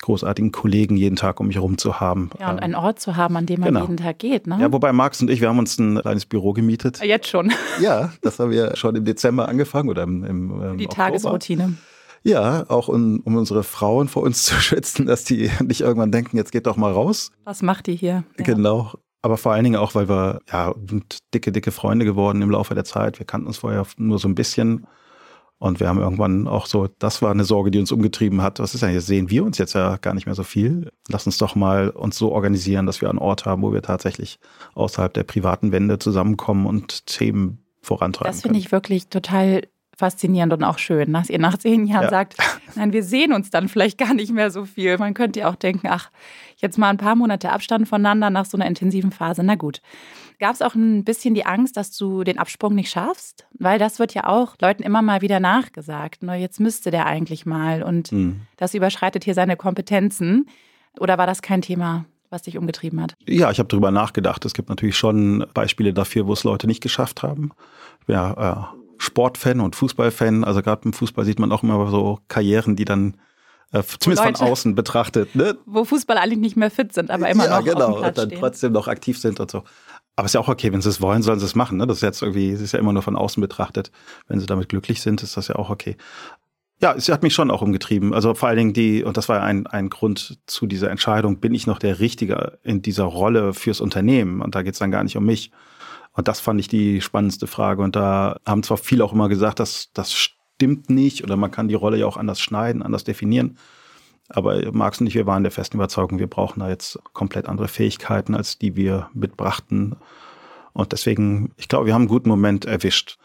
großartigen 0.00 0.50
Kollegen 0.50 0.96
jeden 0.96 1.16
Tag 1.16 1.38
um 1.38 1.48
mich 1.48 1.56
herum 1.56 1.76
zu 1.76 2.00
haben. 2.00 2.30
Ja, 2.40 2.50
und 2.50 2.60
einen 2.60 2.74
Ort 2.74 3.00
zu 3.00 3.16
haben, 3.16 3.36
an 3.36 3.44
dem 3.44 3.60
man 3.60 3.68
genau. 3.68 3.82
jeden 3.82 3.98
Tag 3.98 4.18
geht. 4.18 4.46
Ne? 4.46 4.56
Ja, 4.58 4.72
wobei 4.72 4.94
Max 4.94 5.20
und 5.20 5.28
ich, 5.28 5.42
wir 5.42 5.50
haben 5.50 5.58
uns 5.58 5.78
ein 5.78 6.00
kleines 6.00 6.24
Büro 6.24 6.54
gemietet. 6.54 7.02
Jetzt 7.02 7.28
schon. 7.28 7.52
Ja, 7.82 8.12
das 8.22 8.38
haben 8.38 8.50
wir 8.50 8.74
schon 8.76 8.96
im 8.96 9.04
Dezember 9.04 9.46
angefangen 9.46 9.90
oder 9.90 10.04
im, 10.04 10.24
im 10.24 10.78
Die 10.78 10.86
Oktober. 10.86 10.94
Tagesroutine. 10.94 11.74
Ja, 12.22 12.64
auch 12.68 12.88
um, 12.88 13.20
um, 13.24 13.36
unsere 13.36 13.62
Frauen 13.62 14.08
vor 14.08 14.22
uns 14.22 14.42
zu 14.44 14.54
schützen, 14.54 15.04
dass 15.04 15.24
die 15.24 15.50
nicht 15.62 15.82
irgendwann 15.82 16.12
denken, 16.12 16.38
jetzt 16.38 16.50
geht 16.50 16.66
doch 16.66 16.78
mal 16.78 16.92
raus. 16.92 17.30
Was 17.44 17.60
macht 17.60 17.88
die 17.88 17.96
hier? 17.96 18.24
Ja. 18.38 18.44
Genau. 18.44 18.92
Aber 19.22 19.36
vor 19.36 19.52
allen 19.52 19.64
Dingen 19.64 19.76
auch, 19.76 19.94
weil 19.94 20.08
wir 20.08 20.40
ja 20.50 20.74
dicke, 21.34 21.52
dicke 21.52 21.72
Freunde 21.72 22.04
geworden 22.04 22.42
im 22.42 22.50
Laufe 22.50 22.74
der 22.74 22.84
Zeit. 22.84 23.18
Wir 23.18 23.26
kannten 23.26 23.48
uns 23.48 23.58
vorher 23.58 23.84
nur 23.96 24.18
so 24.18 24.28
ein 24.28 24.34
bisschen. 24.34 24.86
Und 25.58 25.80
wir 25.80 25.88
haben 25.88 25.98
irgendwann 25.98 26.46
auch 26.46 26.66
so, 26.66 26.86
das 27.00 27.20
war 27.20 27.32
eine 27.32 27.42
Sorge, 27.42 27.72
die 27.72 27.80
uns 27.80 27.90
umgetrieben 27.90 28.42
hat. 28.42 28.60
Was 28.60 28.74
ist 28.74 28.82
denn, 28.82 28.94
jetzt 28.94 29.08
sehen 29.08 29.28
wir 29.28 29.44
uns 29.44 29.58
jetzt 29.58 29.72
ja 29.72 29.96
gar 29.96 30.14
nicht 30.14 30.26
mehr 30.26 30.36
so 30.36 30.44
viel. 30.44 30.92
Lass 31.08 31.26
uns 31.26 31.36
doch 31.38 31.56
mal 31.56 31.90
uns 31.90 32.16
so 32.16 32.30
organisieren, 32.30 32.86
dass 32.86 33.00
wir 33.00 33.10
einen 33.10 33.18
Ort 33.18 33.44
haben, 33.44 33.62
wo 33.62 33.72
wir 33.72 33.82
tatsächlich 33.82 34.38
außerhalb 34.74 35.12
der 35.12 35.24
privaten 35.24 35.72
Wände 35.72 35.98
zusammenkommen 35.98 36.64
und 36.66 37.06
Themen 37.06 37.64
vorantreiben. 37.80 38.32
Das 38.32 38.42
finde 38.42 38.60
ich 38.60 38.70
wirklich 38.70 39.08
total 39.08 39.62
faszinierend 39.98 40.52
und 40.52 40.62
auch 40.62 40.78
schön, 40.78 41.12
dass 41.12 41.28
ihr 41.28 41.40
nach 41.40 41.58
zehn 41.58 41.86
Jahren 41.86 42.04
ja. 42.04 42.10
sagt, 42.10 42.36
nein, 42.76 42.92
wir 42.92 43.02
sehen 43.02 43.32
uns 43.32 43.50
dann 43.50 43.68
vielleicht 43.68 43.98
gar 43.98 44.14
nicht 44.14 44.32
mehr 44.32 44.50
so 44.50 44.64
viel. 44.64 44.96
Man 44.96 45.12
könnte 45.12 45.40
ja 45.40 45.50
auch 45.50 45.56
denken, 45.56 45.88
ach, 45.90 46.10
jetzt 46.56 46.78
mal 46.78 46.88
ein 46.88 46.98
paar 46.98 47.16
Monate 47.16 47.50
Abstand 47.50 47.88
voneinander 47.88 48.30
nach 48.30 48.46
so 48.46 48.56
einer 48.56 48.66
intensiven 48.66 49.10
Phase. 49.10 49.42
Na 49.42 49.56
gut. 49.56 49.82
Gab 50.38 50.54
es 50.54 50.62
auch 50.62 50.76
ein 50.76 51.02
bisschen 51.02 51.34
die 51.34 51.44
Angst, 51.44 51.76
dass 51.76 51.90
du 51.96 52.22
den 52.22 52.38
Absprung 52.38 52.76
nicht 52.76 52.90
schaffst? 52.90 53.48
Weil 53.58 53.80
das 53.80 53.98
wird 53.98 54.14
ja 54.14 54.28
auch 54.28 54.54
Leuten 54.60 54.84
immer 54.84 55.02
mal 55.02 55.20
wieder 55.20 55.40
nachgesagt. 55.40 56.22
Nur 56.22 56.34
jetzt 56.34 56.60
müsste 56.60 56.92
der 56.92 57.06
eigentlich 57.06 57.44
mal 57.44 57.82
und 57.82 58.12
mhm. 58.12 58.42
das 58.56 58.74
überschreitet 58.74 59.24
hier 59.24 59.34
seine 59.34 59.56
Kompetenzen. 59.56 60.48
Oder 61.00 61.18
war 61.18 61.26
das 61.26 61.42
kein 61.42 61.60
Thema? 61.60 62.06
was 62.30 62.42
dich 62.42 62.58
umgetrieben 62.58 63.00
hat? 63.00 63.16
Ja, 63.26 63.50
ich 63.50 63.58
habe 63.58 63.70
darüber 63.70 63.90
nachgedacht. 63.90 64.44
Es 64.44 64.52
gibt 64.52 64.68
natürlich 64.68 64.98
schon 64.98 65.46
Beispiele 65.54 65.94
dafür, 65.94 66.26
wo 66.26 66.34
es 66.34 66.44
Leute 66.44 66.66
nicht 66.66 66.82
geschafft 66.82 67.22
haben. 67.22 67.52
Ja, 68.06 68.74
äh, 68.74 68.78
Sportfan 68.98 69.60
und 69.60 69.76
Fußballfan. 69.76 70.44
Also 70.44 70.62
gerade 70.62 70.82
im 70.84 70.92
Fußball 70.92 71.24
sieht 71.24 71.38
man 71.38 71.52
auch 71.52 71.62
immer 71.62 71.90
so 71.90 72.18
Karrieren, 72.28 72.76
die 72.76 72.84
dann 72.84 73.16
äh, 73.72 73.82
zumindest 73.82 74.24
Leute, 74.24 74.38
von 74.38 74.48
außen 74.48 74.74
betrachtet. 74.74 75.34
Ne? 75.34 75.56
Wo 75.66 75.84
Fußballer 75.84 76.20
eigentlich 76.20 76.38
nicht 76.38 76.56
mehr 76.56 76.70
fit 76.70 76.92
sind, 76.92 77.10
aber 77.10 77.28
immer 77.28 77.44
ja, 77.44 77.58
noch 77.58 77.64
genau, 77.64 77.86
auf 77.86 77.94
dem 77.94 78.00
Platz 78.00 78.08
und 78.08 78.18
dann 78.18 78.28
stehen. 78.28 78.40
trotzdem 78.40 78.72
noch 78.72 78.88
aktiv 78.88 79.18
sind 79.18 79.40
und 79.40 79.50
so. 79.50 79.64
Aber 80.16 80.26
ist 80.26 80.34
ja 80.34 80.40
auch 80.40 80.48
okay, 80.48 80.72
wenn 80.72 80.80
sie 80.80 80.88
es 80.88 81.00
wollen, 81.00 81.22
sollen 81.22 81.38
sie 81.38 81.46
es 81.46 81.54
machen. 81.54 81.78
Ne? 81.78 81.86
Das 81.86 81.98
ist 81.98 82.02
jetzt 82.02 82.22
irgendwie, 82.22 82.52
das 82.52 82.60
ist 82.60 82.72
ja 82.72 82.78
immer 82.80 82.92
nur 82.92 83.02
von 83.02 83.14
außen 83.14 83.40
betrachtet. 83.40 83.92
Wenn 84.26 84.40
sie 84.40 84.46
damit 84.46 84.68
glücklich 84.68 85.00
sind, 85.00 85.22
ist 85.22 85.36
das 85.36 85.48
ja 85.48 85.56
auch 85.56 85.70
okay. 85.70 85.96
Ja, 86.80 86.94
es 86.94 87.08
hat 87.08 87.22
mich 87.22 87.34
schon 87.34 87.50
auch 87.50 87.62
umgetrieben. 87.62 88.14
Also 88.14 88.34
vor 88.34 88.48
allen 88.48 88.58
Dingen 88.58 88.72
die, 88.72 89.04
und 89.04 89.16
das 89.16 89.28
war 89.28 89.42
ein, 89.42 89.66
ein 89.66 89.90
Grund 89.90 90.38
zu 90.46 90.66
dieser 90.66 90.90
Entscheidung, 90.90 91.38
bin 91.38 91.54
ich 91.54 91.66
noch 91.66 91.78
der 91.78 91.98
Richtige 92.00 92.58
in 92.62 92.82
dieser 92.82 93.04
Rolle 93.04 93.52
fürs 93.52 93.80
Unternehmen? 93.80 94.40
Und 94.40 94.54
da 94.54 94.62
geht 94.62 94.74
es 94.74 94.78
dann 94.78 94.90
gar 94.90 95.02
nicht 95.02 95.16
um 95.16 95.24
mich. 95.24 95.50
Und 96.18 96.26
das 96.26 96.40
fand 96.40 96.58
ich 96.58 96.66
die 96.66 97.00
spannendste 97.00 97.46
Frage. 97.46 97.80
Und 97.80 97.94
da 97.94 98.40
haben 98.44 98.64
zwar 98.64 98.76
viele 98.76 99.04
auch 99.04 99.12
immer 99.12 99.28
gesagt, 99.28 99.60
dass 99.60 99.92
das 99.92 100.12
stimmt 100.12 100.90
nicht 100.90 101.22
oder 101.22 101.36
man 101.36 101.52
kann 101.52 101.68
die 101.68 101.76
Rolle 101.76 101.96
ja 101.96 102.06
auch 102.06 102.16
anders 102.16 102.40
schneiden, 102.40 102.82
anders 102.82 103.04
definieren. 103.04 103.56
Aber 104.28 104.60
Marx 104.72 105.00
und 105.00 105.06
ich, 105.06 105.14
wir 105.14 105.26
waren 105.26 105.44
der 105.44 105.52
festen 105.52 105.76
Überzeugung, 105.76 106.18
wir 106.18 106.26
brauchen 106.26 106.58
da 106.58 106.68
jetzt 106.68 106.98
komplett 107.12 107.46
andere 107.46 107.68
Fähigkeiten, 107.68 108.34
als 108.34 108.58
die 108.58 108.74
wir 108.74 109.08
mitbrachten. 109.14 109.94
Und 110.72 110.90
deswegen, 110.90 111.52
ich 111.56 111.68
glaube, 111.68 111.86
wir 111.86 111.94
haben 111.94 112.02
einen 112.02 112.08
guten 112.08 112.28
Moment 112.28 112.64
erwischt. 112.64 113.16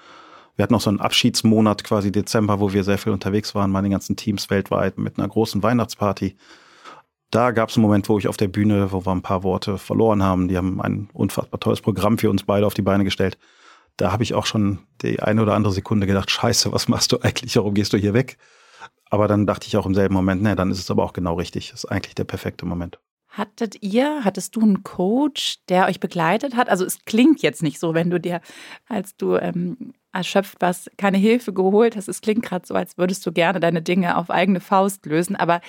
Wir 0.55 0.61
hatten 0.61 0.73
noch 0.73 0.81
so 0.81 0.91
einen 0.91 1.01
Abschiedsmonat 1.01 1.83
quasi 1.83 2.11
Dezember, 2.11 2.59
wo 2.59 2.73
wir 2.73 2.83
sehr 2.83 2.99
viel 2.99 3.11
unterwegs 3.11 3.55
waren, 3.55 3.71
meine 3.71 3.89
ganzen 3.89 4.17
Teams 4.17 4.51
weltweit 4.51 4.99
mit 4.99 5.17
einer 5.17 5.27
großen 5.27 5.63
Weihnachtsparty 5.63 6.35
da 7.33 7.51
gab 7.51 7.69
es 7.69 7.75
einen 7.75 7.81
Moment, 7.81 8.07
wo 8.09 8.19
ich 8.19 8.27
auf 8.27 8.37
der 8.37 8.47
Bühne, 8.47 8.91
wo 8.91 9.05
wir 9.05 9.11
ein 9.11 9.23
paar 9.23 9.41
Worte 9.43 9.79
verloren 9.79 10.21
haben. 10.21 10.47
Die 10.47 10.57
haben 10.57 10.79
ein 10.79 11.09
unfassbar 11.13 11.59
tolles 11.59 11.81
Programm 11.81 12.19
für 12.19 12.29
uns 12.29 12.43
beide 12.43 12.67
auf 12.67 12.75
die 12.75 12.83
Beine 12.83 13.03
gestellt. 13.03 13.39
Da 13.97 14.11
habe 14.11 14.21
ich 14.21 14.35
auch 14.35 14.45
schon 14.45 14.79
die 15.01 15.19
eine 15.19 15.41
oder 15.41 15.55
andere 15.55 15.73
Sekunde 15.73 16.05
gedacht, 16.05 16.29
scheiße, 16.29 16.71
was 16.71 16.87
machst 16.87 17.11
du 17.11 17.19
eigentlich? 17.21 17.55
Warum 17.55 17.73
gehst 17.73 17.91
du 17.91 17.97
hier 17.97 18.13
weg? 18.13 18.37
Aber 19.09 19.27
dann 19.27 19.47
dachte 19.47 19.67
ich 19.67 19.77
auch 19.77 19.85
im 19.85 19.95
selben 19.95 20.13
Moment, 20.13 20.43
nee, 20.43 20.55
dann 20.55 20.69
ist 20.69 20.79
es 20.79 20.91
aber 20.91 21.03
auch 21.03 21.13
genau 21.13 21.33
richtig. 21.35 21.71
Das 21.71 21.83
ist 21.83 21.89
eigentlich 21.89 22.15
der 22.15 22.23
perfekte 22.23 22.65
Moment. 22.65 22.99
Hattet 23.29 23.81
ihr, 23.81 24.23
hattest 24.23 24.55
du 24.55 24.61
einen 24.61 24.83
Coach, 24.83 25.57
der 25.67 25.87
euch 25.87 25.99
begleitet 25.99 26.55
hat? 26.55 26.69
Also 26.69 26.85
es 26.85 27.03
klingt 27.03 27.41
jetzt 27.41 27.63
nicht 27.63 27.79
so, 27.79 27.95
wenn 27.95 28.11
du 28.11 28.19
dir, 28.19 28.41
als 28.87 29.17
du 29.17 29.37
ähm, 29.37 29.93
erschöpft 30.11 30.61
warst, 30.61 30.91
keine 30.97 31.17
Hilfe 31.17 31.51
geholt 31.51 31.95
hast. 31.95 32.07
Es 32.07 32.21
klingt 32.21 32.43
gerade 32.45 32.67
so, 32.67 32.75
als 32.75 32.95
würdest 32.99 33.25
du 33.25 33.31
gerne 33.31 33.59
deine 33.59 33.81
Dinge 33.81 34.17
auf 34.17 34.29
eigene 34.29 34.59
Faust 34.59 35.07
lösen. 35.07 35.35
Aber 35.35 35.61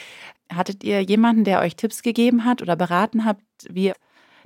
hattet 0.52 0.84
ihr 0.84 1.00
jemanden, 1.02 1.44
der 1.44 1.60
euch 1.60 1.76
Tipps 1.76 2.02
gegeben 2.02 2.44
hat 2.44 2.62
oder 2.62 2.76
beraten 2.76 3.24
hat, 3.24 3.38
wie 3.68 3.92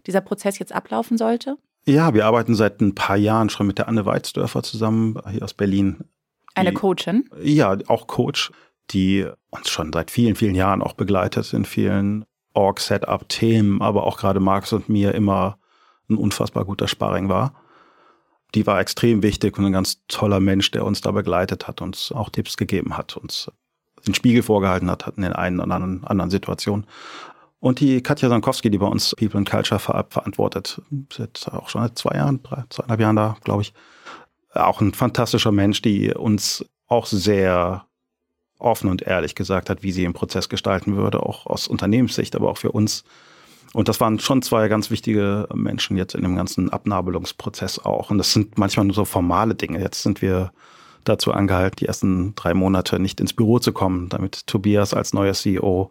dieser 0.06 0.20
Prozess 0.20 0.58
jetzt 0.58 0.72
ablaufen 0.72 1.18
sollte? 1.18 1.56
Ja, 1.87 2.12
wir 2.14 2.26
arbeiten 2.26 2.54
seit 2.54 2.80
ein 2.80 2.94
paar 2.94 3.16
Jahren 3.16 3.50
schon 3.50 3.66
mit 3.66 3.78
der 3.78 3.88
Anne 3.88 4.04
Weizdörfer 4.04 4.62
zusammen, 4.62 5.18
hier 5.30 5.42
aus 5.42 5.54
Berlin. 5.54 6.04
Eine 6.54 6.72
Coachin? 6.72 7.28
Ja, 7.40 7.76
auch 7.87 8.06
Coach, 8.06 8.50
die 8.90 9.26
uns 9.50 9.70
schon 9.70 9.92
seit 9.92 10.11
vielen, 10.11 10.34
vielen 10.34 10.54
Jahren 10.54 10.82
auch 10.82 10.94
begleitet 10.94 11.52
in 11.52 11.64
vielen 11.64 12.24
Org-Setup-Themen, 12.54 13.80
aber 13.80 14.04
auch 14.04 14.18
gerade 14.18 14.40
Marx 14.40 14.72
und 14.72 14.88
mir 14.88 15.14
immer 15.14 15.58
ein 16.11 16.16
unfassbar 16.16 16.64
guter 16.64 16.88
Sparring 16.88 17.28
war. 17.28 17.54
Die 18.54 18.66
war 18.66 18.80
extrem 18.80 19.22
wichtig 19.22 19.58
und 19.58 19.66
ein 19.66 19.72
ganz 19.72 20.04
toller 20.08 20.40
Mensch, 20.40 20.70
der 20.70 20.84
uns 20.84 21.00
da 21.00 21.11
begleitet 21.11 21.68
hat, 21.68 21.82
uns 21.82 22.12
auch 22.12 22.30
Tipps 22.30 22.56
gegeben 22.56 22.96
hat, 22.96 23.16
uns 23.16 23.50
den 24.06 24.14
Spiegel 24.14 24.42
vorgehalten 24.42 24.90
hat, 24.90 25.12
in 25.16 25.22
den 25.22 25.32
einen 25.32 25.61
oder 25.61 25.74
anderen, 25.74 26.04
anderen 26.04 26.30
Situationen. 26.30 26.87
Und 27.61 27.80
die 27.80 28.02
Katja 28.02 28.28
Sankowski, 28.28 28.70
die 28.70 28.78
bei 28.78 28.87
uns 28.87 29.14
People 29.16 29.38
and 29.38 29.50
Culture 29.50 29.80
ver 29.80 30.06
verantwortet, 30.11 30.80
seit 31.12 31.48
auch 31.52 31.68
schon 31.68 31.82
seit 31.82 31.98
zwei 31.98 32.14
Jahren, 32.16 32.42
drei, 32.42 32.64
zweieinhalb 32.70 33.00
Jahren 33.00 33.16
da, 33.16 33.37
glaube 33.42 33.62
ich. 33.62 33.74
Auch 34.54 34.80
ein 34.80 34.94
fantastischer 34.94 35.52
Mensch, 35.52 35.82
die 35.82 36.14
uns 36.14 36.64
auch 36.87 37.06
sehr 37.06 37.84
offen 38.58 38.90
und 38.90 39.02
ehrlich 39.02 39.34
gesagt 39.34 39.70
hat, 39.70 39.82
wie 39.82 39.92
sie 39.92 40.02
den 40.02 40.14
Prozess 40.14 40.48
gestalten 40.48 40.96
würde, 40.96 41.22
auch 41.22 41.46
aus 41.46 41.68
Unternehmenssicht, 41.68 42.34
aber 42.34 42.50
auch 42.50 42.58
für 42.58 42.72
uns. 42.72 43.04
Und 43.72 43.88
das 43.88 44.00
waren 44.00 44.18
schon 44.18 44.42
zwei 44.42 44.68
ganz 44.68 44.90
wichtige 44.90 45.46
Menschen 45.52 45.96
jetzt 45.96 46.14
in 46.14 46.22
dem 46.22 46.37
ganzen 46.37 46.70
Abnabelungsprozess 46.70 47.78
auch. 47.80 48.11
Und 48.11 48.18
das 48.18 48.32
sind 48.32 48.56
manchmal 48.56 48.87
nur 48.87 48.94
so 48.94 49.04
formale 49.04 49.54
Dinge. 49.54 49.80
Jetzt 49.80 50.02
sind 50.02 50.22
wir 50.22 50.52
dazu 51.09 51.33
angehalten, 51.33 51.77
die 51.81 51.87
ersten 51.87 52.35
drei 52.35 52.55
Monate 52.55 52.99
nicht 52.99 53.21
ins 53.21 53.33
Büro 53.33 53.59
zu 53.59 53.73
kommen, 53.73 54.09
damit 54.09 54.47
Tobias 54.47 54.94
als 54.94 55.12
neuer 55.12 55.35
CEO 55.35 55.90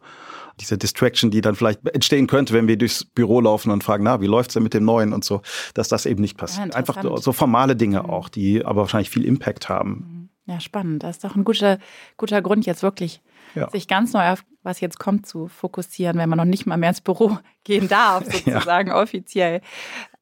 diese 0.60 0.78
Distraction, 0.78 1.30
die 1.30 1.42
dann 1.42 1.56
vielleicht 1.56 1.88
entstehen 1.88 2.26
könnte, 2.26 2.54
wenn 2.54 2.68
wir 2.68 2.78
durchs 2.78 3.06
Büro 3.06 3.42
laufen 3.42 3.70
und 3.70 3.84
fragen, 3.84 4.04
na, 4.04 4.22
wie 4.22 4.28
läuft's 4.28 4.56
denn 4.56 4.64
mit 4.64 4.74
dem 4.74 4.86
Neuen 4.86 5.14
und 5.14 5.24
so, 5.24 5.42
dass 5.76 5.88
das 5.88 6.06
eben 6.08 6.22
nicht 6.22 6.38
passiert. 6.38 6.70
Ja, 6.70 6.76
Einfach 6.76 7.04
so 7.22 7.32
formale 7.32 7.76
Dinge 7.76 8.04
mhm. 8.04 8.10
auch, 8.10 8.30
die 8.30 8.66
aber 8.66 8.82
wahrscheinlich 8.82 9.12
viel 9.12 9.26
Impact 9.26 9.70
haben. 9.70 10.30
Ja, 10.46 10.60
spannend. 10.60 11.04
Das 11.04 11.18
ist 11.18 11.24
doch 11.24 11.36
ein 11.36 11.44
guter, 11.44 11.78
guter 12.16 12.42
Grund, 12.42 12.66
jetzt 12.66 12.82
wirklich 12.82 13.22
ja. 13.54 13.70
sich 13.70 13.88
ganz 13.88 14.14
neu 14.14 14.32
auf 14.32 14.44
was 14.68 14.82
jetzt 14.82 15.00
kommt 15.00 15.26
zu 15.26 15.48
fokussieren, 15.48 16.18
wenn 16.18 16.30
man 16.30 16.38
noch 16.38 16.46
nicht 16.46 16.68
mal 16.68 16.78
mehr 16.78 16.90
ins 16.90 17.02
Büro 17.02 17.40
gehen 17.64 17.88
darf, 17.88 18.26
sozusagen 18.32 18.90
ja. 18.90 19.02
offiziell. 19.02 19.62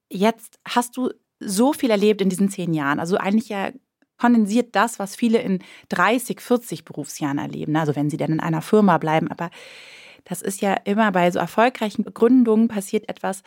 Jetzt 0.09 0.59
hast 0.67 0.95
du 0.95 1.09
so 1.39 1.73
viel 1.73 1.89
erlebt 1.89 2.21
in 2.21 2.29
diesen 2.29 2.49
zehn 2.49 2.73
Jahren. 2.73 2.99
Also 2.99 3.17
eigentlich 3.17 3.49
ja 3.49 3.71
kondensiert 4.17 4.75
das, 4.75 4.99
was 4.99 5.15
viele 5.15 5.39
in 5.39 5.59
30, 5.89 6.41
40 6.41 6.85
Berufsjahren 6.85 7.37
erleben. 7.37 7.73
Ne? 7.73 7.79
Also 7.79 7.95
wenn 7.95 8.09
sie 8.09 8.17
denn 8.17 8.31
in 8.31 8.39
einer 8.39 8.61
Firma 8.61 8.97
bleiben. 8.97 9.29
Aber 9.29 9.49
das 10.23 10.41
ist 10.41 10.61
ja 10.61 10.73
immer 10.85 11.11
bei 11.11 11.29
so 11.31 11.39
erfolgreichen 11.39 12.03
Gründungen 12.13 12.67
passiert 12.67 13.09
etwas, 13.09 13.43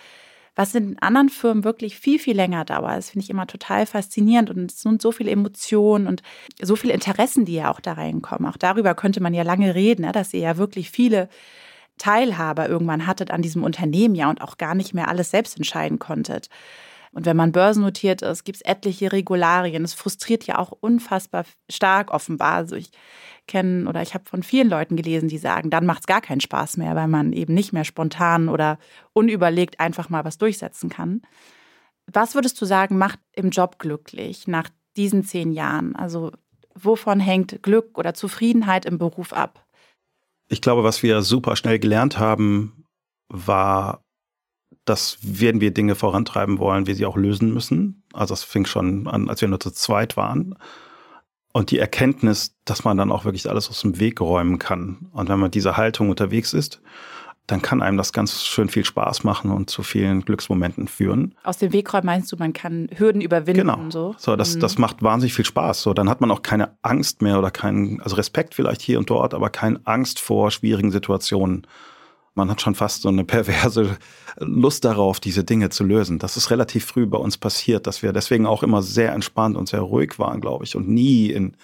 was 0.54 0.74
in 0.74 0.98
anderen 0.98 1.28
Firmen 1.28 1.62
wirklich 1.62 1.98
viel, 1.98 2.18
viel 2.18 2.34
länger 2.34 2.64
dauert. 2.64 2.98
Das 2.98 3.10
finde 3.10 3.24
ich 3.24 3.30
immer 3.30 3.46
total 3.46 3.86
faszinierend 3.86 4.50
und 4.50 4.72
es 4.72 4.80
sind 4.80 5.00
so 5.00 5.12
viele 5.12 5.30
Emotionen 5.30 6.08
und 6.08 6.22
so 6.60 6.74
viele 6.74 6.94
Interessen, 6.94 7.44
die 7.44 7.54
ja 7.54 7.70
auch 7.70 7.78
da 7.78 7.92
reinkommen. 7.92 8.50
Auch 8.50 8.56
darüber 8.56 8.96
könnte 8.96 9.20
man 9.20 9.34
ja 9.34 9.44
lange 9.44 9.76
reden, 9.76 10.02
ne, 10.04 10.10
dass 10.10 10.34
ihr 10.34 10.40
ja 10.40 10.56
wirklich 10.56 10.90
viele 10.90 11.28
Teilhaber 11.96 12.68
irgendwann 12.68 13.06
hattet 13.06 13.30
an 13.30 13.40
diesem 13.40 13.62
Unternehmen 13.62 14.16
ja 14.16 14.28
und 14.30 14.42
auch 14.42 14.58
gar 14.58 14.74
nicht 14.74 14.94
mehr 14.94 15.08
alles 15.08 15.30
selbst 15.30 15.56
entscheiden 15.56 16.00
konntet. 16.00 16.48
Und 17.12 17.26
wenn 17.26 17.36
man 17.36 17.52
börsennotiert 17.52 18.22
ist, 18.22 18.44
gibt 18.44 18.56
es 18.56 18.62
etliche 18.62 19.12
Regularien. 19.12 19.84
Es 19.84 19.94
frustriert 19.94 20.46
ja 20.46 20.58
auch 20.58 20.72
unfassbar 20.72 21.44
stark 21.70 22.12
offenbar. 22.12 22.54
Also 22.54 22.76
ich 22.76 22.90
kenne 23.46 23.88
oder 23.88 24.02
ich 24.02 24.14
habe 24.14 24.28
von 24.28 24.42
vielen 24.42 24.68
Leuten 24.68 24.96
gelesen, 24.96 25.28
die 25.28 25.38
sagen, 25.38 25.70
dann 25.70 25.86
macht 25.86 26.00
es 26.00 26.06
gar 26.06 26.20
keinen 26.20 26.40
Spaß 26.40 26.76
mehr, 26.76 26.94
weil 26.94 27.08
man 27.08 27.32
eben 27.32 27.54
nicht 27.54 27.72
mehr 27.72 27.84
spontan 27.84 28.48
oder 28.48 28.78
unüberlegt 29.12 29.80
einfach 29.80 30.08
mal 30.10 30.24
was 30.24 30.38
durchsetzen 30.38 30.90
kann. 30.90 31.22
Was 32.06 32.34
würdest 32.34 32.60
du 32.60 32.64
sagen, 32.64 32.98
macht 32.98 33.18
im 33.34 33.50
Job 33.50 33.78
glücklich 33.78 34.46
nach 34.46 34.68
diesen 34.96 35.24
zehn 35.24 35.52
Jahren? 35.52 35.96
Also 35.96 36.32
wovon 36.74 37.20
hängt 37.20 37.62
Glück 37.62 37.98
oder 37.98 38.14
Zufriedenheit 38.14 38.84
im 38.84 38.98
Beruf 38.98 39.32
ab? 39.32 39.64
Ich 40.48 40.62
glaube, 40.62 40.84
was 40.84 41.02
wir 41.02 41.22
super 41.22 41.56
schnell 41.56 41.78
gelernt 41.78 42.18
haben, 42.18 42.84
war, 43.28 44.02
dass 44.88 45.18
wenn 45.22 45.60
wir 45.60 45.72
Dinge 45.72 45.94
vorantreiben 45.94 46.58
wollen, 46.58 46.86
wir 46.86 46.94
sie 46.94 47.06
auch 47.06 47.16
lösen 47.16 47.52
müssen. 47.52 48.02
Also 48.12 48.34
es 48.34 48.44
fing 48.44 48.66
schon 48.66 49.06
an, 49.06 49.28
als 49.28 49.40
wir 49.40 49.48
nur 49.48 49.60
zu 49.60 49.70
zweit 49.70 50.16
waren. 50.16 50.54
Und 51.52 51.70
die 51.70 51.78
Erkenntnis, 51.78 52.54
dass 52.64 52.84
man 52.84 52.96
dann 52.96 53.10
auch 53.10 53.24
wirklich 53.24 53.48
alles 53.48 53.68
aus 53.68 53.80
dem 53.80 53.98
Weg 53.98 54.20
räumen 54.20 54.58
kann. 54.58 55.08
Und 55.12 55.28
wenn 55.28 55.38
man 55.38 55.50
diese 55.50 55.76
Haltung 55.76 56.10
unterwegs 56.10 56.52
ist, 56.52 56.80
dann 57.48 57.62
kann 57.62 57.80
einem 57.80 57.96
das 57.96 58.12
ganz 58.12 58.44
schön 58.44 58.68
viel 58.68 58.84
Spaß 58.84 59.24
machen 59.24 59.50
und 59.50 59.70
zu 59.70 59.82
vielen 59.82 60.22
Glücksmomenten 60.24 60.86
führen. 60.86 61.34
Aus 61.44 61.56
dem 61.56 61.72
Weg 61.72 61.92
räumen 61.94 62.04
meinst 62.04 62.30
du, 62.30 62.36
man 62.36 62.52
kann 62.52 62.88
Hürden 62.94 63.22
überwinden? 63.22 63.60
Genau. 63.60 63.90
So, 63.90 64.14
so 64.18 64.36
das, 64.36 64.56
mhm. 64.56 64.60
das 64.60 64.76
macht 64.76 65.02
wahnsinnig 65.02 65.32
viel 65.32 65.46
Spaß. 65.46 65.82
So, 65.82 65.94
dann 65.94 66.10
hat 66.10 66.20
man 66.20 66.30
auch 66.30 66.42
keine 66.42 66.76
Angst 66.82 67.22
mehr 67.22 67.38
oder 67.38 67.50
keinen, 67.50 68.02
also 68.02 68.16
Respekt 68.16 68.54
vielleicht 68.54 68.82
hier 68.82 68.98
und 68.98 69.08
dort, 69.08 69.32
aber 69.32 69.48
keine 69.48 69.80
Angst 69.84 70.20
vor 70.20 70.50
schwierigen 70.50 70.90
Situationen 70.90 71.66
man 72.38 72.50
hat 72.50 72.62
schon 72.62 72.74
fast 72.74 73.02
so 73.02 73.08
eine 73.08 73.24
perverse 73.24 73.98
Lust 74.38 74.84
darauf, 74.84 75.20
diese 75.20 75.44
Dinge 75.44 75.68
zu 75.68 75.84
lösen. 75.84 76.18
Das 76.18 76.36
ist 76.36 76.50
relativ 76.50 76.86
früh 76.86 77.06
bei 77.06 77.18
uns 77.18 77.36
passiert, 77.36 77.86
dass 77.86 78.02
wir 78.02 78.12
deswegen 78.12 78.46
auch 78.46 78.62
immer 78.62 78.80
sehr 78.82 79.12
entspannt 79.12 79.56
und 79.56 79.68
sehr 79.68 79.80
ruhig 79.80 80.18
waren, 80.18 80.40
glaube 80.40 80.64
ich, 80.64 80.76
und 80.76 80.88
nie 80.88 81.30
in 81.30 81.56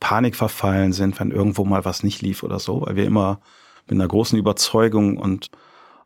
Panik 0.00 0.36
verfallen 0.36 0.92
sind, 0.92 1.18
wenn 1.18 1.30
irgendwo 1.30 1.64
mal 1.64 1.86
was 1.86 2.02
nicht 2.02 2.20
lief 2.20 2.42
oder 2.42 2.58
so, 2.58 2.82
weil 2.82 2.96
wir 2.96 3.06
immer 3.06 3.40
mit 3.86 3.94
einer 3.94 4.08
großen 4.08 4.38
Überzeugung 4.38 5.16
und 5.16 5.50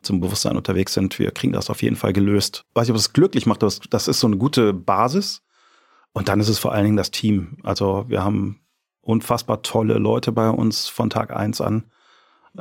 zum 0.02 0.20
Bewusstsein 0.20 0.56
unterwegs 0.56 0.94
sind, 0.94 1.18
wir 1.18 1.30
kriegen 1.30 1.52
das 1.52 1.70
auf 1.70 1.82
jeden 1.82 1.96
Fall 1.96 2.12
gelöst. 2.12 2.64
Weiß 2.74 2.86
ich, 2.86 2.90
ob 2.90 2.96
es 2.96 3.12
glücklich 3.12 3.46
macht, 3.46 3.62
das, 3.62 3.80
das 3.90 4.08
ist 4.08 4.20
so 4.20 4.26
eine 4.26 4.36
gute 4.36 4.72
Basis. 4.72 5.42
Und 6.12 6.28
dann 6.28 6.40
ist 6.40 6.48
es 6.48 6.58
vor 6.58 6.72
allen 6.72 6.84
Dingen 6.84 6.96
das 6.96 7.10
Team. 7.10 7.58
Also 7.62 8.04
wir 8.08 8.22
haben 8.24 8.60
unfassbar 9.00 9.62
tolle 9.62 9.94
Leute 9.94 10.32
bei 10.32 10.48
uns 10.48 10.88
von 10.88 11.10
Tag 11.10 11.34
eins 11.34 11.60
an. 11.60 11.84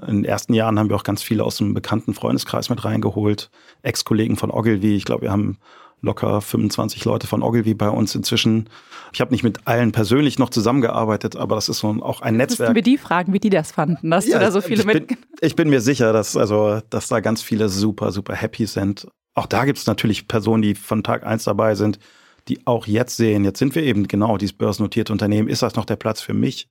In 0.08 0.18
den 0.18 0.26
ersten 0.26 0.54
Jahren 0.54 0.78
haben 0.78 0.90
wir 0.90 0.96
auch 0.96 1.04
ganz 1.04 1.24
viele 1.24 1.44
aus 1.44 1.58
dem 1.58 1.74
bekannten 1.74 2.14
Freundeskreis 2.14 2.70
mit 2.70 2.86
reingeholt. 2.86 3.50
Ex-Kollegen 3.82 4.36
von 4.36 4.52
Ogilvy. 4.52 4.96
Ich 4.96 5.06
glaube, 5.06 5.24
wir 5.24 5.32
haben 5.32 5.58
locker 6.02 6.42
25 6.42 7.06
Leute 7.06 7.28
von 7.28 7.42
Ogilvy 7.42 7.74
bei 7.74 7.90
uns 7.90 8.16
inzwischen. 8.16 8.70
Ich 9.14 9.22
habe 9.22 9.32
nicht 9.32 9.44
mit 9.44 9.68
allen 9.68 9.92
persönlich 9.92 10.40
noch 10.40 10.50
zusammengearbeitet, 10.50 11.36
aber 11.36 11.56
das 11.56 11.70
ist 11.70 11.80
so 11.80 11.88
auch 12.02 12.22
ein 12.22 12.38
Netzwerk. 12.38 12.70
Müssten 12.70 12.76
wir 12.76 12.82
die 12.84 12.98
fragen, 12.98 13.34
wie 13.34 13.40
die 13.40 13.50
das 13.50 13.72
fanden, 13.72 14.12
dass 14.12 14.28
ja, 14.28 14.38
du 14.38 14.46
da 14.46 14.52
so 14.52 14.62
viele 14.62 14.82
ich 14.82 14.86
mit. 14.86 15.08
Bin, 15.08 15.18
ich 15.42 15.56
bin 15.56 15.70
mir 15.70 15.82
sicher, 15.82 16.14
dass 16.14 16.38
also, 16.38 16.82
dass 16.90 17.08
da 17.08 17.20
ganz 17.20 17.42
viele 17.42 17.70
super, 17.70 18.12
super 18.12 18.36
happy 18.36 18.66
sind. 18.66 19.08
Auch 19.34 19.48
da 19.48 19.66
gibt 19.66 19.80
es 19.80 19.88
natürlich 19.88 20.28
Personen, 20.28 20.62
die 20.62 20.76
von 20.76 21.04
Tag 21.04 21.26
eins 21.26 21.46
dabei 21.46 21.76
sind, 21.76 22.00
die 22.48 22.66
auch 22.66 22.88
jetzt 22.88 23.16
sehen, 23.16 23.44
jetzt 23.44 23.60
sind 23.60 23.76
wir 23.76 23.84
eben 23.84 24.08
genau 24.08 24.38
dieses 24.38 24.54
börsennotierte 24.54 25.14
Unternehmen. 25.14 25.48
Ist 25.48 25.62
das 25.62 25.76
noch 25.76 25.86
der 25.86 25.96
Platz 25.96 26.22
für 26.22 26.34
mich? 26.34 26.68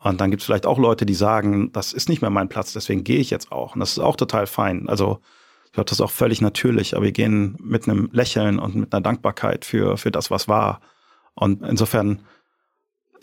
Und 0.00 0.20
dann 0.20 0.30
gibt 0.30 0.42
es 0.42 0.46
vielleicht 0.46 0.66
auch 0.66 0.78
Leute, 0.78 1.06
die 1.06 1.14
sagen, 1.14 1.72
das 1.72 1.92
ist 1.92 2.08
nicht 2.08 2.22
mehr 2.22 2.30
mein 2.30 2.48
Platz, 2.48 2.72
deswegen 2.72 3.04
gehe 3.04 3.18
ich 3.18 3.30
jetzt 3.30 3.50
auch. 3.50 3.74
Und 3.74 3.80
das 3.80 3.92
ist 3.92 3.98
auch 3.98 4.16
total 4.16 4.46
fein. 4.46 4.88
Also 4.88 5.20
ich 5.66 5.72
glaube, 5.72 5.86
das 5.86 5.98
ist 5.98 6.04
auch 6.04 6.10
völlig 6.10 6.40
natürlich, 6.40 6.94
aber 6.94 7.04
wir 7.04 7.12
gehen 7.12 7.56
mit 7.60 7.88
einem 7.88 8.08
Lächeln 8.12 8.58
und 8.58 8.74
mit 8.74 8.92
einer 8.92 9.02
Dankbarkeit 9.02 9.64
für, 9.64 9.96
für 9.96 10.10
das, 10.10 10.30
was 10.30 10.48
war. 10.48 10.80
Und 11.34 11.62
insofern, 11.62 12.22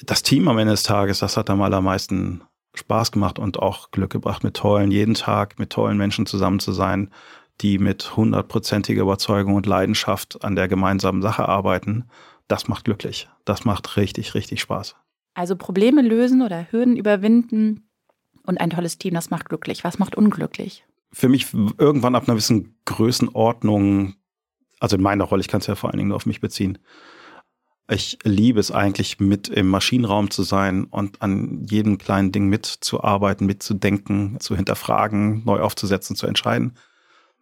das 0.06 0.22
Team 0.22 0.48
am 0.48 0.58
Ende 0.58 0.74
des 0.74 0.84
Tages, 0.84 1.20
das 1.20 1.38
hat 1.38 1.50
am 1.50 1.62
allermeisten 1.62 2.44
Spaß 2.74 3.12
gemacht 3.12 3.40
und 3.40 3.60
auch 3.60 3.92
Glück 3.92 4.12
gebracht, 4.12 4.44
mit 4.44 4.56
tollen, 4.56 4.92
jeden 4.92 5.14
Tag 5.14 5.58
mit 5.60 5.70
tollen 5.70 5.98
Menschen 5.98 6.26
zusammen 6.26 6.60
zu 6.60 6.74
sein, 6.74 7.10
die 7.62 7.78
mit 7.78 8.18
hundertprozentiger 8.18 9.02
Überzeugung 9.02 9.56
und 9.56 9.66
Leidenschaft 9.66 10.44
an 10.44 10.56
der 10.56 10.68
gemeinsamen 10.68 11.22
Sache 11.22 11.48
arbeiten. 11.48 12.10
Das 12.48 12.68
macht 12.68 12.86
glücklich. 12.86 13.30
Das 13.46 13.64
macht 13.64 13.96
richtig, 13.96 14.36
richtig 14.36 14.60
Spaß. 14.60 14.96
Also 15.36 15.56
Probleme 15.56 16.02
lösen 16.02 16.42
oder 16.42 16.72
Hürden 16.72 16.96
überwinden 16.96 17.90
und 18.46 18.60
ein 18.60 18.70
tolles 18.70 18.98
Team, 18.98 19.14
das 19.14 19.30
macht 19.30 19.50
glücklich. 19.50 19.84
Was 19.84 20.00
macht 20.00 20.16
unglücklich? 20.16 20.86
Für 21.12 21.30
mich 21.30 21.54
irgendwann 21.78 22.16
ab 22.16 22.24
einer 22.24 22.36
gewissen 22.36 22.78
Größenordnung, 22.86 24.16
also 24.80 24.96
in 24.96 25.04
meiner 25.04 25.26
Rolle, 25.26 25.42
ich 25.42 25.48
kann 25.48 25.62
es 25.62 25.68
ja 25.68 25.76
vor 25.76 25.90
allen 25.90 25.98
Dingen 25.98 26.10
nur 26.10 26.16
auf 26.16 26.26
mich 26.26 26.42
beziehen. 26.42 26.78
Ich 27.88 28.18
liebe 28.24 28.60
es 28.60 28.72
eigentlich, 28.72 29.20
mit 29.20 29.48
im 29.50 29.68
Maschinenraum 29.68 30.32
zu 30.32 30.42
sein 30.44 30.86
und 30.86 31.22
an 31.22 31.66
jedem 31.70 31.98
kleinen 31.98 32.32
Ding 32.32 32.48
mitzuarbeiten, 32.48 33.46
mitzudenken, 33.46 34.40
zu 34.40 34.56
hinterfragen, 34.56 35.44
neu 35.46 35.60
aufzusetzen, 35.60 36.16
zu 36.16 36.26
entscheiden. 36.26 36.78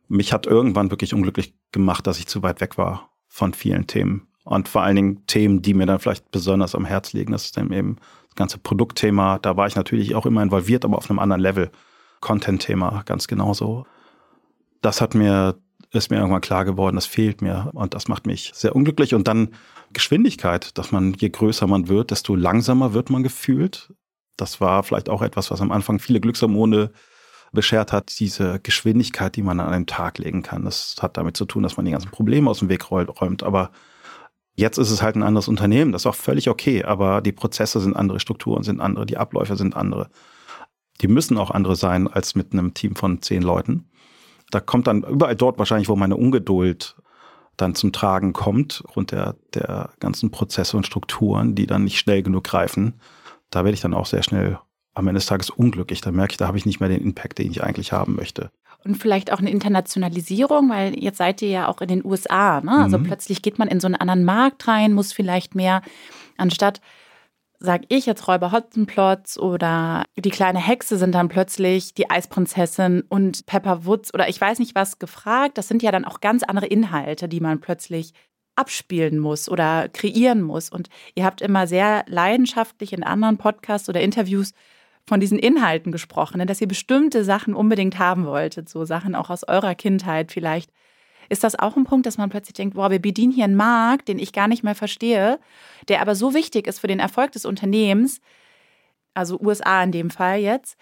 Mich 0.10 0.34
hat 0.34 0.46
irgendwann 0.46 0.90
wirklich 0.90 1.14
unglücklich 1.14 1.54
gemacht, 1.72 2.08
dass 2.08 2.20
ich 2.20 2.28
zu 2.28 2.44
weit 2.44 2.60
weg 2.60 2.78
war 2.78 3.12
von 3.28 3.54
vielen 3.54 3.88
Themen. 3.88 4.28
Und 4.44 4.68
vor 4.68 4.84
allen 4.84 4.96
Dingen 4.96 5.26
Themen, 5.26 5.62
die 5.62 5.74
mir 5.74 5.86
dann 5.86 6.00
vielleicht 6.00 6.30
besonders 6.32 6.76
am 6.76 6.86
Herz 6.86 7.14
liegen. 7.14 7.32
Das 7.32 7.46
ist 7.46 7.58
dann 7.58 7.72
eben 7.72 7.98
das 8.28 8.36
ganze 8.36 8.58
Produktthema. 8.58 9.40
Da 9.40 9.56
war 9.56 9.68
ich 9.68 9.76
natürlich 9.76 10.16
auch 10.16 10.26
immer 10.26 10.44
involviert, 10.44 10.84
aber 10.84 10.98
auf 10.98 11.10
einem 11.10 11.20
anderen 11.20 11.42
Level. 11.42 11.72
Content-Thema 12.24 13.04
ganz 13.06 13.28
genauso. 13.28 13.86
Das 14.82 15.02
hat 15.02 15.14
mir, 15.14 15.56
ist 15.92 16.10
mir 16.10 16.18
irgendwann 16.18 16.42
klar 16.42 16.64
geworden, 16.64 16.96
das 16.96 17.06
fehlt 17.06 17.42
mir. 17.42 17.70
Und 17.74 17.94
das 17.94 18.08
macht 18.08 18.26
mich 18.26 18.52
sehr 18.56 18.76
unglücklich. 18.76 19.14
Und 19.14 19.28
dann 19.28 19.50
Geschwindigkeit, 19.92 20.78
dass 20.78 20.92
man, 20.92 21.14
je 21.14 21.30
größer 21.30 21.68
man 21.68 21.90
wird, 21.90 22.12
desto 22.12 22.36
langsamer 22.36 22.94
wird 22.94 23.10
man 23.10 23.24
gefühlt. 23.24 23.94
Das 24.38 24.62
war 24.62 24.84
vielleicht 24.84 25.10
auch 25.10 25.22
etwas, 25.22 25.52
was 25.52 25.62
am 25.62 25.72
Anfang 25.72 26.00
viele 26.00 26.22
Glückshormone 26.22 26.92
beschert 27.52 27.92
hat, 27.92 28.18
diese 28.20 28.60
Geschwindigkeit, 28.62 29.36
die 29.36 29.44
man 29.44 29.60
an 29.60 29.74
einen 29.74 29.86
Tag 29.86 30.18
legen 30.18 30.42
kann. 30.42 30.64
Das 30.64 30.96
hat 31.02 31.18
damit 31.18 31.38
zu 31.38 31.46
tun, 31.46 31.62
dass 31.62 31.78
man 31.78 31.86
die 31.86 31.92
ganzen 31.92 32.10
Probleme 32.10 32.50
aus 32.50 32.60
dem 32.60 32.70
Weg 32.70 32.90
räumt. 32.90 33.44
Aber 33.44 33.70
Jetzt 34.56 34.78
ist 34.78 34.92
es 34.92 35.02
halt 35.02 35.16
ein 35.16 35.24
anderes 35.24 35.48
Unternehmen, 35.48 35.92
das 35.92 36.04
ist 36.04 36.06
auch 36.06 36.16
völlig 36.16 36.50
okay, 36.50 36.84
aber 36.84 37.22
die 37.22 37.32
Prozesse 37.32 37.80
sind 37.80 37.96
andere, 37.96 38.20
Strukturen 38.20 38.63
sind 38.63 38.82
andere, 38.82 39.06
die 39.06 39.18
Abläufe 39.18 39.56
sind 39.56 39.76
andere. 39.76 40.10
Die 41.02 41.08
müssen 41.08 41.38
auch 41.38 41.50
andere 41.50 41.76
sein 41.76 42.08
als 42.08 42.36
mit 42.36 42.54
einem 42.54 42.74
Team 42.74 42.96
von 42.96 43.22
zehn 43.22 43.42
Leuten. 43.42 43.89
Da 44.52 44.60
kommt 44.60 44.86
dann 44.86 45.04
überall 45.04 45.36
dort 45.36 45.58
wahrscheinlich, 45.58 45.89
wo 45.89 45.96
meine 45.96 46.16
Ungeduld 46.16 46.96
dann 47.58 47.74
zum 47.74 47.92
Tragen 47.92 48.34
kommt, 48.34 48.84
rund 48.96 49.12
der, 49.12 49.36
der 49.56 49.92
ganzen 50.00 50.30
Prozesse 50.30 50.78
und 50.78 50.86
Strukturen, 50.86 51.56
die 51.56 51.66
dann 51.66 51.84
nicht 51.84 51.97
schnell 51.97 52.22
genug 52.22 52.43
greifen, 52.43 52.99
da 53.49 53.64
werde 53.64 53.74
ich 53.74 53.82
dann 53.82 53.93
auch 53.93 54.06
sehr 54.06 54.24
schnell 54.24 54.60
am 54.93 55.08
Ende 55.08 55.20
des 55.20 55.26
Tages 55.26 55.49
unglücklich. 55.49 56.01
Da 56.01 56.12
merke 56.12 56.34
ich, 56.34 56.38
da 56.38 56.47
habe 56.47 56.58
ich 56.58 56.66
nicht 56.66 56.80
mehr 56.80 56.89
den 56.89 57.01
Impact, 57.01 57.39
den 57.39 57.51
ich 57.51 57.64
eigentlich 57.64 57.91
haben 57.91 58.16
möchte. 58.16 58.51
Und 58.86 58.96
vielleicht 58.96 59.32
auch 59.32 59.40
eine 59.40 59.50
Internationalisierung, 59.50 60.70
weil 60.70 60.98
jetzt 61.00 61.18
seid 61.18 61.42
ihr 61.42 61.50
ja 61.50 61.68
auch 61.68 61.82
in 61.82 61.88
den 61.88 62.06
USA. 62.06 62.62
Ne? 62.62 62.72
Also 62.72 62.98
mhm. 62.98 63.04
plötzlich 63.04 63.42
geht 63.42 63.60
man 63.60 63.68
in 63.68 63.80
so 63.80 63.88
einen 63.88 63.96
anderen 63.96 64.26
Markt 64.26 64.68
rein, 64.68 64.94
muss 64.94 65.14
vielleicht 65.14 65.56
mehr, 65.56 65.82
anstatt, 66.38 66.82
sag 67.60 67.84
ich 67.88 68.06
jetzt 68.06 68.28
Räuber 68.28 68.52
Hotzenplotz 68.52 69.38
oder 69.38 70.04
die 70.18 70.30
kleine 70.32 70.60
Hexe 70.60 70.98
sind 70.98 71.16
dann 71.16 71.30
plötzlich 71.30 71.94
die 71.94 72.10
Eisprinzessin 72.10 73.04
und 73.08 73.46
Pepper 73.46 73.86
Woods 73.86 74.14
oder 74.14 74.28
ich 74.28 74.40
weiß 74.40 74.60
nicht 74.60 74.76
was 74.76 75.00
gefragt. 75.00 75.58
Das 75.58 75.70
sind 75.70 75.82
ja 75.82 75.92
dann 75.92 76.04
auch 76.04 76.20
ganz 76.20 76.44
andere 76.44 76.66
Inhalte, 76.66 77.30
die 77.30 77.40
man 77.40 77.62
plötzlich 77.62 78.14
abspielen 78.56 79.18
muss 79.18 79.50
oder 79.50 79.90
kreieren 79.90 80.42
muss. 80.42 80.70
Und 80.70 80.90
ihr 81.16 81.26
habt 81.26 81.42
immer 81.42 81.68
sehr 81.68 82.04
leidenschaftlich 82.08 82.94
in 82.94 83.04
anderen 83.04 83.38
Podcasts 83.38 83.90
oder 83.90 84.02
Interviews 84.02 84.54
von 85.06 85.20
diesen 85.20 85.38
Inhalten 85.38 85.91
gesprochen, 85.91 86.38
ne, 86.38 86.45
dass 86.45 86.62
ihr 86.62 86.68
bestimmte 86.68 87.24
Sachen 87.24 87.54
unbedingt 87.54 87.99
haben 87.99 88.26
wolltet, 88.26 88.70
so 88.70 88.86
Sachen 88.86 89.16
auch 89.16 89.30
aus 89.30 89.47
eurer 89.47 89.76
Kindheit 89.76 90.32
vielleicht. 90.32 90.72
Ist 91.30 91.43
das 91.43 91.58
auch 91.58 91.78
ein 91.78 91.86
Punkt, 91.86 92.06
dass 92.06 92.18
man 92.18 92.30
plötzlich 92.30 92.54
denkt, 92.54 92.76
boah, 92.76 92.91
wir 92.91 92.99
bedienen 92.99 93.32
hier 93.32 93.45
einen 93.45 93.56
Markt, 93.56 94.08
den 94.08 94.20
ich 94.20 94.34
gar 94.34 94.47
nicht 94.47 94.64
mehr 94.64 94.76
verstehe, 94.76 95.39
der 95.88 96.01
aber 96.01 96.16
so 96.16 96.34
wichtig 96.34 96.68
ist 96.68 96.80
für 96.80 96.88
den 96.88 96.99
Erfolg 96.99 97.32
des 97.32 97.45
Unternehmens, 97.45 98.22
also 99.14 99.39
USA 99.39 99.84
in 99.84 99.91
dem 99.91 100.10
Fall 100.10 100.39
jetzt, 100.39 100.78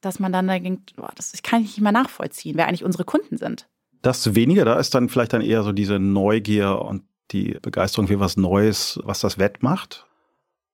dass 0.00 0.18
man 0.18 0.32
dann 0.32 0.48
denkt, 0.48 0.96
boah, 0.96 1.10
das 1.14 1.32
kann 1.42 1.62
ich 1.62 1.68
nicht 1.68 1.80
mal 1.80 1.92
nachvollziehen, 1.92 2.56
wer 2.56 2.68
eigentlich 2.68 2.84
unsere 2.84 3.04
Kunden 3.04 3.36
sind. 3.36 3.68
Das 4.02 4.34
weniger, 4.34 4.64
da 4.64 4.78
ist 4.78 4.94
dann 4.94 5.08
vielleicht 5.08 5.32
dann 5.32 5.40
eher 5.40 5.62
so 5.62 5.72
diese 5.72 5.98
Neugier 5.98 6.82
und 6.82 7.04
die 7.30 7.56
Begeisterung 7.62 8.06
für 8.06 8.20
was 8.20 8.36
Neues, 8.36 9.00
was 9.02 9.20
das 9.20 9.38
wettmacht. 9.38 10.06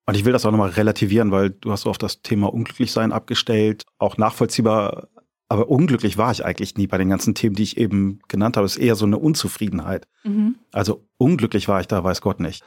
Und 0.06 0.16
ich 0.16 0.24
will 0.24 0.32
das 0.32 0.44
auch 0.44 0.50
nochmal 0.50 0.70
relativieren, 0.70 1.30
weil 1.30 1.50
du 1.50 1.70
hast 1.70 1.82
so 1.82 1.90
auf 1.90 1.98
das 1.98 2.22
Thema 2.22 2.52
Unglücklichsein 2.52 3.12
abgestellt, 3.12 3.84
auch 3.98 4.16
nachvollziehbar. 4.16 5.08
Aber 5.48 5.68
unglücklich 5.68 6.16
war 6.16 6.32
ich 6.32 6.44
eigentlich 6.44 6.76
nie 6.76 6.86
bei 6.86 6.98
den 6.98 7.10
ganzen 7.10 7.34
Themen, 7.34 7.56
die 7.56 7.62
ich 7.62 7.76
eben 7.76 8.20
genannt 8.28 8.56
habe. 8.56 8.66
Es 8.66 8.76
ist 8.76 8.82
eher 8.82 8.96
so 8.96 9.04
eine 9.04 9.18
Unzufriedenheit. 9.18 10.06
Mhm. 10.24 10.56
Also 10.72 11.06
unglücklich 11.16 11.68
war 11.68 11.80
ich 11.80 11.86
da, 11.86 12.02
weiß 12.02 12.20
Gott 12.20 12.40
nicht. 12.40 12.64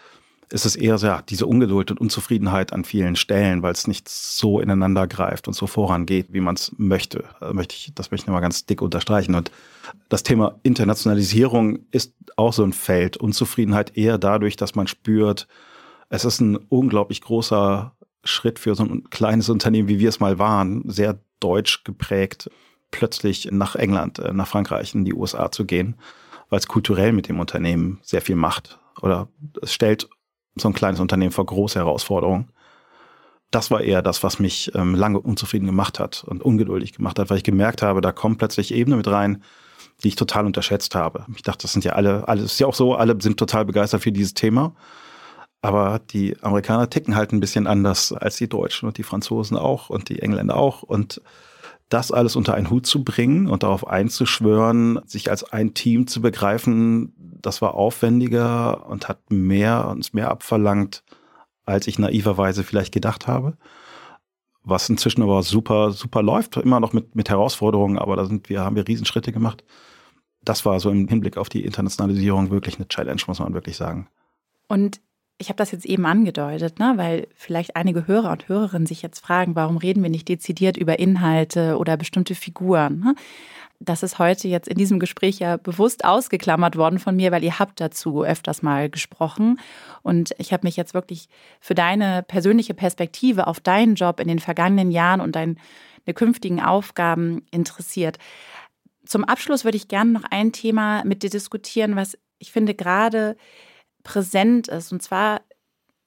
Es 0.49 0.65
ist 0.65 0.75
eher 0.75 0.97
so, 0.97 1.07
ja, 1.07 1.21
diese 1.21 1.47
Ungeduld 1.47 1.91
und 1.91 1.99
Unzufriedenheit 1.99 2.73
an 2.73 2.83
vielen 2.83 3.15
Stellen, 3.15 3.63
weil 3.63 3.71
es 3.71 3.87
nicht 3.87 4.07
so 4.07 4.59
ineinander 4.59 5.07
greift 5.07 5.47
und 5.47 5.53
so 5.53 5.65
vorangeht, 5.65 6.27
wie 6.29 6.41
man 6.41 6.55
es 6.55 6.73
möchte. 6.77 7.23
Das 7.39 7.53
möchte 7.53 7.75
ich, 7.75 7.91
das 7.95 8.11
möchte 8.11 8.23
ich 8.23 8.27
nochmal 8.27 8.41
ganz 8.41 8.65
dick 8.65 8.81
unterstreichen. 8.81 9.33
Und 9.33 9.51
das 10.09 10.23
Thema 10.23 10.59
Internationalisierung 10.63 11.79
ist 11.91 12.13
auch 12.35 12.53
so 12.53 12.63
ein 12.63 12.73
Feld. 12.73 13.17
Unzufriedenheit 13.17 13.97
eher 13.97 14.17
dadurch, 14.17 14.55
dass 14.55 14.75
man 14.75 14.87
spürt, 14.87 15.47
es 16.13 16.25
ist 16.25 16.41
ein 16.41 16.57
unglaublich 16.69 17.21
großer 17.21 17.91
Schritt 18.23 18.59
für 18.59 18.75
so 18.75 18.83
ein 18.83 19.09
kleines 19.09 19.49
Unternehmen, 19.49 19.87
wie 19.87 19.97
wir 19.97 20.09
es 20.09 20.19
mal 20.19 20.37
waren, 20.37 20.83
sehr 20.87 21.17
deutsch 21.39 21.83
geprägt, 21.83 22.51
plötzlich 22.91 23.49
nach 23.51 23.75
England, 23.75 24.19
äh, 24.19 24.31
nach 24.31 24.45
Frankreich, 24.45 24.93
in 24.93 25.05
die 25.05 25.13
USA 25.15 25.51
zu 25.51 25.65
gehen, 25.65 25.95
weil 26.49 26.59
es 26.59 26.67
kulturell 26.67 27.13
mit 27.13 27.29
dem 27.29 27.39
Unternehmen 27.39 27.99
sehr 28.03 28.21
viel 28.21 28.35
macht. 28.35 28.77
Oder 29.01 29.27
es 29.63 29.73
stellt 29.73 30.07
so 30.55 30.67
ein 30.67 30.75
kleines 30.75 30.99
Unternehmen 30.99 31.31
vor 31.31 31.47
große 31.47 31.79
Herausforderungen. 31.79 32.51
Das 33.49 33.71
war 33.71 33.81
eher 33.81 34.03
das, 34.03 34.21
was 34.21 34.37
mich 34.37 34.71
ähm, 34.75 34.93
lange 34.93 35.19
unzufrieden 35.19 35.65
gemacht 35.65 35.99
hat 35.99 36.23
und 36.27 36.43
ungeduldig 36.43 36.93
gemacht 36.93 37.17
hat, 37.17 37.31
weil 37.31 37.37
ich 37.37 37.43
gemerkt 37.43 37.81
habe, 37.81 38.01
da 38.01 38.11
kommen 38.11 38.37
plötzlich 38.37 38.71
Ebenen 38.71 38.97
mit 38.97 39.07
rein, 39.07 39.41
die 40.03 40.09
ich 40.09 40.15
total 40.15 40.45
unterschätzt 40.45 40.93
habe. 40.93 41.25
Ich 41.35 41.41
dachte, 41.41 41.63
das 41.63 41.73
sind 41.73 41.83
ja 41.83 41.93
alle, 41.93 42.27
alle, 42.27 42.43
ist 42.43 42.59
ja 42.59 42.67
auch 42.67 42.75
so, 42.75 42.93
alle 42.93 43.19
sind 43.19 43.37
total 43.37 43.65
begeistert 43.65 44.03
für 44.03 44.11
dieses 44.11 44.35
Thema. 44.35 44.75
Aber 45.63 45.99
die 45.99 46.35
Amerikaner 46.43 46.89
ticken 46.89 47.15
halt 47.15 47.31
ein 47.31 47.39
bisschen 47.39 47.67
anders 47.67 48.11
als 48.11 48.35
die 48.35 48.49
Deutschen 48.49 48.85
und 48.85 48.97
die 48.97 49.03
Franzosen 49.03 49.55
auch 49.55 49.89
und 49.89 50.09
die 50.09 50.19
Engländer 50.19 50.57
auch. 50.57 50.83
Und 50.83 51.21
das 51.87 52.11
alles 52.11 52.35
unter 52.35 52.53
einen 52.53 52.69
Hut 52.69 52.85
zu 52.85 53.05
bringen 53.05 53.47
und 53.47 53.63
darauf 53.63 53.87
einzuschwören, 53.87 54.99
sich 55.05 55.31
als 55.31 55.45
ein 55.45 55.73
Team 55.73 56.05
zu 56.05 56.21
begreifen, 56.21 57.13
das 57.17 57.61
war 57.61 57.75
aufwendiger 57.75 58.85
und 58.87 59.07
hat 59.07 59.31
mehr 59.31 59.87
uns 59.87 60.11
mehr 60.11 60.31
abverlangt, 60.31 61.01
als 61.65 61.87
ich 61.87 61.97
naiverweise 61.97 62.65
vielleicht 62.65 62.93
gedacht 62.93 63.27
habe. 63.27 63.55
Was 64.65 64.89
inzwischen 64.89 65.23
aber 65.23 65.43
super, 65.43 65.91
super 65.91 66.21
läuft, 66.21 66.57
immer 66.57 66.81
noch 66.81 66.91
mit, 66.91 67.15
mit 67.15 67.29
Herausforderungen, 67.29 67.97
aber 67.97 68.17
da 68.17 68.25
sind 68.25 68.49
wir, 68.49 68.65
haben 68.65 68.75
wir 68.75 68.85
Riesenschritte 68.85 69.31
gemacht. 69.31 69.63
Das 70.41 70.65
war 70.65 70.81
so 70.81 70.89
im 70.89 71.07
Hinblick 71.07 71.37
auf 71.37 71.47
die 71.47 71.63
Internationalisierung 71.63 72.49
wirklich 72.49 72.75
eine 72.75 72.89
Challenge, 72.89 73.21
muss 73.27 73.39
man 73.39 73.53
wirklich 73.53 73.77
sagen. 73.77 74.09
Und 74.67 74.99
ich 75.37 75.49
habe 75.49 75.57
das 75.57 75.71
jetzt 75.71 75.85
eben 75.85 76.05
angedeutet, 76.05 76.79
ne, 76.79 76.93
weil 76.95 77.27
vielleicht 77.35 77.75
einige 77.75 78.07
Hörer 78.07 78.31
und 78.31 78.47
Hörerinnen 78.47 78.85
sich 78.85 79.01
jetzt 79.01 79.19
fragen, 79.19 79.55
warum 79.55 79.77
reden 79.77 80.03
wir 80.03 80.09
nicht 80.09 80.29
dezidiert 80.29 80.77
über 80.77 80.99
Inhalte 80.99 81.77
oder 81.77 81.97
bestimmte 81.97 82.35
Figuren? 82.35 82.99
Ne? 82.99 83.15
Das 83.79 84.03
ist 84.03 84.19
heute 84.19 84.47
jetzt 84.47 84.69
in 84.69 84.77
diesem 84.77 84.99
Gespräch 84.99 85.39
ja 85.39 85.57
bewusst 85.57 86.05
ausgeklammert 86.05 86.77
worden 86.77 86.99
von 86.99 87.15
mir, 87.15 87.31
weil 87.31 87.43
ihr 87.43 87.59
habt 87.59 87.81
dazu 87.81 88.23
öfters 88.23 88.61
mal 88.61 88.89
gesprochen. 88.89 89.59
Und 90.03 90.33
ich 90.37 90.53
habe 90.53 90.65
mich 90.65 90.77
jetzt 90.77 90.93
wirklich 90.93 91.27
für 91.59 91.75
deine 91.75 92.23
persönliche 92.23 92.73
Perspektive 92.73 93.47
auf 93.47 93.59
deinen 93.59 93.95
Job 93.95 94.21
in 94.21 94.29
den 94.29 94.39
vergangenen 94.39 94.91
Jahren 94.91 95.19
und 95.19 95.35
deine 95.35 95.55
künftigen 96.13 96.61
Aufgaben 96.61 97.45
interessiert. 97.51 98.19
Zum 99.05 99.25
Abschluss 99.25 99.65
würde 99.65 99.75
ich 99.75 99.89
gerne 99.89 100.11
noch 100.11 100.23
ein 100.29 100.53
Thema 100.53 101.03
mit 101.03 101.23
dir 101.23 101.29
diskutieren, 101.29 101.97
was 101.97 102.17
ich 102.39 102.53
finde 102.53 102.73
gerade 102.73 103.35
präsent 104.03 104.67
ist. 104.67 104.91
Und 104.91 105.01
zwar 105.01 105.41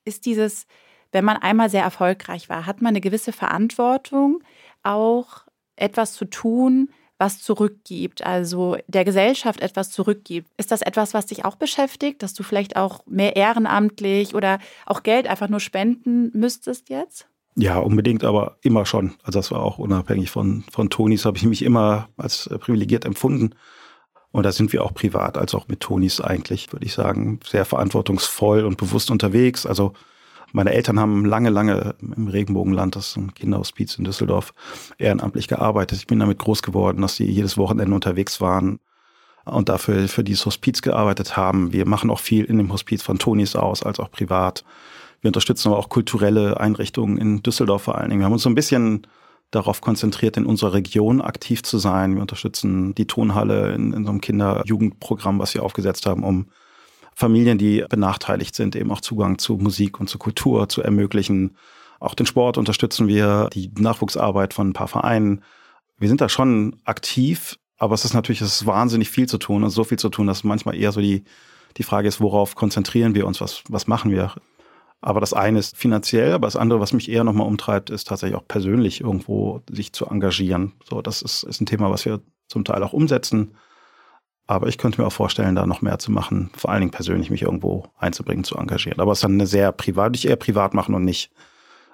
ist 0.05 0.26
dieses, 0.26 0.66
wenn 1.12 1.24
man 1.24 1.36
einmal 1.36 1.70
sehr 1.70 1.82
erfolgreich 1.82 2.49
war, 2.49 2.66
hat 2.66 2.82
man 2.82 2.90
eine 2.90 3.01
gewisse 3.01 3.32
Verantwortung, 3.32 4.42
auch 4.82 5.44
etwas 5.76 6.12
zu 6.12 6.24
tun, 6.24 6.90
was 7.18 7.40
zurückgibt, 7.40 8.24
also 8.26 8.76
der 8.88 9.05
Gesellschaft 9.05 9.61
etwas 9.62 9.90
zurückgibt. 9.90 10.51
Ist 10.59 10.70
das 10.70 10.82
etwas, 10.82 11.14
was 11.14 11.26
dich 11.26 11.44
auch 11.44 11.57
beschäftigt, 11.57 12.22
dass 12.22 12.34
du 12.34 12.42
vielleicht 12.42 12.76
auch 12.76 13.01
mehr 13.07 13.36
ehrenamtlich 13.36 14.34
oder 14.34 14.59
auch 14.84 15.03
Geld 15.03 15.26
einfach 15.26 15.49
nur 15.49 15.61
spenden 15.61 16.30
müsstest 16.34 16.90
jetzt? 16.90 17.26
Ja, 17.55 17.78
unbedingt, 17.78 18.22
aber 18.22 18.59
immer 18.61 18.84
schon. 18.84 19.14
Also 19.22 19.38
das 19.38 19.51
war 19.51 19.62
auch 19.62 19.78
unabhängig 19.78 20.30
von, 20.30 20.64
von 20.70 20.90
Tonis, 20.90 21.24
habe 21.24 21.38
ich 21.38 21.44
mich 21.44 21.62
immer 21.62 22.11
als 22.18 22.51
privilegiert 22.61 23.07
empfunden. 23.07 23.55
Und 24.37 24.43
da 24.43 24.53
sind 24.53 24.74
wir 24.74 24.84
auch 24.84 24.93
privat, 24.93 25.39
als 25.39 25.55
auch 25.55 25.66
mit 25.66 25.80
Tonis 25.80 26.20
eigentlich, 26.20 26.70
würde 26.70 26.84
ich 26.84 26.93
sagen, 26.93 27.41
sehr 27.43 27.64
verantwortungsvoll 27.64 28.66
und 28.66 28.76
bewusst 28.76 29.11
unterwegs. 29.11 29.64
Also 29.64 29.95
meine 30.53 30.74
Eltern 30.74 31.01
haben 31.01 31.24
lange, 31.24 31.49
lange 31.49 31.95
im 32.03 32.28
Regenbogenland, 32.28 32.97
das 32.97 33.09
ist 33.09 33.16
ein 33.16 33.32
Kinderhospiz 33.32 33.97
in 33.97 34.05
Düsseldorf, 34.05 34.53
ehrenamtlich 34.99 35.49
gearbeitet. 35.49 36.01
Ich 36.01 36.07
bin 36.07 36.18
damit 36.18 36.37
groß 36.37 36.62
geworden, 36.62 37.01
dass 37.01 37.16
sie 37.16 37.24
jedes 37.24 37.57
Wochenende 37.57 37.95
unterwegs 37.95 38.39
waren 38.43 38.78
und 39.47 39.70
dafür 39.70 40.07
für 40.07 40.22
dieses 40.22 40.45
Hospiz 40.45 40.82
gearbeitet 40.82 41.39
haben. 41.39 41.72
Wir 41.72 41.87
machen 41.87 42.11
auch 42.11 42.20
viel 42.20 42.45
in 42.45 42.59
dem 42.59 42.70
Hospiz 42.74 43.03
von 43.03 43.18
Tonis 43.18 43.57
aus, 43.57 43.82
als 43.82 43.99
auch 44.01 44.11
privat. 44.11 44.66
Wir 45.22 45.30
unterstützen 45.30 45.68
aber 45.68 45.78
auch 45.78 45.89
kulturelle 45.89 46.61
Einrichtungen 46.61 47.16
in 47.16 47.43
Düsseldorf 47.43 47.84
vor 47.84 47.97
allen 47.97 48.11
Dingen. 48.11 48.20
Wir 48.20 48.26
haben 48.26 48.34
uns 48.34 48.43
so 48.43 48.51
ein 48.51 48.55
bisschen 48.55 49.07
darauf 49.51 49.80
konzentriert, 49.80 50.36
in 50.36 50.47
unserer 50.47 50.74
Region 50.74 51.20
aktiv 51.20 51.62
zu 51.62 51.78
sein. 51.78 52.14
Wir 52.14 52.22
unterstützen 52.22 52.94
die 52.94 53.07
Tonhalle 53.07 53.74
in, 53.74 53.92
in 53.92 54.05
so 54.05 54.11
einem 54.11 54.20
Kinder-Jugendprogramm, 54.20 55.38
was 55.38 55.55
wir 55.55 55.62
aufgesetzt 55.62 56.07
haben, 56.07 56.24
um 56.24 56.47
Familien, 57.14 57.57
die 57.57 57.84
benachteiligt 57.88 58.55
sind, 58.55 58.76
eben 58.76 58.90
auch 58.90 59.01
Zugang 59.01 59.38
zu 59.38 59.57
Musik 59.57 60.01
und 60.01 60.09
zu 60.09 60.18
Kultur 60.18 60.68
zu 60.68 60.82
ermöglichen. 60.82 61.57
Auch 61.99 62.14
den 62.14 62.26
Sport 62.26 62.59
unterstützen 62.59 63.09
wir, 63.09 63.49
die 63.55 63.70
Nachwuchsarbeit 63.78 64.53
von 64.53 64.68
ein 64.68 64.72
paar 64.74 64.88
Vereinen. 64.88 65.42
Wir 65.99 66.09
sind 66.09 66.20
da 66.20 66.28
schon 66.28 66.76
aktiv, 66.84 67.59
aber 67.78 67.94
es 67.94 68.05
ist 68.05 68.12
natürlich 68.12 68.42
es 68.42 68.61
ist 68.61 68.66
wahnsinnig 68.66 69.09
viel 69.09 69.26
zu 69.26 69.38
tun 69.38 69.64
und 69.64 69.70
so 69.70 69.84
viel 69.84 69.99
zu 69.99 70.11
tun, 70.11 70.26
dass 70.26 70.44
manchmal 70.44 70.76
eher 70.76 70.92
so 70.92 71.01
die, 71.01 71.24
die 71.78 71.84
Frage 71.84 72.09
ist, 72.09 72.20
worauf 72.20 72.55
konzentrieren 72.55 73.14
wir 73.14 73.26
uns, 73.26 73.40
was, 73.40 73.62
was 73.68 73.86
machen 73.86 74.11
wir? 74.11 74.34
Aber 75.01 75.20
das 75.20 75.32
eine 75.32 75.59
ist 75.59 75.76
finanziell, 75.76 76.32
aber 76.32 76.47
das 76.47 76.57
andere, 76.57 76.80
was 76.80 76.92
mich 76.92 77.11
eher 77.11 77.24
nochmal 77.24 77.47
umtreibt, 77.47 77.90
ist 77.90 78.09
tatsächlich 78.09 78.36
auch 78.36 78.49
persönlich 78.49 79.01
irgendwo 79.01 79.62
sich 79.70 79.92
zu 79.92 80.07
engagieren. 80.07 80.72
So, 80.88 81.03
das 81.03 81.22
ist, 81.22 81.42
ist 81.42 81.61
ein 81.61 81.66
Thema, 81.66 81.90
was 81.90 82.05
wir 82.05 82.20
zum 82.49 82.64
Teil 82.64 82.82
auch 82.82 82.92
umsetzen. 82.92 83.55
Aber 84.47 84.68
ich 84.68 84.78
könnte 84.78 85.01
mir 85.01 85.07
auch 85.07 85.12
vorstellen, 85.12 85.57
da 85.57 85.66
noch 85.66 85.82
mehr 85.82 85.99
zu 85.99 86.12
machen, 86.12 86.51
vor 86.57 86.70
allen 86.70 86.80
Dingen 86.80 86.92
persönlich 86.92 87.30
mich 87.30 87.42
irgendwo 87.42 87.86
einzubringen, 87.99 88.44
zu 88.44 88.57
engagieren. 88.57 89.01
Aber 89.01 89.12
es 89.12 89.18
ist 89.18 89.24
dann 89.24 89.34
eine 89.34 89.47
sehr 89.47 89.72
privat, 89.72 90.14
ich 90.16 90.28
eher 90.28 90.36
privat 90.36 90.72
machen 90.72 90.94
und 90.94 91.05
nicht 91.05 91.32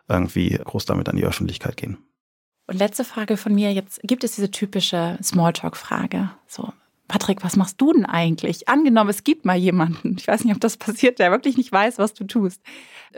irgendwie 0.08 0.50
groß 0.50 0.84
damit 0.84 1.08
an 1.08 1.16
die 1.16 1.24
Öffentlichkeit 1.24 1.76
gehen. 1.76 1.98
Und 2.66 2.78
letzte 2.78 3.04
Frage 3.04 3.36
von 3.36 3.54
mir 3.54 3.72
jetzt, 3.72 4.00
gibt 4.02 4.22
es 4.22 4.34
diese 4.34 4.50
typische 4.50 5.18
Smalltalk-Frage? 5.22 6.30
So, 6.46 6.72
Patrick, 7.12 7.44
was 7.44 7.56
machst 7.56 7.78
du 7.78 7.92
denn 7.92 8.06
eigentlich? 8.06 8.70
Angenommen, 8.70 9.10
es 9.10 9.22
gibt 9.22 9.44
mal 9.44 9.58
jemanden, 9.58 10.16
ich 10.18 10.26
weiß 10.26 10.44
nicht, 10.44 10.54
ob 10.54 10.62
das 10.62 10.78
passiert, 10.78 11.18
der 11.18 11.30
wirklich 11.30 11.58
nicht 11.58 11.70
weiß, 11.70 11.98
was 11.98 12.14
du 12.14 12.24
tust. 12.24 12.62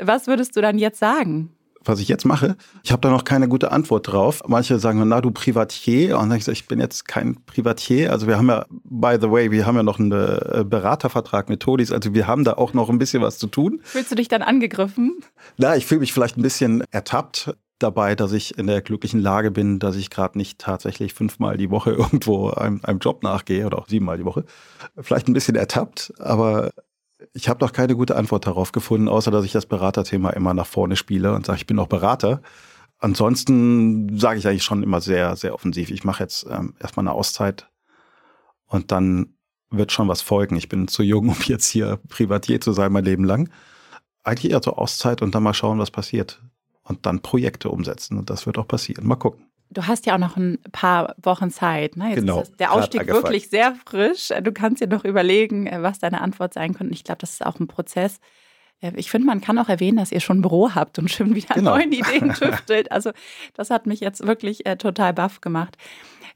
Was 0.00 0.26
würdest 0.26 0.56
du 0.56 0.60
dann 0.60 0.78
jetzt 0.78 0.98
sagen? 0.98 1.50
was 1.86 2.00
ich 2.00 2.08
jetzt 2.08 2.24
mache. 2.24 2.56
Ich 2.82 2.92
habe 2.92 3.02
da 3.02 3.10
noch 3.10 3.24
keine 3.24 3.46
gute 3.46 3.70
Antwort 3.70 4.10
drauf. 4.10 4.42
Manche 4.46 4.78
sagen, 4.78 5.06
na 5.06 5.20
du 5.20 5.30
Privatier. 5.30 6.18
Und 6.18 6.30
dann 6.30 6.38
ich, 6.38 6.48
ich 6.48 6.66
bin 6.66 6.80
jetzt 6.80 7.06
kein 7.06 7.36
Privatier. 7.44 8.10
Also 8.10 8.26
wir 8.26 8.38
haben 8.38 8.48
ja, 8.48 8.64
by 8.70 9.18
the 9.20 9.30
way, 9.30 9.50
wir 9.50 9.66
haben 9.66 9.76
ja 9.76 9.82
noch 9.82 9.98
einen 9.98 10.10
äh, 10.10 10.64
Beratervertrag 10.66 11.50
mit 11.50 11.60
Todis. 11.60 11.92
Also 11.92 12.14
wir 12.14 12.26
haben 12.26 12.42
da 12.42 12.54
auch 12.54 12.72
noch 12.72 12.88
ein 12.88 12.96
bisschen 12.96 13.22
was 13.22 13.36
zu 13.36 13.48
tun. 13.48 13.80
Fühlst 13.82 14.10
du 14.10 14.14
dich 14.14 14.28
dann 14.28 14.40
angegriffen? 14.40 15.18
Na, 15.58 15.76
ich 15.76 15.84
fühle 15.84 16.00
mich 16.00 16.14
vielleicht 16.14 16.38
ein 16.38 16.42
bisschen 16.42 16.82
ertappt 16.90 17.54
dabei, 17.78 18.14
dass 18.14 18.32
ich 18.32 18.56
in 18.58 18.66
der 18.66 18.82
glücklichen 18.82 19.20
Lage 19.20 19.50
bin, 19.50 19.78
dass 19.78 19.96
ich 19.96 20.10
gerade 20.10 20.38
nicht 20.38 20.58
tatsächlich 20.58 21.14
fünfmal 21.14 21.56
die 21.56 21.70
Woche 21.70 21.90
irgendwo 21.92 22.50
einem, 22.50 22.80
einem 22.82 22.98
Job 22.98 23.22
nachgehe 23.22 23.66
oder 23.66 23.78
auch 23.78 23.88
siebenmal 23.88 24.18
die 24.18 24.24
Woche. 24.24 24.44
Vielleicht 25.00 25.28
ein 25.28 25.34
bisschen 25.34 25.56
ertappt, 25.56 26.12
aber 26.18 26.70
ich 27.32 27.48
habe 27.48 27.64
noch 27.64 27.72
keine 27.72 27.96
gute 27.96 28.16
Antwort 28.16 28.46
darauf 28.46 28.72
gefunden, 28.72 29.08
außer 29.08 29.30
dass 29.30 29.44
ich 29.44 29.52
das 29.52 29.66
Beraterthema 29.66 30.30
immer 30.30 30.54
nach 30.54 30.66
vorne 30.66 30.96
spiele 30.96 31.34
und 31.34 31.46
sage, 31.46 31.58
ich 31.58 31.66
bin 31.66 31.78
auch 31.78 31.88
Berater. 31.88 32.42
Ansonsten 32.98 34.18
sage 34.18 34.38
ich 34.38 34.46
eigentlich 34.46 34.64
schon 34.64 34.82
immer 34.82 35.00
sehr, 35.00 35.36
sehr 35.36 35.54
offensiv. 35.54 35.90
Ich 35.90 36.04
mache 36.04 36.22
jetzt 36.22 36.46
ähm, 36.50 36.74
erstmal 36.80 37.04
eine 37.04 37.14
Auszeit 37.14 37.68
und 38.66 38.92
dann 38.92 39.34
wird 39.70 39.92
schon 39.92 40.08
was 40.08 40.22
folgen. 40.22 40.56
Ich 40.56 40.68
bin 40.68 40.88
zu 40.88 41.02
jung, 41.02 41.28
um 41.30 41.36
jetzt 41.44 41.68
hier 41.68 41.98
Privatier 42.08 42.60
zu 42.60 42.72
sein, 42.72 42.92
mein 42.92 43.04
Leben 43.04 43.24
lang. 43.24 43.50
Eigentlich 44.22 44.52
eher 44.52 44.62
zur 44.62 44.78
Auszeit 44.78 45.22
und 45.22 45.34
dann 45.34 45.42
mal 45.42 45.54
schauen, 45.54 45.78
was 45.78 45.90
passiert. 45.90 46.42
Und 46.84 47.06
dann 47.06 47.20
Projekte 47.20 47.70
umsetzen. 47.70 48.18
Und 48.18 48.30
das 48.30 48.46
wird 48.46 48.58
auch 48.58 48.68
passieren. 48.68 49.06
Mal 49.06 49.16
gucken. 49.16 49.46
Du 49.70 49.86
hast 49.86 50.06
ja 50.06 50.14
auch 50.14 50.18
noch 50.18 50.36
ein 50.36 50.58
paar 50.72 51.14
Wochen 51.22 51.50
Zeit. 51.50 51.96
Ne? 51.96 52.10
Jetzt 52.10 52.20
genau. 52.20 52.42
ist 52.42 52.60
der 52.60 52.72
Ausstieg 52.72 53.06
wirklich 53.06 53.48
sehr 53.48 53.74
frisch. 53.86 54.28
Du 54.42 54.52
kannst 54.52 54.82
dir 54.82 54.86
noch 54.86 55.04
überlegen, 55.04 55.66
äh, 55.66 55.82
was 55.82 55.98
deine 55.98 56.20
Antwort 56.20 56.54
sein 56.54 56.74
könnte. 56.74 56.94
Ich 56.94 57.04
glaube, 57.04 57.18
das 57.18 57.32
ist 57.32 57.46
auch 57.46 57.58
ein 57.58 57.66
Prozess. 57.66 58.20
Äh, 58.80 58.92
ich 58.96 59.10
finde, 59.10 59.26
man 59.26 59.40
kann 59.40 59.58
auch 59.58 59.68
erwähnen, 59.68 59.96
dass 59.96 60.12
ihr 60.12 60.20
schon 60.20 60.38
ein 60.38 60.42
Büro 60.42 60.74
habt 60.74 60.98
und 60.98 61.10
schon 61.10 61.34
wieder 61.34 61.54
genau. 61.54 61.76
neuen 61.76 61.92
Ideen 61.92 62.34
tüftelt. 62.34 62.92
Also 62.92 63.10
das 63.54 63.70
hat 63.70 63.86
mich 63.86 64.00
jetzt 64.00 64.26
wirklich 64.26 64.66
äh, 64.66 64.76
total 64.76 65.12
baff 65.12 65.40
gemacht. 65.40 65.76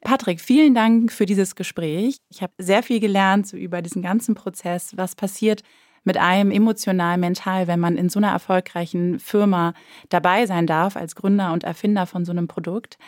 Patrick, 0.00 0.40
vielen 0.40 0.74
Dank 0.74 1.12
für 1.12 1.26
dieses 1.26 1.54
Gespräch. 1.56 2.18
Ich 2.30 2.42
habe 2.42 2.52
sehr 2.58 2.82
viel 2.82 3.00
gelernt 3.00 3.46
so 3.46 3.56
über 3.56 3.82
diesen 3.82 4.02
ganzen 4.02 4.34
Prozess, 4.34 4.96
was 4.96 5.16
passiert 5.16 5.62
mit 6.04 6.16
einem 6.16 6.50
emotional, 6.50 7.18
mental, 7.18 7.66
wenn 7.66 7.80
man 7.80 7.96
in 7.96 8.08
so 8.08 8.18
einer 8.18 8.30
erfolgreichen 8.30 9.18
Firma 9.18 9.74
dabei 10.08 10.46
sein 10.46 10.66
darf 10.66 10.96
als 10.96 11.14
Gründer 11.14 11.52
und 11.52 11.64
Erfinder 11.64 12.06
von 12.06 12.24
so 12.24 12.32
einem 12.32 12.48
Produkt. 12.48 12.98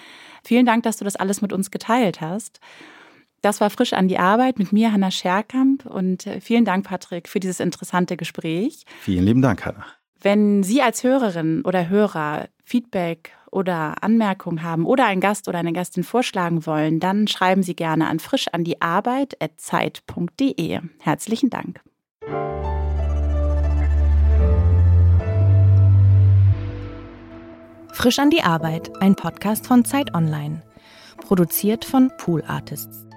Vielen 0.45 0.67
Dank, 0.67 0.83
dass 0.83 0.97
du 0.97 1.05
das 1.05 1.17
alles 1.17 1.43
mit 1.43 1.53
uns 1.53 1.71
geteilt 1.71 2.21
hast. 2.21 2.61
Das 3.43 3.61
war 3.61 3.71
frisch 3.71 3.93
an 3.93 4.09
die 4.09 4.19
Arbeit 4.19 4.59
mit 4.59 4.73
mir, 4.73 4.93
Hanna 4.93 5.11
Scherkamp. 5.11 5.87
Und 5.87 6.27
äh, 6.27 6.41
vielen 6.41 6.65
Dank, 6.65 6.87
Patrick, 6.87 7.29
für 7.29 7.41
dieses 7.41 7.61
interessante 7.61 8.17
Gespräch. 8.17 8.85
Vielen 9.01 9.25
lieben 9.25 9.43
Dank, 9.43 9.65
Hanna. 9.65 9.85
Wenn 10.23 10.63
Sie 10.63 10.83
als 10.83 11.03
Hörerin 11.03 11.63
oder 11.65 11.89
Hörer 11.89 12.51
Feedback 12.63 13.33
oder 13.51 14.03
Anmerkungen 14.03 14.63
haben 14.63 14.85
oder 14.85 15.07
einen 15.07 15.23
Gast 15.23 15.49
oder 15.49 15.59
eine 15.59 15.73
Gastin 15.73 16.05
vorschlagen 16.05 16.67
wollen, 16.67 17.01
dann 17.01 17.27
schreiben 17.27 17.63
Sie 17.63 17.75
gerne 17.75 18.07
an 18.09 18.19
frischandiarbeit.zeit.de. 18.19 20.81
Herzlichen 20.99 21.49
Dank. 21.51 21.81
Frisch 27.93 28.19
an 28.19 28.31
die 28.31 28.43
Arbeit, 28.43 28.91
ein 29.03 29.15
Podcast 29.15 29.67
von 29.67 29.85
Zeit 29.85 30.15
Online. 30.15 30.63
Produziert 31.19 31.85
von 31.85 32.11
Pool 32.17 32.43
Artists. 32.47 33.10